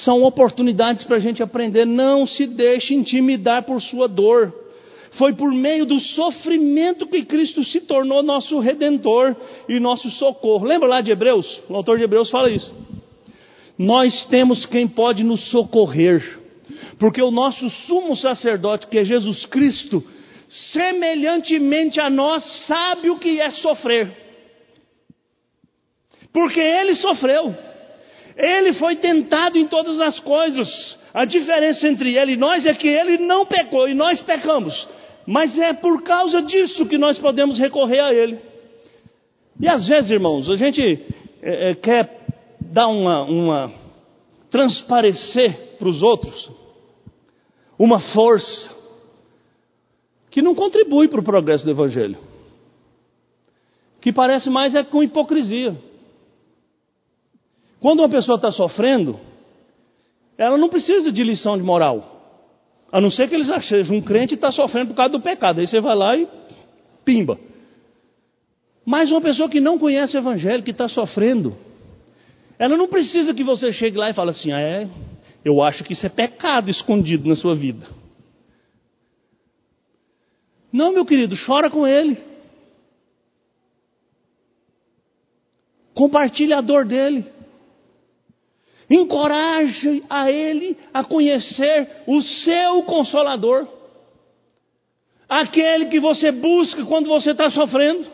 são 0.04 0.22
oportunidades 0.22 1.04
para 1.04 1.16
a 1.16 1.20
gente 1.20 1.42
aprender. 1.42 1.84
Não 1.84 2.26
se 2.26 2.46
deixe 2.46 2.94
intimidar 2.94 3.62
por 3.64 3.80
sua 3.80 4.08
dor. 4.08 4.52
Foi 5.12 5.34
por 5.34 5.52
meio 5.52 5.84
do 5.84 6.00
sofrimento 6.00 7.06
que 7.06 7.24
Cristo 7.24 7.62
se 7.64 7.82
tornou 7.82 8.22
nosso 8.22 8.58
redentor 8.58 9.36
e 9.68 9.78
nosso 9.78 10.10
socorro. 10.10 10.66
Lembra 10.66 10.88
lá 10.88 11.00
de 11.00 11.10
Hebreus? 11.10 11.62
O 11.68 11.76
autor 11.76 11.98
de 11.98 12.04
Hebreus 12.04 12.30
fala 12.30 12.50
isso. 12.50 12.72
Nós 13.78 14.24
temos 14.26 14.64
quem 14.66 14.86
pode 14.88 15.22
nos 15.22 15.50
socorrer, 15.50 16.38
porque 16.98 17.20
o 17.20 17.30
nosso 17.30 17.68
sumo 17.68 18.14
sacerdote, 18.14 18.86
que 18.86 18.98
é 18.98 19.04
Jesus 19.04 19.44
Cristo, 19.46 20.02
semelhantemente 20.48 21.98
a 22.00 22.08
nós, 22.08 22.44
sabe 22.66 23.10
o 23.10 23.18
que 23.18 23.40
é 23.40 23.50
sofrer, 23.50 24.10
porque 26.32 26.60
ele 26.60 26.94
sofreu. 26.96 27.54
Ele 28.36 28.72
foi 28.74 28.96
tentado 28.96 29.58
em 29.58 29.66
todas 29.66 30.00
as 30.00 30.18
coisas. 30.20 30.96
A 31.12 31.24
diferença 31.24 31.86
entre 31.86 32.16
ele 32.16 32.32
e 32.32 32.36
nós 32.36 32.64
é 32.66 32.74
que 32.74 32.88
ele 32.88 33.18
não 33.18 33.44
pecou 33.44 33.88
e 33.88 33.94
nós 33.94 34.20
pecamos. 34.20 34.88
Mas 35.26 35.58
é 35.58 35.72
por 35.72 36.02
causa 36.02 36.42
disso 36.42 36.86
que 36.86 36.98
nós 36.98 37.18
podemos 37.18 37.58
recorrer 37.58 38.00
a 38.00 38.12
ele. 38.12 38.38
E 39.60 39.68
às 39.68 39.86
vezes, 39.86 40.10
irmãos, 40.10 40.48
a 40.50 40.56
gente 40.56 41.00
é, 41.42 41.70
é, 41.70 41.74
quer 41.74 42.26
dar 42.60 42.88
uma, 42.88 43.22
uma 43.22 43.72
transparecer 44.50 45.76
para 45.78 45.88
os 45.88 46.02
outros 46.02 46.50
uma 47.78 47.98
força 47.98 48.70
que 50.30 50.40
não 50.40 50.54
contribui 50.54 51.08
para 51.08 51.20
o 51.20 51.24
progresso 51.24 51.64
do 51.64 51.70
Evangelho, 51.70 52.16
que 54.00 54.12
parece 54.12 54.48
mais 54.48 54.74
é 54.74 54.82
com 54.82 55.02
hipocrisia. 55.02 55.76
Quando 57.82 57.98
uma 57.98 58.08
pessoa 58.08 58.36
está 58.36 58.52
sofrendo, 58.52 59.18
ela 60.38 60.56
não 60.56 60.68
precisa 60.68 61.10
de 61.10 61.24
lição 61.24 61.58
de 61.58 61.64
moral. 61.64 62.20
A 62.92 63.00
não 63.00 63.10
ser 63.10 63.28
que 63.28 63.34
eles 63.34 63.48
sejam 63.66 63.96
um 63.96 64.00
crente 64.00 64.34
está 64.34 64.52
sofrendo 64.52 64.90
por 64.90 64.94
causa 64.94 65.10
do 65.10 65.20
pecado. 65.20 65.58
Aí 65.58 65.66
você 65.66 65.80
vai 65.80 65.96
lá 65.96 66.16
e 66.16 66.28
pimba. 67.04 67.36
Mas 68.86 69.10
uma 69.10 69.20
pessoa 69.20 69.48
que 69.48 69.60
não 69.60 69.80
conhece 69.80 70.16
o 70.16 70.20
Evangelho, 70.20 70.62
que 70.62 70.70
está 70.70 70.88
sofrendo, 70.88 71.56
ela 72.56 72.76
não 72.76 72.86
precisa 72.86 73.34
que 73.34 73.42
você 73.42 73.72
chegue 73.72 73.96
lá 73.96 74.10
e 74.10 74.14
fale 74.14 74.30
assim: 74.30 74.52
ah, 74.52 74.60
é, 74.60 74.88
eu 75.44 75.60
acho 75.60 75.82
que 75.82 75.92
isso 75.92 76.06
é 76.06 76.08
pecado 76.08 76.70
escondido 76.70 77.28
na 77.28 77.34
sua 77.34 77.56
vida. 77.56 77.84
Não, 80.72 80.92
meu 80.92 81.04
querido, 81.04 81.34
chora 81.46 81.68
com 81.68 81.84
ele. 81.84 82.16
Compartilhe 85.94 86.52
a 86.52 86.60
dor 86.60 86.84
dele. 86.84 87.41
Encoraje 88.92 90.02
a 90.10 90.30
ele 90.30 90.76
a 90.92 91.02
conhecer 91.02 91.88
o 92.06 92.20
seu 92.20 92.82
consolador, 92.82 93.66
aquele 95.26 95.86
que 95.86 95.98
você 95.98 96.30
busca 96.30 96.84
quando 96.84 97.08
você 97.08 97.30
está 97.30 97.50
sofrendo, 97.50 98.04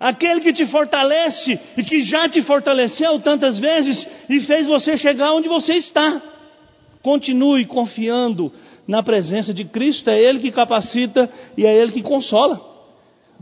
aquele 0.00 0.40
que 0.40 0.52
te 0.52 0.66
fortalece 0.66 1.56
e 1.76 1.84
que 1.84 2.02
já 2.02 2.28
te 2.28 2.42
fortaleceu 2.42 3.20
tantas 3.20 3.60
vezes 3.60 4.04
e 4.28 4.40
fez 4.40 4.66
você 4.66 4.96
chegar 4.96 5.34
onde 5.34 5.48
você 5.48 5.74
está. 5.74 6.20
Continue 7.00 7.64
confiando 7.66 8.52
na 8.88 9.04
presença 9.04 9.54
de 9.54 9.66
Cristo, 9.66 10.10
é 10.10 10.20
Ele 10.20 10.40
que 10.40 10.50
capacita 10.50 11.30
e 11.56 11.64
é 11.64 11.72
Ele 11.80 11.92
que 11.92 12.02
consola. 12.02 12.60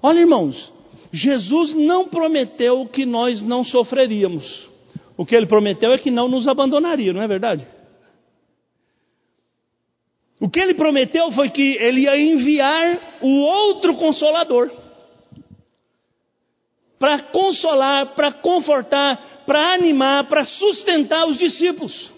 Olha, 0.03 0.21
irmãos, 0.21 0.71
Jesus 1.11 1.73
não 1.75 2.09
prometeu 2.09 2.85
que 2.85 3.07
nós 3.07 3.41
não 3.41 3.65
sofreríamos. 3.65 4.70
O 5.21 5.27
que 5.27 5.37
ele 5.37 5.45
prometeu 5.45 5.93
é 5.93 5.99
que 5.99 6.11
não 6.11 6.29
nos 6.29 6.49
abandonaria, 6.49 7.13
não 7.13 7.21
é 7.21 7.29
verdade? 7.29 7.69
O 10.41 10.49
que 10.49 10.59
ele 10.59 10.73
prometeu 10.73 11.31
foi 11.33 11.51
que 11.51 11.77
ele 11.77 12.05
ia 12.05 12.19
enviar 12.19 13.19
o 13.21 13.41
outro 13.43 13.97
consolador 13.97 14.71
para 16.99 17.19
consolar, 17.19 18.15
para 18.15 18.33
confortar, 18.33 19.43
para 19.45 19.75
animar, 19.75 20.25
para 20.25 20.43
sustentar 20.47 21.29
os 21.29 21.37
discípulos. 21.37 22.11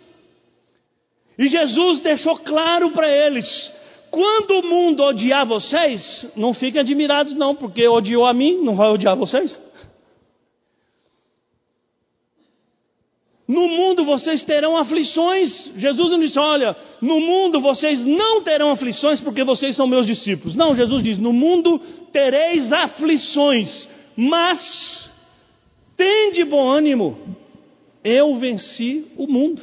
E 1.36 1.48
Jesus 1.48 2.03
deixou 2.03 2.36
claro 2.36 2.92
para 2.92 3.11
eles: 3.11 3.72
quando 4.12 4.61
o 4.61 4.62
mundo 4.62 5.03
odiar 5.03 5.44
vocês, 5.44 6.24
não 6.36 6.55
fiquem 6.55 6.80
admirados, 6.80 7.34
não, 7.34 7.57
porque 7.57 7.88
odiou 7.88 8.24
a 8.24 8.32
mim, 8.32 8.62
não 8.62 8.76
vai 8.76 8.90
odiar 8.90 9.16
vocês. 9.16 9.59
No 13.47 13.68
mundo 13.68 14.05
vocês 14.05 14.45
terão 14.45 14.76
aflições. 14.76 15.72
Jesus 15.76 16.11
não 16.11 16.20
disse: 16.20 16.38
Olha, 16.38 16.76
no 17.01 17.20
mundo 17.20 17.61
vocês 17.61 18.05
não 18.05 18.43
terão 18.43 18.70
aflições 18.70 19.20
porque 19.20 19.43
vocês 19.45 19.74
são 19.76 19.86
meus 19.86 20.07
discípulos. 20.07 20.55
Não, 20.55 20.74
Jesus 20.74 21.03
diz: 21.03 21.18
No 21.18 21.32
mundo 21.32 21.80
tereis 22.12 22.72
aflições, 22.72 23.88
mas 24.16 25.11
tende 25.97 26.45
bom 26.45 26.68
ânimo. 26.68 27.18
Eu 28.05 28.34
venci 28.36 29.07
o 29.16 29.26
mundo. 29.26 29.62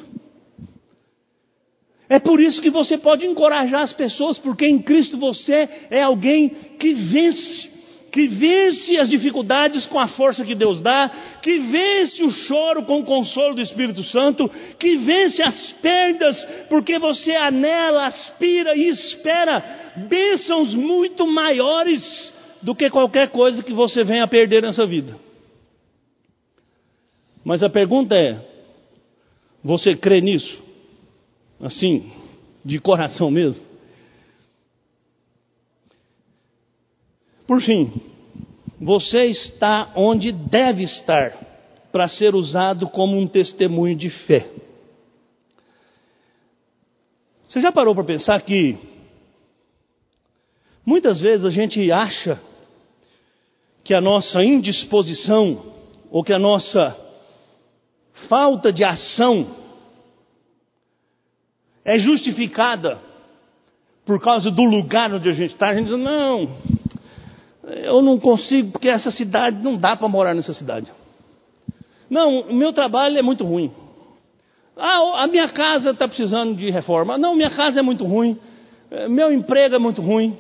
É 2.09 2.19
por 2.19 2.39
isso 2.39 2.61
que 2.61 2.71
você 2.71 2.97
pode 2.97 3.25
encorajar 3.25 3.81
as 3.81 3.93
pessoas, 3.93 4.39
porque 4.39 4.65
em 4.65 4.79
Cristo 4.79 5.17
você 5.17 5.69
é 5.91 6.01
alguém 6.01 6.49
que 6.79 6.93
vence 6.93 7.78
que 8.11 8.27
vence 8.27 8.97
as 8.97 9.09
dificuldades 9.09 9.85
com 9.85 9.99
a 9.99 10.07
força 10.07 10.43
que 10.43 10.55
Deus 10.55 10.81
dá, 10.81 11.09
que 11.41 11.59
vence 11.59 12.23
o 12.23 12.31
choro 12.31 12.83
com 12.83 12.99
o 12.99 13.05
consolo 13.05 13.55
do 13.55 13.61
Espírito 13.61 14.03
Santo, 14.03 14.49
que 14.77 14.97
vence 14.97 15.41
as 15.41 15.71
perdas, 15.73 16.43
porque 16.69 16.99
você 16.99 17.35
anela, 17.35 18.07
aspira 18.07 18.75
e 18.75 18.89
espera 18.89 19.63
bênçãos 20.09 20.73
muito 20.73 21.25
maiores 21.27 22.33
do 22.61 22.75
que 22.75 22.89
qualquer 22.89 23.29
coisa 23.29 23.63
que 23.63 23.73
você 23.73 24.03
venha 24.03 24.23
a 24.23 24.27
perder 24.27 24.61
nessa 24.61 24.85
vida. 24.85 25.15
Mas 27.43 27.63
a 27.63 27.69
pergunta 27.69 28.15
é: 28.15 28.39
você 29.63 29.95
crê 29.95 30.21
nisso? 30.21 30.61
Assim, 31.61 32.11
de 32.63 32.79
coração 32.79 33.29
mesmo? 33.29 33.68
Por 37.49 37.63
fim, 37.63 37.91
você 38.79 39.25
está 39.25 39.91
onde 39.95 40.31
deve 40.31 40.83
estar 40.83 41.33
para 41.91 42.07
ser 42.07 42.35
usado 42.35 42.87
como 42.87 43.17
um 43.17 43.25
testemunho 43.25 43.95
de 43.95 44.07
fé. 44.07 44.47
Você 47.47 47.59
já 47.59 47.71
parou 47.71 47.95
para 47.95 48.03
pensar 48.03 48.39
que 48.43 48.77
muitas 50.85 51.19
vezes 51.19 51.43
a 51.43 51.49
gente 51.49 51.91
acha 51.91 52.39
que 53.83 53.95
a 53.95 53.99
nossa 53.99 54.43
indisposição 54.43 55.73
ou 56.11 56.23
que 56.23 56.33
a 56.33 56.37
nossa 56.37 56.95
falta 58.27 58.71
de 58.71 58.83
ação 58.83 59.55
é 61.83 61.97
justificada 61.97 62.99
por 64.05 64.21
causa 64.21 64.51
do 64.51 64.63
lugar 64.65 65.11
onde 65.11 65.27
a 65.27 65.33
gente 65.33 65.53
está. 65.53 65.69
A 65.69 65.73
gente 65.73 65.87
diz, 65.87 65.97
não, 65.97 66.55
eu 67.63 68.01
não 68.01 68.17
consigo, 68.17 68.71
porque 68.71 68.87
essa 68.87 69.11
cidade 69.11 69.61
não 69.61 69.77
dá 69.77 69.95
para 69.95 70.07
morar 70.07 70.33
nessa 70.33 70.53
cidade. 70.53 70.91
Não, 72.09 72.39
o 72.41 72.53
meu 72.53 72.73
trabalho 72.73 73.17
é 73.17 73.21
muito 73.21 73.43
ruim. 73.43 73.71
Ah, 74.75 75.23
a 75.23 75.27
minha 75.27 75.49
casa 75.49 75.91
está 75.91 76.07
precisando 76.07 76.55
de 76.55 76.69
reforma. 76.69 77.17
Não, 77.17 77.35
minha 77.35 77.49
casa 77.49 77.79
é 77.79 77.81
muito 77.81 78.05
ruim. 78.05 78.39
Eh, 78.89 79.09
meu 79.09 79.31
emprego 79.31 79.75
é 79.75 79.79
muito 79.79 80.01
ruim. 80.01 80.37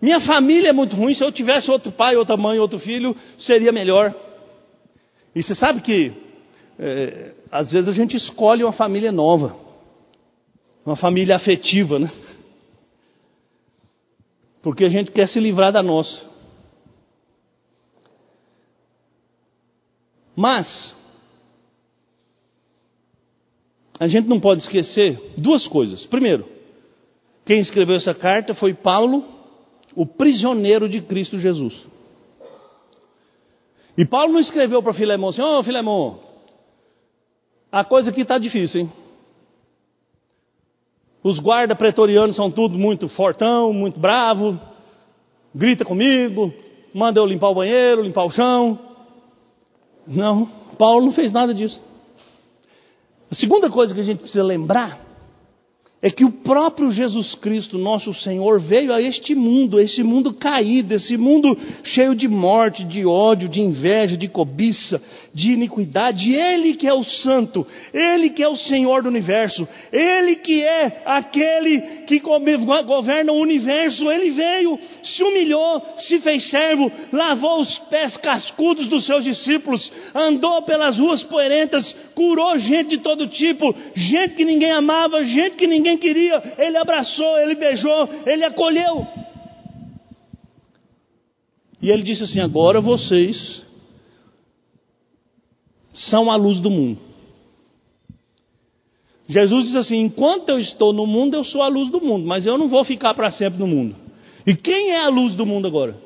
Minha 0.00 0.20
família 0.20 0.70
é 0.70 0.72
muito 0.72 0.96
ruim. 0.96 1.14
Se 1.14 1.22
eu 1.22 1.30
tivesse 1.30 1.70
outro 1.70 1.92
pai, 1.92 2.16
outra 2.16 2.36
mãe, 2.36 2.58
outro 2.58 2.78
filho, 2.78 3.14
seria 3.38 3.70
melhor. 3.70 4.14
E 5.34 5.42
você 5.42 5.54
sabe 5.54 5.82
que 5.82 6.12
é, 6.78 7.32
às 7.50 7.70
vezes 7.70 7.88
a 7.88 7.92
gente 7.92 8.16
escolhe 8.16 8.64
uma 8.64 8.72
família 8.72 9.12
nova, 9.12 9.54
uma 10.84 10.96
família 10.96 11.36
afetiva, 11.36 11.98
né? 11.98 12.10
Porque 14.62 14.84
a 14.84 14.88
gente 14.88 15.10
quer 15.10 15.28
se 15.28 15.38
livrar 15.38 15.70
da 15.70 15.82
nossa. 15.82 16.31
Mas, 20.34 20.94
a 23.98 24.08
gente 24.08 24.28
não 24.28 24.40
pode 24.40 24.62
esquecer 24.62 25.20
duas 25.36 25.66
coisas. 25.68 26.06
Primeiro, 26.06 26.46
quem 27.44 27.60
escreveu 27.60 27.96
essa 27.96 28.14
carta 28.14 28.54
foi 28.54 28.74
Paulo, 28.74 29.24
o 29.94 30.06
prisioneiro 30.06 30.88
de 30.88 31.00
Cristo 31.02 31.38
Jesus. 31.38 31.86
E 33.96 34.04
Paulo 34.06 34.32
não 34.32 34.40
escreveu 34.40 34.82
para 34.82 34.94
Filemão 34.94 35.28
assim: 35.28 35.42
Ô 35.42 35.58
oh, 35.58 35.62
Filemão, 35.62 36.20
a 37.70 37.84
coisa 37.84 38.10
aqui 38.10 38.22
está 38.22 38.38
difícil, 38.38 38.80
hein? 38.80 38.92
Os 41.22 41.38
guardas 41.38 41.78
pretorianos 41.78 42.34
são 42.34 42.50
tudo 42.50 42.76
muito 42.76 43.08
fortão, 43.08 43.72
muito 43.72 44.00
bravo, 44.00 44.58
grita 45.54 45.84
comigo, 45.84 46.52
manda 46.92 47.20
eu 47.20 47.26
limpar 47.26 47.50
o 47.50 47.54
banheiro, 47.54 48.02
limpar 48.02 48.24
o 48.24 48.30
chão. 48.30 48.91
Não, 50.06 50.46
Paulo 50.78 51.06
não 51.06 51.12
fez 51.12 51.30
nada 51.32 51.54
disso. 51.54 51.80
A 53.30 53.34
segunda 53.34 53.70
coisa 53.70 53.94
que 53.94 54.00
a 54.00 54.04
gente 54.04 54.18
precisa 54.18 54.42
lembrar 54.42 55.00
é 56.02 56.10
que 56.10 56.24
o 56.24 56.32
próprio 56.32 56.90
Jesus 56.90 57.36
Cristo, 57.36 57.78
nosso 57.78 58.12
Senhor, 58.12 58.60
veio 58.60 58.92
a 58.92 59.00
este 59.00 59.36
mundo, 59.36 59.78
esse 59.78 60.02
mundo 60.02 60.34
caído, 60.34 60.94
esse 60.94 61.16
mundo 61.16 61.56
cheio 61.84 62.12
de 62.14 62.26
morte, 62.26 62.82
de 62.82 63.06
ódio, 63.06 63.48
de 63.48 63.60
inveja, 63.60 64.16
de 64.16 64.26
cobiça, 64.26 65.00
de 65.34 65.52
iniquidade. 65.52 66.32
Ele 66.32 66.74
que 66.74 66.86
é 66.86 66.94
o 66.94 67.04
Santo, 67.04 67.66
Ele 67.92 68.30
que 68.30 68.42
é 68.42 68.48
o 68.48 68.56
Senhor 68.56 69.02
do 69.02 69.08
universo, 69.08 69.66
Ele 69.92 70.36
que 70.36 70.62
é 70.62 71.02
aquele 71.04 71.80
que 72.06 72.20
governa 72.20 73.32
o 73.32 73.40
universo, 73.40 74.10
Ele 74.10 74.30
veio, 74.30 74.78
se 75.02 75.22
humilhou, 75.22 75.82
se 75.98 76.20
fez 76.20 76.48
servo, 76.50 76.90
lavou 77.12 77.60
os 77.60 77.78
pés 77.90 78.16
cascudos 78.18 78.88
dos 78.88 79.06
seus 79.06 79.24
discípulos, 79.24 79.90
andou 80.14 80.62
pelas 80.62 80.98
ruas 80.98 81.22
poerentas, 81.24 81.94
curou 82.14 82.58
gente 82.58 82.90
de 82.90 82.98
todo 82.98 83.26
tipo, 83.28 83.74
gente 83.94 84.34
que 84.34 84.44
ninguém 84.44 84.70
amava, 84.70 85.24
gente 85.24 85.56
que 85.56 85.66
ninguém 85.66 85.96
queria, 85.96 86.42
ele 86.58 86.76
abraçou, 86.76 87.38
ele 87.40 87.54
beijou, 87.54 88.08
ele 88.26 88.44
acolheu. 88.44 89.06
E 91.80 91.90
ele 91.90 92.04
disse 92.04 92.22
assim: 92.22 92.38
agora 92.38 92.80
vocês 92.80 93.62
são 95.94 96.30
a 96.30 96.36
luz 96.36 96.60
do 96.60 96.70
mundo. 96.70 96.98
Jesus 99.28 99.64
disse 99.64 99.78
assim: 99.78 100.00
enquanto 100.00 100.50
eu 100.50 100.58
estou 100.58 100.92
no 100.92 101.06
mundo, 101.06 101.34
eu 101.34 101.44
sou 101.44 101.62
a 101.62 101.68
luz 101.68 101.90
do 101.90 102.00
mundo, 102.00 102.26
mas 102.26 102.46
eu 102.46 102.58
não 102.58 102.68
vou 102.68 102.84
ficar 102.84 103.14
para 103.14 103.30
sempre 103.30 103.58
no 103.58 103.66
mundo. 103.66 103.96
E 104.46 104.54
quem 104.54 104.90
é 104.90 105.04
a 105.04 105.08
luz 105.08 105.34
do 105.34 105.46
mundo 105.46 105.66
agora? 105.66 105.96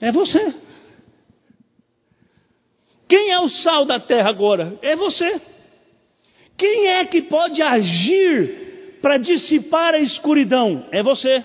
É 0.00 0.10
você. 0.10 0.54
Quem 3.08 3.30
é 3.30 3.40
o 3.40 3.48
sal 3.48 3.84
da 3.84 4.00
terra 4.00 4.30
agora? 4.30 4.78
É 4.82 4.96
você. 4.96 5.40
Quem 6.56 6.88
é 6.88 7.04
que 7.04 7.22
pode 7.22 7.60
agir 7.62 8.98
para 9.00 9.18
dissipar 9.18 9.94
a 9.94 9.98
escuridão? 9.98 10.86
É 10.90 11.02
você. 11.02 11.44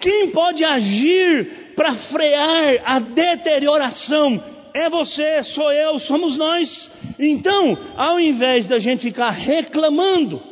Quem 0.00 0.30
pode 0.30 0.64
agir 0.64 1.74
para 1.76 1.94
frear 1.94 2.82
a 2.84 2.98
deterioração? 2.98 4.53
É 4.74 4.90
você, 4.90 5.44
sou 5.44 5.70
eu, 5.72 6.00
somos 6.00 6.36
nós. 6.36 6.90
Então, 7.16 7.78
ao 7.96 8.18
invés 8.18 8.66
da 8.66 8.80
gente 8.80 9.02
ficar 9.02 9.30
reclamando, 9.30 10.42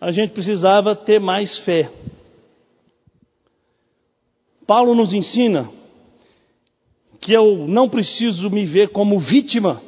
a 0.00 0.12
gente 0.12 0.32
precisava 0.32 0.94
ter 0.94 1.18
mais 1.18 1.58
fé. 1.58 1.90
Paulo 4.64 4.94
nos 4.94 5.12
ensina 5.12 5.68
que 7.20 7.32
eu 7.32 7.66
não 7.66 7.88
preciso 7.88 8.48
me 8.50 8.64
ver 8.66 8.90
como 8.90 9.18
vítima, 9.18 9.82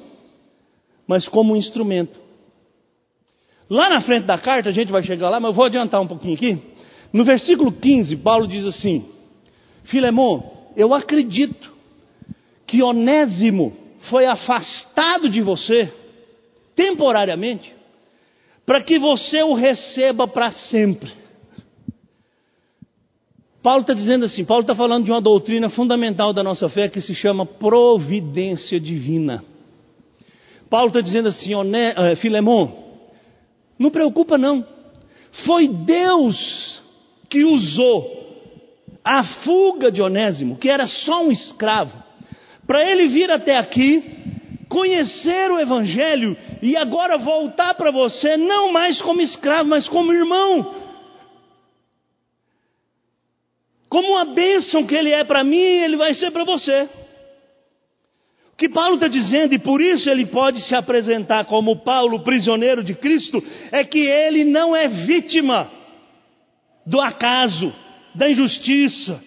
mas 1.06 1.28
como 1.28 1.54
instrumento. 1.54 2.18
Lá 3.70 3.88
na 3.88 4.00
frente 4.00 4.24
da 4.24 4.38
carta, 4.38 4.70
a 4.70 4.72
gente 4.72 4.90
vai 4.90 5.04
chegar 5.04 5.30
lá, 5.30 5.38
mas 5.38 5.50
eu 5.50 5.54
vou 5.54 5.66
adiantar 5.66 6.00
um 6.00 6.08
pouquinho 6.08 6.34
aqui. 6.34 6.58
No 7.12 7.24
versículo 7.24 7.70
15, 7.70 8.16
Paulo 8.16 8.48
diz 8.48 8.66
assim: 8.66 9.06
Filemão, 9.84 10.42
eu 10.76 10.92
acredito 10.92 11.75
que 12.66 12.82
Onésimo 12.82 13.72
foi 14.10 14.26
afastado 14.26 15.28
de 15.28 15.40
você, 15.40 15.92
temporariamente, 16.74 17.74
para 18.64 18.82
que 18.82 18.98
você 18.98 19.42
o 19.42 19.54
receba 19.54 20.26
para 20.26 20.50
sempre. 20.50 21.10
Paulo 23.62 23.80
está 23.80 23.94
dizendo 23.94 24.24
assim: 24.24 24.44
Paulo 24.44 24.62
está 24.62 24.74
falando 24.74 25.04
de 25.04 25.10
uma 25.10 25.20
doutrina 25.20 25.68
fundamental 25.70 26.32
da 26.32 26.42
nossa 26.42 26.68
fé 26.68 26.88
que 26.88 27.00
se 27.00 27.14
chama 27.14 27.44
providência 27.44 28.78
divina. 28.78 29.44
Paulo 30.68 30.88
está 30.88 31.00
dizendo 31.00 31.28
assim, 31.28 31.54
Oné, 31.54 31.92
uh, 31.92 32.16
Filemon, 32.16 32.70
não 33.78 33.90
preocupa 33.90 34.36
não. 34.36 34.66
Foi 35.44 35.68
Deus 35.68 36.80
que 37.28 37.44
usou 37.44 38.24
a 39.04 39.22
fuga 39.22 39.90
de 39.90 40.02
Onésimo, 40.02 40.56
que 40.56 40.68
era 40.68 40.86
só 40.86 41.24
um 41.24 41.30
escravo, 41.30 41.92
para 42.66 42.90
ele 42.90 43.06
vir 43.08 43.30
até 43.30 43.56
aqui, 43.56 44.02
conhecer 44.68 45.50
o 45.50 45.58
Evangelho 45.58 46.36
e 46.60 46.76
agora 46.76 47.16
voltar 47.16 47.74
para 47.74 47.90
você, 47.90 48.36
não 48.36 48.72
mais 48.72 49.00
como 49.00 49.20
escravo, 49.20 49.68
mas 49.68 49.88
como 49.88 50.12
irmão. 50.12 50.74
Como 53.88 54.12
uma 54.12 54.24
bênção 54.24 54.84
que 54.84 54.94
ele 54.94 55.12
é 55.12 55.22
para 55.22 55.44
mim, 55.44 55.58
ele 55.58 55.96
vai 55.96 56.12
ser 56.14 56.30
para 56.32 56.44
você. 56.44 56.88
O 58.52 58.56
que 58.56 58.68
Paulo 58.68 58.94
está 58.94 59.06
dizendo, 59.06 59.54
e 59.54 59.58
por 59.58 59.80
isso 59.80 60.08
ele 60.08 60.26
pode 60.26 60.60
se 60.62 60.74
apresentar 60.74 61.44
como 61.44 61.84
Paulo, 61.84 62.24
prisioneiro 62.24 62.82
de 62.82 62.94
Cristo, 62.94 63.42
é 63.70 63.84
que 63.84 63.98
ele 63.98 64.44
não 64.44 64.74
é 64.74 64.88
vítima 64.88 65.70
do 66.84 67.00
acaso, 67.00 67.72
da 68.14 68.30
injustiça, 68.30 69.22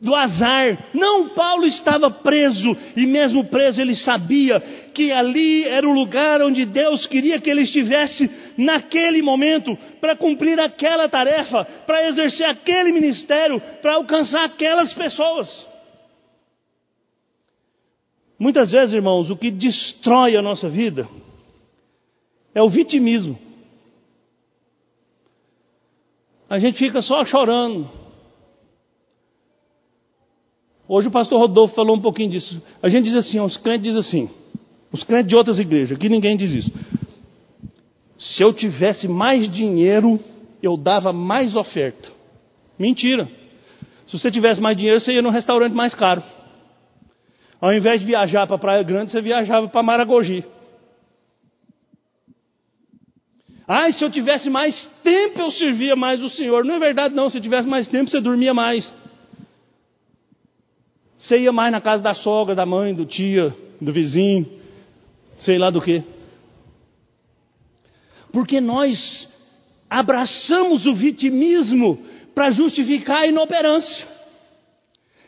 do 0.00 0.14
azar. 0.14 0.90
Não, 0.94 1.30
Paulo 1.30 1.66
estava 1.66 2.10
preso, 2.10 2.76
e 2.96 3.04
mesmo 3.06 3.44
preso 3.44 3.80
ele 3.80 3.94
sabia 3.94 4.60
que 4.94 5.10
ali 5.12 5.64
era 5.64 5.88
o 5.88 5.92
lugar 5.92 6.40
onde 6.42 6.64
Deus 6.64 7.06
queria 7.06 7.40
que 7.40 7.50
ele 7.50 7.62
estivesse 7.62 8.30
naquele 8.56 9.22
momento, 9.22 9.76
para 10.00 10.16
cumprir 10.16 10.58
aquela 10.60 11.08
tarefa, 11.08 11.64
para 11.86 12.06
exercer 12.08 12.46
aquele 12.46 12.92
ministério, 12.92 13.60
para 13.82 13.94
alcançar 13.94 14.44
aquelas 14.44 14.92
pessoas. 14.94 15.66
Muitas 18.38 18.70
vezes, 18.70 18.94
irmãos, 18.94 19.30
o 19.30 19.36
que 19.36 19.50
destrói 19.50 20.36
a 20.36 20.42
nossa 20.42 20.68
vida 20.68 21.08
é 22.54 22.62
o 22.62 22.68
vitimismo. 22.68 23.38
A 26.48 26.58
gente 26.58 26.78
fica 26.78 27.02
só 27.02 27.24
chorando, 27.26 27.97
Hoje 30.88 31.08
o 31.08 31.10
pastor 31.10 31.38
Rodolfo 31.38 31.74
falou 31.74 31.94
um 31.94 32.00
pouquinho 32.00 32.30
disso. 32.30 32.62
A 32.82 32.88
gente 32.88 33.04
diz 33.04 33.14
assim, 33.14 33.38
os 33.38 33.58
crentes 33.58 33.82
dizem 33.82 34.00
assim, 34.00 34.30
os 34.90 35.04
crentes 35.04 35.28
de 35.28 35.36
outras 35.36 35.58
igrejas, 35.58 35.98
aqui 35.98 36.08
ninguém 36.08 36.36
diz 36.36 36.50
isso. 36.50 36.72
Se 38.18 38.42
eu 38.42 38.54
tivesse 38.54 39.06
mais 39.06 39.52
dinheiro, 39.52 40.18
eu 40.62 40.76
dava 40.76 41.12
mais 41.12 41.54
oferta. 41.54 42.08
Mentira. 42.78 43.28
Se 44.06 44.18
você 44.18 44.30
tivesse 44.30 44.60
mais 44.60 44.76
dinheiro, 44.76 44.98
você 44.98 45.12
ia 45.12 45.22
num 45.22 45.30
restaurante 45.30 45.74
mais 45.74 45.94
caro. 45.94 46.22
Ao 47.60 47.74
invés 47.74 48.00
de 48.00 48.06
viajar 48.06 48.46
para 48.46 48.56
Praia 48.56 48.82
Grande, 48.82 49.10
você 49.10 49.20
viajava 49.20 49.68
para 49.68 49.82
Maragogi. 49.82 50.42
Ah, 53.66 53.92
se 53.92 54.02
eu 54.02 54.10
tivesse 54.10 54.48
mais 54.48 54.90
tempo, 55.04 55.40
eu 55.40 55.50
servia 55.50 55.94
mais 55.94 56.22
o 56.22 56.30
Senhor. 56.30 56.64
Não 56.64 56.76
é 56.76 56.78
verdade, 56.78 57.14
não. 57.14 57.28
Se 57.28 57.36
eu 57.36 57.42
tivesse 57.42 57.68
mais 57.68 57.86
tempo, 57.86 58.10
você 58.10 58.18
dormia 58.18 58.54
mais. 58.54 58.90
Você 61.18 61.38
ia 61.38 61.52
mais 61.52 61.72
na 61.72 61.80
casa 61.80 62.02
da 62.02 62.14
sogra, 62.14 62.54
da 62.54 62.64
mãe, 62.64 62.94
do 62.94 63.04
tia, 63.04 63.54
do 63.80 63.92
vizinho, 63.92 64.46
sei 65.38 65.58
lá 65.58 65.68
do 65.68 65.80
que. 65.80 66.02
Porque 68.32 68.60
nós 68.60 69.28
abraçamos 69.90 70.86
o 70.86 70.94
vitimismo 70.94 71.98
para 72.34 72.52
justificar 72.52 73.22
a 73.22 73.26
inoperância. 73.26 74.18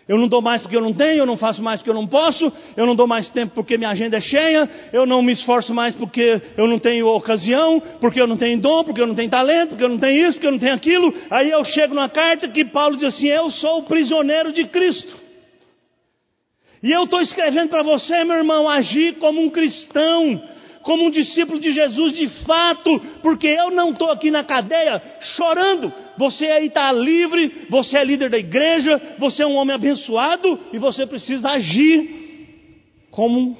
Eu 0.06 0.18
não 0.18 0.26
dou 0.26 0.42
mais 0.42 0.60
porque 0.60 0.76
eu 0.76 0.80
não 0.80 0.92
tenho, 0.92 1.18
eu 1.18 1.26
não 1.26 1.36
faço 1.36 1.62
mais 1.62 1.80
porque 1.80 1.90
eu 1.90 1.94
não 1.94 2.06
posso, 2.06 2.52
eu 2.76 2.84
não 2.84 2.96
dou 2.96 3.06
mais 3.06 3.30
tempo 3.30 3.52
porque 3.54 3.78
minha 3.78 3.90
agenda 3.90 4.16
é 4.16 4.20
cheia, 4.20 4.68
eu 4.92 5.06
não 5.06 5.22
me 5.22 5.32
esforço 5.32 5.72
mais 5.72 5.94
porque 5.94 6.40
eu 6.56 6.66
não 6.66 6.80
tenho 6.80 7.06
ocasião, 7.06 7.80
porque 8.00 8.20
eu 8.20 8.26
não 8.26 8.36
tenho 8.36 8.60
dom, 8.60 8.82
porque 8.82 9.00
eu 9.00 9.06
não 9.06 9.14
tenho 9.14 9.30
talento, 9.30 9.70
porque 9.70 9.84
eu 9.84 9.88
não 9.88 9.98
tenho 9.98 10.26
isso, 10.26 10.32
porque 10.32 10.46
eu 10.48 10.52
não 10.52 10.58
tenho 10.58 10.74
aquilo. 10.74 11.14
Aí 11.30 11.50
eu 11.50 11.64
chego 11.64 11.94
numa 11.94 12.08
carta 12.08 12.48
que 12.48 12.64
Paulo 12.64 12.96
diz 12.96 13.14
assim: 13.14 13.28
Eu 13.28 13.50
sou 13.50 13.78
o 13.78 13.82
prisioneiro 13.84 14.52
de 14.52 14.64
Cristo. 14.64 15.19
E 16.82 16.90
eu 16.90 17.04
estou 17.04 17.20
escrevendo 17.20 17.68
para 17.68 17.82
você, 17.82 18.24
meu 18.24 18.36
irmão, 18.36 18.68
agir 18.68 19.16
como 19.16 19.40
um 19.40 19.50
cristão, 19.50 20.42
como 20.82 21.04
um 21.04 21.10
discípulo 21.10 21.60
de 21.60 21.72
Jesus 21.72 22.12
de 22.12 22.28
fato, 22.44 22.98
porque 23.22 23.46
eu 23.46 23.70
não 23.70 23.90
estou 23.90 24.10
aqui 24.10 24.30
na 24.30 24.42
cadeia 24.42 25.00
chorando. 25.20 25.92
Você 26.16 26.46
aí 26.46 26.66
está 26.66 26.90
livre, 26.90 27.66
você 27.68 27.98
é 27.98 28.04
líder 28.04 28.30
da 28.30 28.38
igreja, 28.38 29.16
você 29.18 29.42
é 29.42 29.46
um 29.46 29.56
homem 29.56 29.74
abençoado 29.74 30.58
e 30.72 30.78
você 30.78 31.06
precisa 31.06 31.50
agir 31.50 32.20
como 33.10 33.56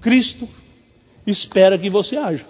Cristo 0.00 0.48
espera 1.26 1.76
que 1.76 1.90
você 1.90 2.16
haja. 2.16 2.46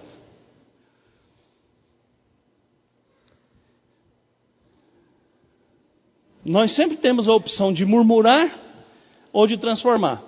Nós 6.44 6.74
sempre 6.74 6.96
temos 6.98 7.28
a 7.28 7.34
opção 7.34 7.72
de 7.72 7.84
murmurar 7.84 8.67
ou 9.32 9.46
de 9.46 9.56
transformar. 9.58 10.22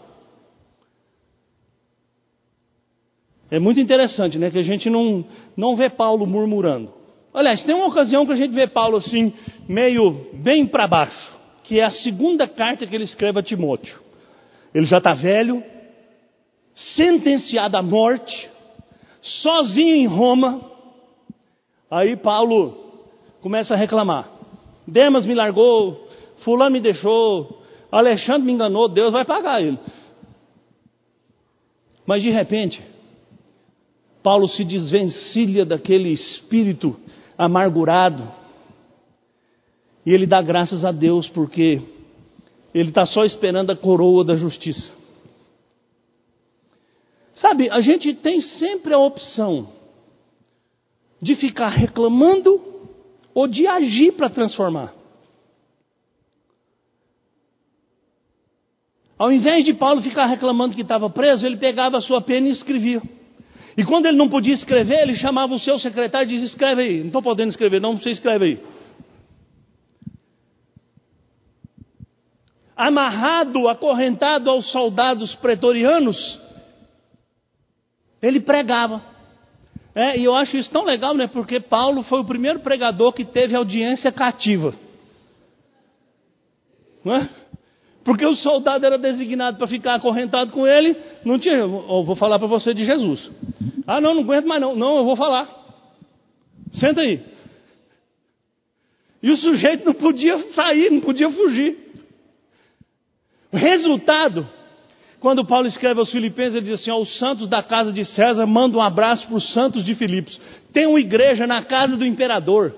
É 3.51 3.59
muito 3.59 3.81
interessante, 3.81 4.39
né? 4.39 4.51
Que 4.51 4.59
a 4.59 4.63
gente 4.63 4.89
não, 4.89 5.25
não 5.57 5.75
vê 5.75 5.91
Paulo 5.91 6.27
murmurando. 6.27 6.93
Aliás, 7.35 7.63
tem 7.63 7.75
uma 7.75 7.87
ocasião 7.87 8.25
que 8.25 8.33
a 8.33 8.37
gente 8.37 8.53
vê 8.53 8.67
Paulo 8.67 8.97
assim, 8.97 9.33
meio 9.69 10.31
bem 10.35 10.67
para 10.67 10.87
baixo, 10.87 11.39
que 11.65 11.79
é 11.79 11.85
a 11.85 11.91
segunda 11.91 12.47
carta 12.47 12.87
que 12.87 12.95
ele 12.95 13.05
escreve 13.05 13.39
a 13.39 13.43
Timóteo. 13.43 13.99
Ele 14.75 14.87
já 14.87 14.99
está 14.99 15.15
velho, 15.15 15.63
sentenciado 16.75 17.77
à 17.77 17.83
morte, 17.83 18.49
sozinho 19.21 19.97
em 19.97 20.07
Roma. 20.07 20.61
Aí 21.91 22.17
Paulo 22.17 23.03
começa 23.41 23.75
a 23.75 23.77
reclamar. 23.77 24.29
Demas 24.87 25.25
me 25.25 25.35
largou, 25.35 26.09
Fulano 26.45 26.73
me 26.73 26.81
deixou, 26.81 27.60
Alexandre 27.91 28.43
me 28.43 28.53
enganou, 28.53 28.89
Deus 28.89 29.13
vai 29.13 29.25
pagar 29.25 29.63
ele. 29.63 29.79
Mas 32.07 32.23
de 32.23 32.31
repente, 32.31 32.83
Paulo 34.23 34.49
se 34.49 34.65
desvencilha 34.65 35.65
daquele 35.65 36.11
espírito 36.11 36.97
amargurado 37.37 38.41
e 40.05 40.13
ele 40.13 40.27
dá 40.27 40.41
graças 40.41 40.85
a 40.85 40.93
Deus 40.93 41.29
porque 41.29 41.81
ele 42.75 42.89
está 42.91 43.05
só 43.07 43.25
esperando 43.25 43.71
a 43.71 43.77
coroa 43.77 44.25
da 44.25 44.37
justiça. 44.37 44.93
Sabe, 47.35 47.71
a 47.71 47.81
gente 47.81 48.15
tem 48.15 48.41
sempre 48.41 48.93
a 48.93 48.99
opção 48.99 49.69
de 51.23 51.35
ficar 51.35 51.69
reclamando 51.69 52.61
ou 53.35 53.47
de 53.47 53.67
agir 53.67 54.13
para 54.13 54.29
transformar. 54.29 54.93
Ao 59.21 59.31
invés 59.31 59.67
de 59.67 59.75
Paulo 59.75 60.01
ficar 60.01 60.25
reclamando 60.25 60.75
que 60.75 60.81
estava 60.81 61.11
preso, 61.11 61.45
ele 61.45 61.59
pegava 61.59 61.99
a 61.99 62.01
sua 62.01 62.23
pena 62.23 62.49
e 62.49 62.53
escrevia. 62.53 63.03
E 63.77 63.85
quando 63.85 64.07
ele 64.07 64.17
não 64.17 64.31
podia 64.31 64.55
escrever, 64.55 65.03
ele 65.03 65.15
chamava 65.15 65.55
o 65.55 65.59
seu 65.59 65.79
secretário 65.79 66.27
e 66.27 66.31
dizia: 66.31 66.47
Escreve 66.47 66.81
aí. 66.81 67.01
Não 67.01 67.09
estou 67.09 67.21
podendo 67.21 67.51
escrever, 67.51 67.83
não, 67.83 67.99
você 67.99 68.13
escreve 68.13 68.45
aí. 68.47 68.61
Amarrado, 72.75 73.69
acorrentado 73.69 74.49
aos 74.49 74.73
soldados 74.73 75.35
pretorianos, 75.35 76.41
ele 78.23 78.41
pregava. 78.41 79.03
É, 79.95 80.19
e 80.19 80.25
eu 80.25 80.35
acho 80.35 80.57
isso 80.57 80.73
tão 80.73 80.87
legal, 80.87 81.13
né? 81.13 81.27
Porque 81.27 81.61
Paulo 81.61 82.03
foi 82.05 82.21
o 82.21 82.25
primeiro 82.25 82.61
pregador 82.61 83.13
que 83.13 83.27
teve 83.27 83.55
audiência 83.55 84.11
cativa. 84.11 84.75
Não 87.05 87.17
é? 87.17 87.40
Porque 88.05 88.25
o 88.25 88.35
soldado 88.35 88.85
era 88.85 88.97
designado 88.97 89.59
para 89.59 89.67
ficar 89.67 89.95
acorrentado 89.95 90.51
com 90.53 90.67
ele, 90.67 90.97
não 91.25 91.39
tinha. 91.39 91.57
Eu 91.57 92.03
vou 92.03 92.17
falar 92.17 92.39
para 92.39 92.49
você 92.49 92.73
de 92.73 92.85
Jesus. 92.85 93.31
Ah, 93.87 94.01
não, 94.01 94.15
não 94.15 94.23
aguento 94.23 94.47
mais 94.47 94.61
não. 94.61 94.75
Não, 94.75 94.97
eu 94.99 95.05
vou 95.05 95.17
falar. 95.17 95.49
Senta 96.73 97.03
aí. 97.03 97.23
E 99.23 99.31
o 99.31 99.37
sujeito 99.37 99.85
não 99.85 99.93
podia 99.93 100.39
sair, 100.53 100.91
não 100.91 101.01
podia 101.01 101.31
fugir. 101.31 101.77
O 103.53 103.57
resultado, 103.57 104.49
quando 105.19 105.45
Paulo 105.45 105.67
escreve 105.67 106.01
aos 106.01 106.11
Filipenses, 106.11 106.57
ele 106.57 106.67
diz 106.67 106.81
assim: 106.81 106.93
os 106.93 107.19
santos 107.19 107.49
da 107.49 107.63
casa 107.63 107.93
de 107.93 108.05
César 108.07 108.47
mandam 108.47 108.81
um 108.81 108.83
abraço 108.83 109.27
para 109.27 109.37
os 109.37 109.53
santos 109.53 109.85
de 109.85 109.95
Filipos. 109.95 110.41
Tem 110.73 110.87
uma 110.87 111.01
igreja 111.01 111.47
na 111.47 111.63
casa 111.63 111.99
do 111.99 112.07
imperador, 112.07 112.75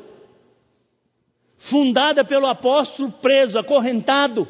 fundada 1.71 2.25
pelo 2.25 2.47
apóstolo 2.47 3.13
preso, 3.23 3.57
acorrentado 3.57 4.49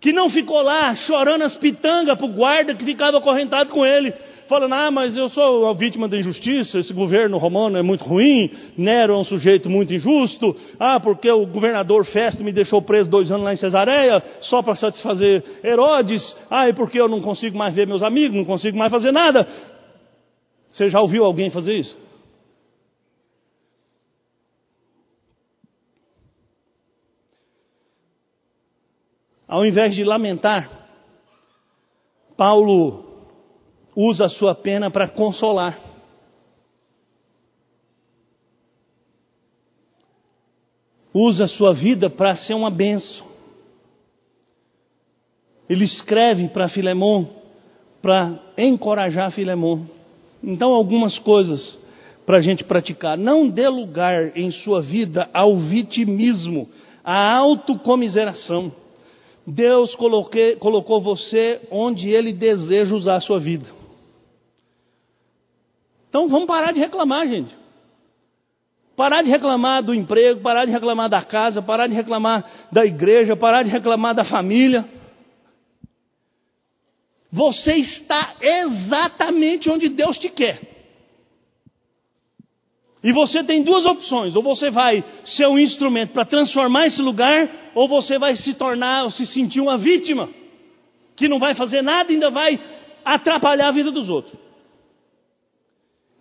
que 0.00 0.12
não 0.12 0.28
ficou 0.28 0.60
lá 0.60 0.94
chorando 0.94 1.42
as 1.42 1.54
pitangas 1.54 2.16
para 2.16 2.26
o 2.26 2.32
guarda 2.32 2.74
que 2.74 2.84
ficava 2.84 3.18
acorrentado 3.18 3.70
com 3.70 3.84
ele, 3.84 4.12
falando: 4.48 4.72
Ah, 4.74 4.90
mas 4.90 5.16
eu 5.16 5.28
sou 5.28 5.66
a 5.66 5.72
vítima 5.72 6.08
da 6.08 6.18
injustiça, 6.18 6.78
esse 6.78 6.92
governo 6.92 7.38
romano 7.38 7.76
é 7.78 7.82
muito 7.82 8.04
ruim, 8.04 8.50
Nero 8.76 9.14
é 9.14 9.16
um 9.16 9.24
sujeito 9.24 9.70
muito 9.70 9.94
injusto, 9.94 10.54
ah, 10.78 11.00
porque 11.00 11.30
o 11.30 11.46
governador 11.46 12.04
Festo 12.04 12.44
me 12.44 12.52
deixou 12.52 12.82
preso 12.82 13.10
dois 13.10 13.30
anos 13.30 13.44
lá 13.44 13.52
em 13.52 13.56
Cesareia, 13.56 14.22
só 14.42 14.62
para 14.62 14.76
satisfazer 14.76 15.42
Herodes, 15.64 16.36
ah, 16.50 16.68
e 16.68 16.72
porque 16.72 17.00
eu 17.00 17.08
não 17.08 17.20
consigo 17.20 17.56
mais 17.56 17.74
ver 17.74 17.86
meus 17.86 18.02
amigos, 18.02 18.36
não 18.36 18.44
consigo 18.44 18.76
mais 18.76 18.90
fazer 18.90 19.12
nada. 19.12 19.46
Você 20.70 20.90
já 20.90 21.00
ouviu 21.00 21.24
alguém 21.24 21.48
fazer 21.48 21.78
isso? 21.78 22.05
Ao 29.46 29.64
invés 29.64 29.94
de 29.94 30.02
lamentar, 30.02 30.68
Paulo 32.36 33.04
usa 33.94 34.26
a 34.26 34.28
sua 34.28 34.54
pena 34.54 34.90
para 34.90 35.08
consolar. 35.08 35.78
Usa 41.14 41.44
a 41.44 41.48
sua 41.48 41.72
vida 41.72 42.10
para 42.10 42.36
ser 42.36 42.54
uma 42.54 42.70
benção. 42.70 43.26
Ele 45.68 45.84
escreve 45.84 46.48
para 46.48 46.68
Filemon 46.68 47.24
para 48.02 48.38
encorajar 48.56 49.32
Filemon. 49.32 49.84
Então, 50.42 50.72
algumas 50.74 51.18
coisas 51.18 51.80
para 52.24 52.36
a 52.36 52.40
gente 52.40 52.62
praticar. 52.62 53.16
Não 53.16 53.48
dê 53.48 53.68
lugar 53.68 54.36
em 54.36 54.50
sua 54.50 54.80
vida 54.80 55.28
ao 55.32 55.56
vitimismo, 55.56 56.68
à 57.02 57.36
autocomiseração. 57.36 58.72
Deus 59.46 59.94
coloquei, 59.94 60.56
colocou 60.56 61.00
você 61.00 61.60
onde 61.70 62.08
Ele 62.08 62.32
deseja 62.32 62.94
usar 62.94 63.16
a 63.16 63.20
sua 63.20 63.38
vida. 63.38 63.66
Então 66.08 66.28
vamos 66.28 66.46
parar 66.46 66.72
de 66.72 66.80
reclamar, 66.80 67.28
gente. 67.28 67.54
Parar 68.96 69.22
de 69.22 69.30
reclamar 69.30 69.82
do 69.82 69.94
emprego, 69.94 70.40
parar 70.40 70.64
de 70.64 70.72
reclamar 70.72 71.08
da 71.08 71.22
casa, 71.22 71.60
parar 71.60 71.86
de 71.86 71.94
reclamar 71.94 72.68
da 72.72 72.84
igreja, 72.84 73.36
parar 73.36 73.62
de 73.62 73.70
reclamar 73.70 74.14
da 74.14 74.24
família. 74.24 74.84
Você 77.30 77.74
está 77.76 78.34
exatamente 78.40 79.68
onde 79.68 79.90
Deus 79.90 80.18
te 80.18 80.30
quer. 80.30 80.75
E 83.06 83.12
você 83.12 83.44
tem 83.44 83.62
duas 83.62 83.86
opções: 83.86 84.34
ou 84.34 84.42
você 84.42 84.68
vai 84.68 85.02
ser 85.24 85.46
um 85.46 85.56
instrumento 85.56 86.10
para 86.10 86.24
transformar 86.24 86.88
esse 86.88 87.00
lugar, 87.00 87.48
ou 87.72 87.86
você 87.86 88.18
vai 88.18 88.34
se 88.34 88.52
tornar, 88.54 89.04
ou 89.04 89.10
se 89.12 89.24
sentir 89.24 89.60
uma 89.60 89.78
vítima, 89.78 90.28
que 91.14 91.28
não 91.28 91.38
vai 91.38 91.54
fazer 91.54 91.82
nada 91.82 92.10
e 92.10 92.14
ainda 92.14 92.32
vai 92.32 92.58
atrapalhar 93.04 93.68
a 93.68 93.70
vida 93.70 93.92
dos 93.92 94.10
outros. 94.10 94.34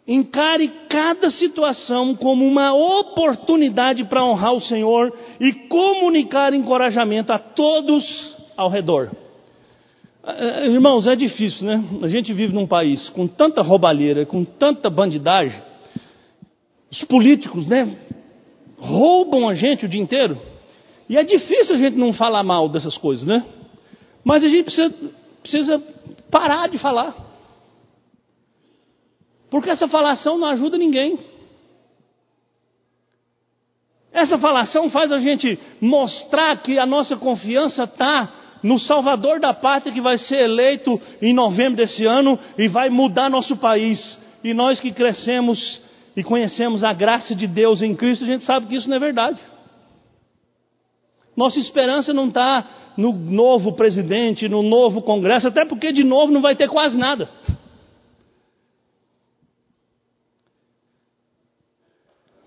Encare 0.08 0.72
cada 0.88 1.32
situação 1.32 2.14
como 2.14 2.46
uma 2.46 2.72
oportunidade 2.76 4.04
para 4.04 4.24
honrar 4.24 4.54
o 4.54 4.62
Senhor 4.62 5.12
e 5.40 5.52
comunicar 5.68 6.54
encorajamento 6.54 7.34
a 7.34 7.40
todos 7.40 8.36
ao 8.56 8.70
redor. 8.70 9.10
É, 10.24 10.68
irmãos, 10.68 11.08
é 11.08 11.16
difícil, 11.16 11.66
né? 11.66 11.84
A 12.04 12.08
gente 12.08 12.32
vive 12.32 12.54
num 12.54 12.68
país 12.68 13.10
com 13.10 13.26
tanta 13.26 13.64
roubalheira, 13.64 14.24
com 14.24 14.44
tanta 14.44 14.88
bandidagem. 14.88 15.60
Os 16.96 17.04
políticos, 17.04 17.68
né? 17.68 17.94
Roubam 18.78 19.50
a 19.50 19.54
gente 19.54 19.86
o 19.86 19.90
dia 19.90 20.02
inteiro. 20.02 20.40
E 21.10 21.18
é 21.18 21.24
difícil 21.24 21.76
a 21.76 21.78
gente 21.78 21.98
não 21.98 22.14
falar 22.14 22.42
mal 22.42 22.70
dessas 22.70 22.98
coisas, 22.98 23.28
né? 23.28 23.46
Mas 24.24 24.44
a 24.44 24.48
gente 24.48 24.64
precisa, 24.64 24.96
precisa 25.42 25.84
parar 26.32 26.68
de 26.70 26.78
falar. 26.80 27.14
Porque 29.50 29.70
essa 29.70 29.90
falação 29.90 30.38
não 30.38 30.48
ajuda 30.48 30.78
ninguém. 30.78 31.20
Essa 34.14 34.38
falação 34.38 34.90
faz 34.90 35.12
a 35.12 35.20
gente 35.20 35.60
mostrar 35.82 36.56
que 36.62 36.80
a 36.80 36.86
nossa 36.86 37.18
confiança 37.18 37.84
está 37.84 38.32
no 38.64 38.80
Salvador 38.80 39.42
da 39.42 39.54
pátria 39.54 39.94
que 39.94 40.00
vai 40.00 40.18
ser 40.18 40.38
eleito 40.38 41.00
em 41.22 41.34
novembro 41.34 41.76
desse 41.76 42.06
ano 42.06 42.40
e 42.58 42.70
vai 42.70 42.90
mudar 42.90 43.30
nosso 43.30 43.58
país. 43.58 44.18
E 44.44 44.54
nós 44.54 44.80
que 44.80 44.94
crescemos 44.94 45.82
e 46.16 46.24
conhecemos 46.24 46.84
a 46.84 46.94
graça 46.94 47.36
de 47.36 47.46
Deus 47.46 47.82
em 47.82 47.96
Cristo, 47.96 48.24
a 48.24 48.28
gente 48.28 48.46
sabe 48.46 48.68
que 48.68 48.76
isso 48.76 48.88
não 48.88 48.96
é 48.96 49.00
verdade. 49.00 49.40
Nossa 51.36 51.60
esperança 51.60 52.14
não 52.14 52.30
está 52.30 52.94
no 52.96 53.12
novo 53.12 53.74
presidente, 53.74 54.48
no 54.48 54.64
novo 54.64 55.02
Congresso, 55.02 55.48
até 55.48 55.66
porque 55.66 55.92
de 55.92 56.04
novo 56.04 56.32
não 56.32 56.42
vai 56.42 56.56
ter 56.56 56.70
quase 56.70 56.98
nada. 56.98 57.30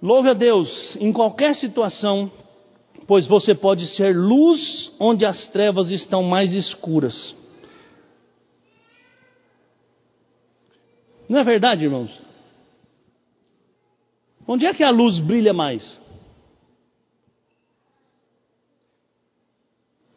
Louve 0.00 0.30
a 0.30 0.34
Deus 0.34 0.96
em 1.00 1.12
qualquer 1.12 1.54
situação, 1.56 2.30
pois 3.06 3.26
você 3.26 3.54
pode 3.54 3.86
ser 3.88 4.16
luz 4.16 4.92
onde 4.98 5.26
as 5.26 5.48
trevas 5.48 5.90
estão 5.90 6.22
mais 6.22 6.52
escuras. 6.54 7.36
Não 11.28 11.40
é 11.40 11.44
verdade, 11.44 11.84
irmãos? 11.84 12.27
Onde 14.51 14.64
é 14.64 14.72
que 14.72 14.82
a 14.82 14.88
luz 14.88 15.18
brilha 15.18 15.53
mais? 15.53 16.01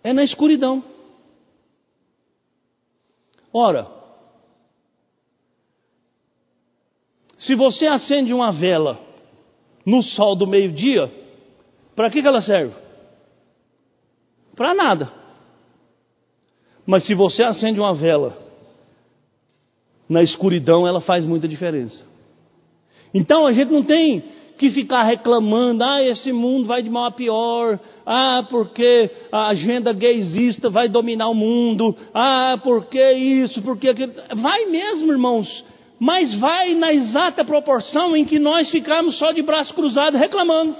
É 0.02 0.14
na 0.14 0.24
escuridão. 0.24 0.82
Ora, 3.54 3.86
se 7.38 7.54
você 7.56 7.88
acende 7.88 8.34
uma 8.34 8.54
vela 8.54 8.98
no 9.86 10.02
sol 10.02 10.34
do 10.34 10.48
meio-dia, 10.48 11.12
para 11.94 12.10
que, 12.10 12.22
que 12.22 12.28
ela 12.28 12.42
serve? 12.42 12.74
Para 14.56 14.74
nada. 14.74 15.12
Mas 16.86 17.06
se 17.06 17.14
você 17.14 17.44
acende 17.44 17.82
uma 17.82 17.94
vela 17.94 18.38
na 20.08 20.24
escuridão, 20.24 20.88
ela 20.88 21.02
faz 21.02 21.26
muita 21.26 21.50
diferença. 21.50 22.11
Então 23.14 23.45
a 23.45 23.53
gente 23.53 23.72
não 23.72 23.84
tem 23.84 24.24
que 24.57 24.70
ficar 24.70 25.03
reclamando, 25.03 25.84
ah, 25.84 26.03
esse 26.03 26.32
mundo 26.32 26.68
vai 26.68 26.84
de 26.84 26.89
mal 26.89 27.05
a 27.05 27.12
pior, 27.12 27.80
ah, 28.05 28.45
porque 28.49 29.09
a 29.32 29.47
agenda 29.47 29.91
gaysista 29.91 30.70
vai 30.70 30.88
dominar 30.88 31.30
o 31.30 31.34
mundo, 31.34 31.95
ah, 32.14 32.59
porque 32.64 33.14
isso, 33.14 33.62
porque 33.64 33.89
aquilo. 33.89 34.14
Vai 34.36 34.66
mesmo, 34.66 35.12
irmãos 35.12 35.72
mas 36.03 36.34
vai 36.39 36.74
na 36.74 36.91
exata 36.91 37.45
proporção 37.45 38.18
em 38.18 38.26
que 38.26 38.39
nós 38.39 38.72
ficamos 38.72 39.20
só 39.20 39.32
de 39.32 39.43
braço 39.43 39.72
cruzado 39.76 40.18
reclamando. 40.18 40.76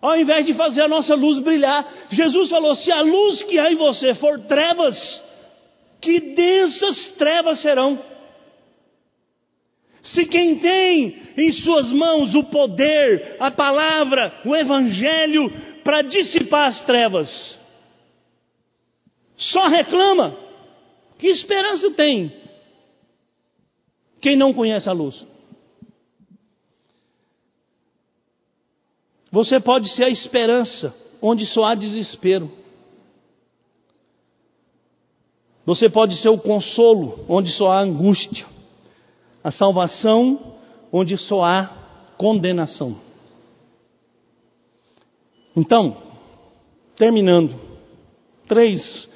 Ao 0.00 0.16
invés 0.16 0.46
de 0.46 0.54
fazer 0.54 0.80
a 0.80 0.88
nossa 0.88 1.14
luz 1.14 1.38
brilhar, 1.40 1.86
Jesus 2.10 2.48
falou: 2.48 2.74
se 2.74 2.90
a 2.90 3.02
luz 3.02 3.42
que 3.42 3.58
há 3.58 3.70
em 3.70 3.74
você 3.74 4.14
for 4.14 4.40
trevas, 4.40 4.96
que 6.00 6.18
densas 6.18 7.08
trevas 7.18 7.60
serão. 7.60 7.98
Se 10.12 10.26
quem 10.26 10.58
tem 10.58 11.16
em 11.36 11.52
suas 11.52 11.92
mãos 11.92 12.34
o 12.34 12.44
poder, 12.44 13.36
a 13.38 13.50
palavra, 13.50 14.40
o 14.44 14.54
evangelho 14.54 15.50
para 15.84 16.02
dissipar 16.02 16.68
as 16.68 16.80
trevas, 16.82 17.58
só 19.36 19.68
reclama, 19.68 20.36
que 21.18 21.28
esperança 21.28 21.90
tem 21.92 22.32
quem 24.20 24.36
não 24.36 24.52
conhece 24.52 24.88
a 24.88 24.92
luz? 24.92 25.26
Você 29.32 29.58
pode 29.60 29.88
ser 29.94 30.04
a 30.04 30.10
esperança 30.10 30.94
onde 31.22 31.46
só 31.46 31.64
há 31.64 31.74
desespero. 31.74 32.50
Você 35.64 35.88
pode 35.88 36.16
ser 36.16 36.28
o 36.28 36.38
consolo 36.38 37.24
onde 37.28 37.50
só 37.52 37.70
há 37.70 37.80
angústia. 37.80 38.46
A 39.42 39.50
salvação 39.50 40.56
onde 40.92 41.16
só 41.16 41.44
há 41.44 41.66
condenação. 42.18 42.96
Então, 45.56 45.96
terminando, 46.96 47.54
três 48.46 49.08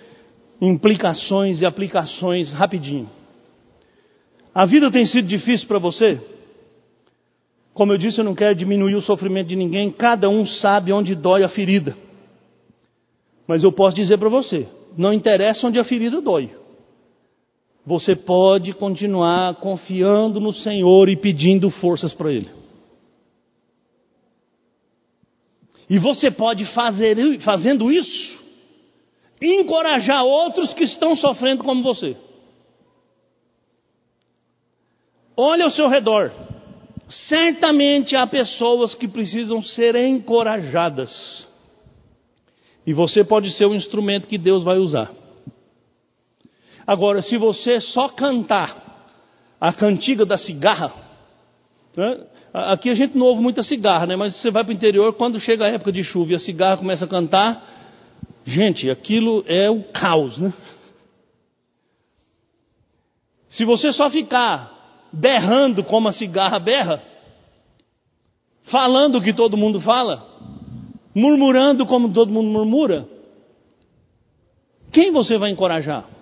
implicações 0.61 1.61
e 1.61 1.67
aplicações 1.67 2.53
rapidinho. 2.53 3.09
A 4.55 4.65
vida 4.65 4.91
tem 4.91 5.05
sido 5.05 5.27
difícil 5.27 5.67
para 5.67 5.79
você? 5.79 6.21
Como 7.75 7.93
eu 7.93 7.99
disse, 7.99 8.21
eu 8.21 8.25
não 8.25 8.35
quero 8.35 8.55
diminuir 8.55 8.95
o 8.95 9.03
sofrimento 9.03 9.49
de 9.49 9.57
ninguém, 9.57 9.91
cada 9.91 10.29
um 10.29 10.47
sabe 10.47 10.93
onde 10.93 11.15
dói 11.15 11.43
a 11.43 11.49
ferida. 11.49 11.97
Mas 13.47 13.65
eu 13.65 13.73
posso 13.73 13.97
dizer 13.97 14.17
para 14.17 14.29
você: 14.29 14.69
não 14.97 15.13
interessa 15.13 15.67
onde 15.67 15.79
a 15.79 15.85
ferida 15.85 16.21
dói. 16.21 16.51
Você 17.87 18.17
pode 18.17 18.73
continuar 18.73 19.57
confiando 19.57 20.41
no 20.41 20.53
Senhor 20.53 21.09
e 21.09 21.17
pedindo 21.17 21.71
forças 21.71 22.15
para 22.15 22.33
Ele. 22.33 22.51
E 25.89 25.99
você 25.99 26.31
pode 26.31 26.65
fazer, 26.73 27.17
fazendo 27.41 27.93
isso, 27.93 28.41
encorajar 29.41 30.25
outros 30.25 30.73
que 30.73 30.85
estão 30.85 31.15
sofrendo 31.15 31.63
como 31.63 31.83
você. 31.83 32.17
Olhe 35.37 35.63
ao 35.63 35.71
seu 35.71 35.89
redor. 35.89 36.33
Certamente 37.07 38.17
há 38.17 38.27
pessoas 38.27 38.95
que 38.95 39.07
precisam 39.07 39.61
ser 39.63 39.95
encorajadas. 39.95 41.47
E 42.87 42.95
você 42.95 43.23
pode 43.23 43.51
ser 43.51 43.67
o 43.67 43.75
instrumento 43.75 44.27
que 44.27 44.39
Deus 44.39 44.63
vai 44.63 44.79
usar. 44.79 45.13
Agora, 46.87 47.23
se 47.23 47.37
você 47.37 47.81
só 47.81 48.09
cantar 48.09 48.85
a 49.61 49.73
cantiga 49.73 50.27
da 50.27 50.37
cigarra, 50.37 50.93
né? 51.97 52.21
aqui 52.53 52.91
a 52.91 52.95
gente 52.95 53.17
não 53.17 53.27
ouve 53.27 53.41
muita 53.41 53.63
cigarra, 53.63 54.07
né? 54.07 54.17
mas 54.17 54.37
você 54.37 54.51
vai 54.51 54.63
para 54.63 54.73
o 54.73 54.75
interior, 54.75 55.15
quando 55.15 55.41
chega 55.41 55.65
a 55.65 55.69
época 55.69 55.93
de 55.93 56.05
chuva 56.05 56.33
e 56.33 56.35
a 56.35 56.39
cigarra 56.39 56.77
começa 56.77 57.05
a 57.05 57.09
cantar, 57.09 57.63
gente, 58.45 58.91
aquilo 58.91 59.45
é 59.47 59.71
o 59.71 59.83
caos. 59.85 60.37
Né? 60.37 60.53
Se 63.49 63.65
você 63.65 63.93
só 63.93 64.11
ficar 64.11 64.73
berrando 65.13 65.85
como 65.85 66.09
a 66.09 66.13
cigarra 66.13 66.59
berra, 66.59 67.03
falando 68.65 69.17
o 69.17 69.23
que 69.23 69.33
todo 69.33 69.57
mundo 69.57 69.81
fala, 69.81 70.27
murmurando 71.15 71.87
como 71.87 72.13
todo 72.13 72.33
mundo 72.33 72.51
murmura, 72.51 73.09
quem 74.93 75.11
você 75.11 75.39
vai 75.39 75.51
encorajar? 75.51 76.14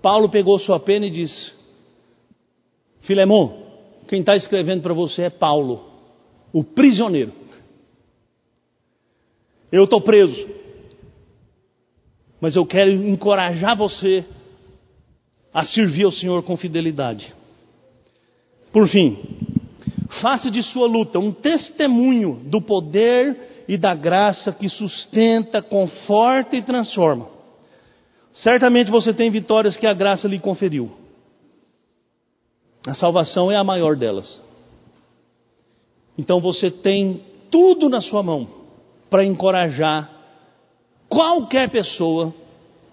Paulo 0.00 0.28
pegou 0.28 0.58
sua 0.58 0.78
pena 0.78 1.06
e 1.06 1.10
disse: 1.10 1.52
Filemão, 3.00 3.66
quem 4.06 4.20
está 4.20 4.36
escrevendo 4.36 4.82
para 4.82 4.94
você 4.94 5.22
é 5.22 5.30
Paulo, 5.30 5.84
o 6.52 6.62
prisioneiro. 6.62 7.32
Eu 9.70 9.84
estou 9.84 10.00
preso. 10.00 10.48
Mas 12.40 12.54
eu 12.54 12.64
quero 12.64 12.90
encorajar 12.90 13.76
você 13.76 14.24
a 15.52 15.64
servir 15.64 16.04
ao 16.04 16.12
Senhor 16.12 16.42
com 16.42 16.56
fidelidade. 16.56 17.34
Por 18.72 18.86
fim, 18.88 19.18
faça 20.20 20.50
de 20.50 20.62
sua 20.62 20.86
luta 20.86 21.18
um 21.18 21.32
testemunho 21.32 22.40
do 22.44 22.60
poder 22.60 23.64
e 23.66 23.76
da 23.76 23.94
graça 23.94 24.52
que 24.52 24.68
sustenta, 24.68 25.60
conforta 25.60 26.56
e 26.56 26.62
transforma. 26.62 27.37
Certamente 28.38 28.90
você 28.90 29.12
tem 29.12 29.30
vitórias 29.30 29.76
que 29.76 29.86
a 29.86 29.94
graça 29.94 30.28
lhe 30.28 30.38
conferiu. 30.38 30.90
A 32.86 32.94
salvação 32.94 33.50
é 33.50 33.56
a 33.56 33.64
maior 33.64 33.96
delas. 33.96 34.40
Então 36.16 36.40
você 36.40 36.70
tem 36.70 37.22
tudo 37.50 37.88
na 37.88 38.00
sua 38.00 38.22
mão 38.22 38.48
para 39.10 39.24
encorajar 39.24 40.10
qualquer 41.08 41.70
pessoa 41.70 42.32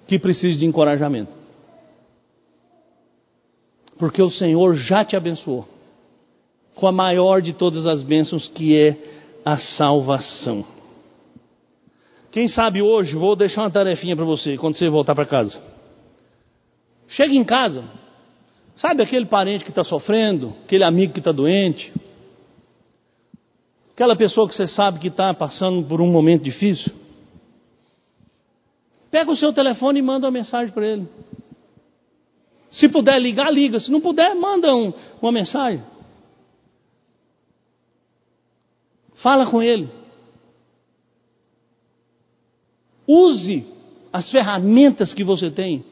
que 0.08 0.18
precise 0.18 0.58
de 0.58 0.66
encorajamento. 0.66 1.32
Porque 3.98 4.22
o 4.22 4.30
Senhor 4.30 4.76
já 4.76 5.06
te 5.06 5.16
abençoou 5.16 5.68
com 6.76 6.88
a 6.88 6.92
maior 6.92 7.42
de 7.42 7.54
todas 7.54 7.86
as 7.86 8.04
bênçãos, 8.04 8.50
que 8.50 8.76
é 8.76 8.98
a 9.46 9.58
salvação. 9.58 10.75
Quem 12.36 12.50
sabe 12.50 12.82
hoje, 12.82 13.16
vou 13.16 13.34
deixar 13.34 13.62
uma 13.62 13.72
tarefinha 13.72 14.14
para 14.14 14.26
você 14.26 14.58
quando 14.58 14.76
você 14.76 14.90
voltar 14.90 15.16
para 15.16 15.26
casa. 15.26 15.58
Chega 17.08 17.34
em 17.34 17.46
casa, 17.46 17.86
sabe 18.76 19.02
aquele 19.02 19.26
parente 19.26 19.64
que 19.64 19.70
está 19.70 19.86
sofrendo, 19.86 20.54
aquele 20.66 20.84
amigo 20.84 21.14
que 21.14 21.20
está 21.20 21.32
doente, 21.32 21.94
aquela 23.94 24.18
pessoa 24.18 24.50
que 24.50 24.54
você 24.54 24.68
sabe 24.68 25.00
que 25.00 25.08
está 25.08 25.34
passando 25.34 25.88
por 25.88 26.02
um 26.02 26.08
momento 26.08 26.44
difícil. 26.44 26.92
Pega 29.10 29.32
o 29.32 29.38
seu 29.38 29.54
telefone 29.54 30.00
e 30.00 30.04
manda 30.04 30.26
uma 30.26 30.32
mensagem 30.32 30.74
para 30.74 30.86
ele. 30.86 31.08
Se 32.70 32.90
puder 32.90 33.18
ligar, 33.18 33.50
liga. 33.50 33.80
Se 33.80 33.90
não 33.90 34.02
puder, 34.02 34.36
manda 34.36 34.76
um, 34.76 34.92
uma 35.22 35.32
mensagem. 35.32 35.82
Fala 39.24 39.46
com 39.46 39.64
ele. 39.64 39.90
Use 43.08 43.66
as 44.12 44.30
ferramentas 44.32 45.14
que 45.14 45.24
você 45.24 45.52
tem 45.52 45.84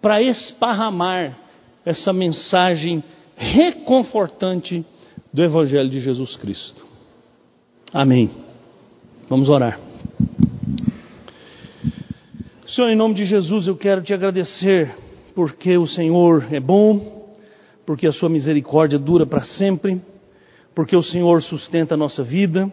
para 0.00 0.20
esparramar 0.22 1.36
essa 1.84 2.12
mensagem 2.12 3.02
reconfortante 3.36 4.84
do 5.32 5.42
Evangelho 5.42 5.88
de 5.88 6.00
Jesus 6.00 6.36
Cristo. 6.36 6.84
Amém. 7.92 8.30
Vamos 9.28 9.48
orar. 9.48 9.80
Senhor, 12.66 12.90
em 12.90 12.96
nome 12.96 13.14
de 13.14 13.24
Jesus, 13.24 13.66
eu 13.66 13.76
quero 13.76 14.02
te 14.02 14.12
agradecer, 14.12 14.94
porque 15.34 15.76
o 15.78 15.86
Senhor 15.86 16.46
é 16.52 16.60
bom, 16.60 17.32
porque 17.86 18.06
a 18.06 18.12
sua 18.12 18.28
misericórdia 18.28 18.98
dura 18.98 19.24
para 19.24 19.42
sempre, 19.42 20.00
porque 20.74 20.96
o 20.96 21.02
Senhor 21.02 21.42
sustenta 21.42 21.94
a 21.94 21.96
nossa 21.96 22.22
vida, 22.22 22.70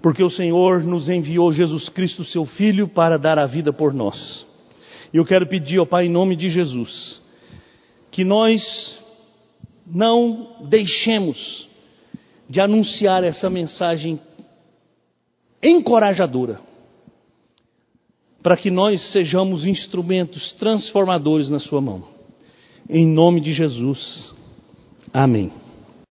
porque 0.00 0.22
o 0.22 0.30
Senhor 0.30 0.84
nos 0.84 1.08
enviou 1.08 1.52
Jesus 1.52 1.88
Cristo, 1.88 2.24
seu 2.24 2.44
Filho, 2.44 2.88
para 2.88 3.18
dar 3.18 3.38
a 3.38 3.46
vida 3.46 3.72
por 3.72 3.92
nós. 3.92 4.46
E 5.12 5.16
eu 5.16 5.24
quero 5.24 5.46
pedir 5.46 5.78
ao 5.78 5.86
Pai, 5.86 6.06
em 6.06 6.10
nome 6.10 6.36
de 6.36 6.50
Jesus, 6.50 7.20
que 8.10 8.24
nós 8.24 8.96
não 9.86 10.66
deixemos 10.68 11.68
de 12.48 12.60
anunciar 12.60 13.24
essa 13.24 13.50
mensagem 13.50 14.20
encorajadora 15.62 16.60
para 18.42 18.56
que 18.56 18.70
nós 18.70 19.12
sejamos 19.12 19.66
instrumentos 19.66 20.52
transformadores 20.52 21.50
na 21.50 21.58
Sua 21.58 21.80
mão. 21.80 22.04
Em 22.88 23.06
nome 23.06 23.40
de 23.40 23.52
Jesus. 23.52 24.32
Amém. 25.12 25.67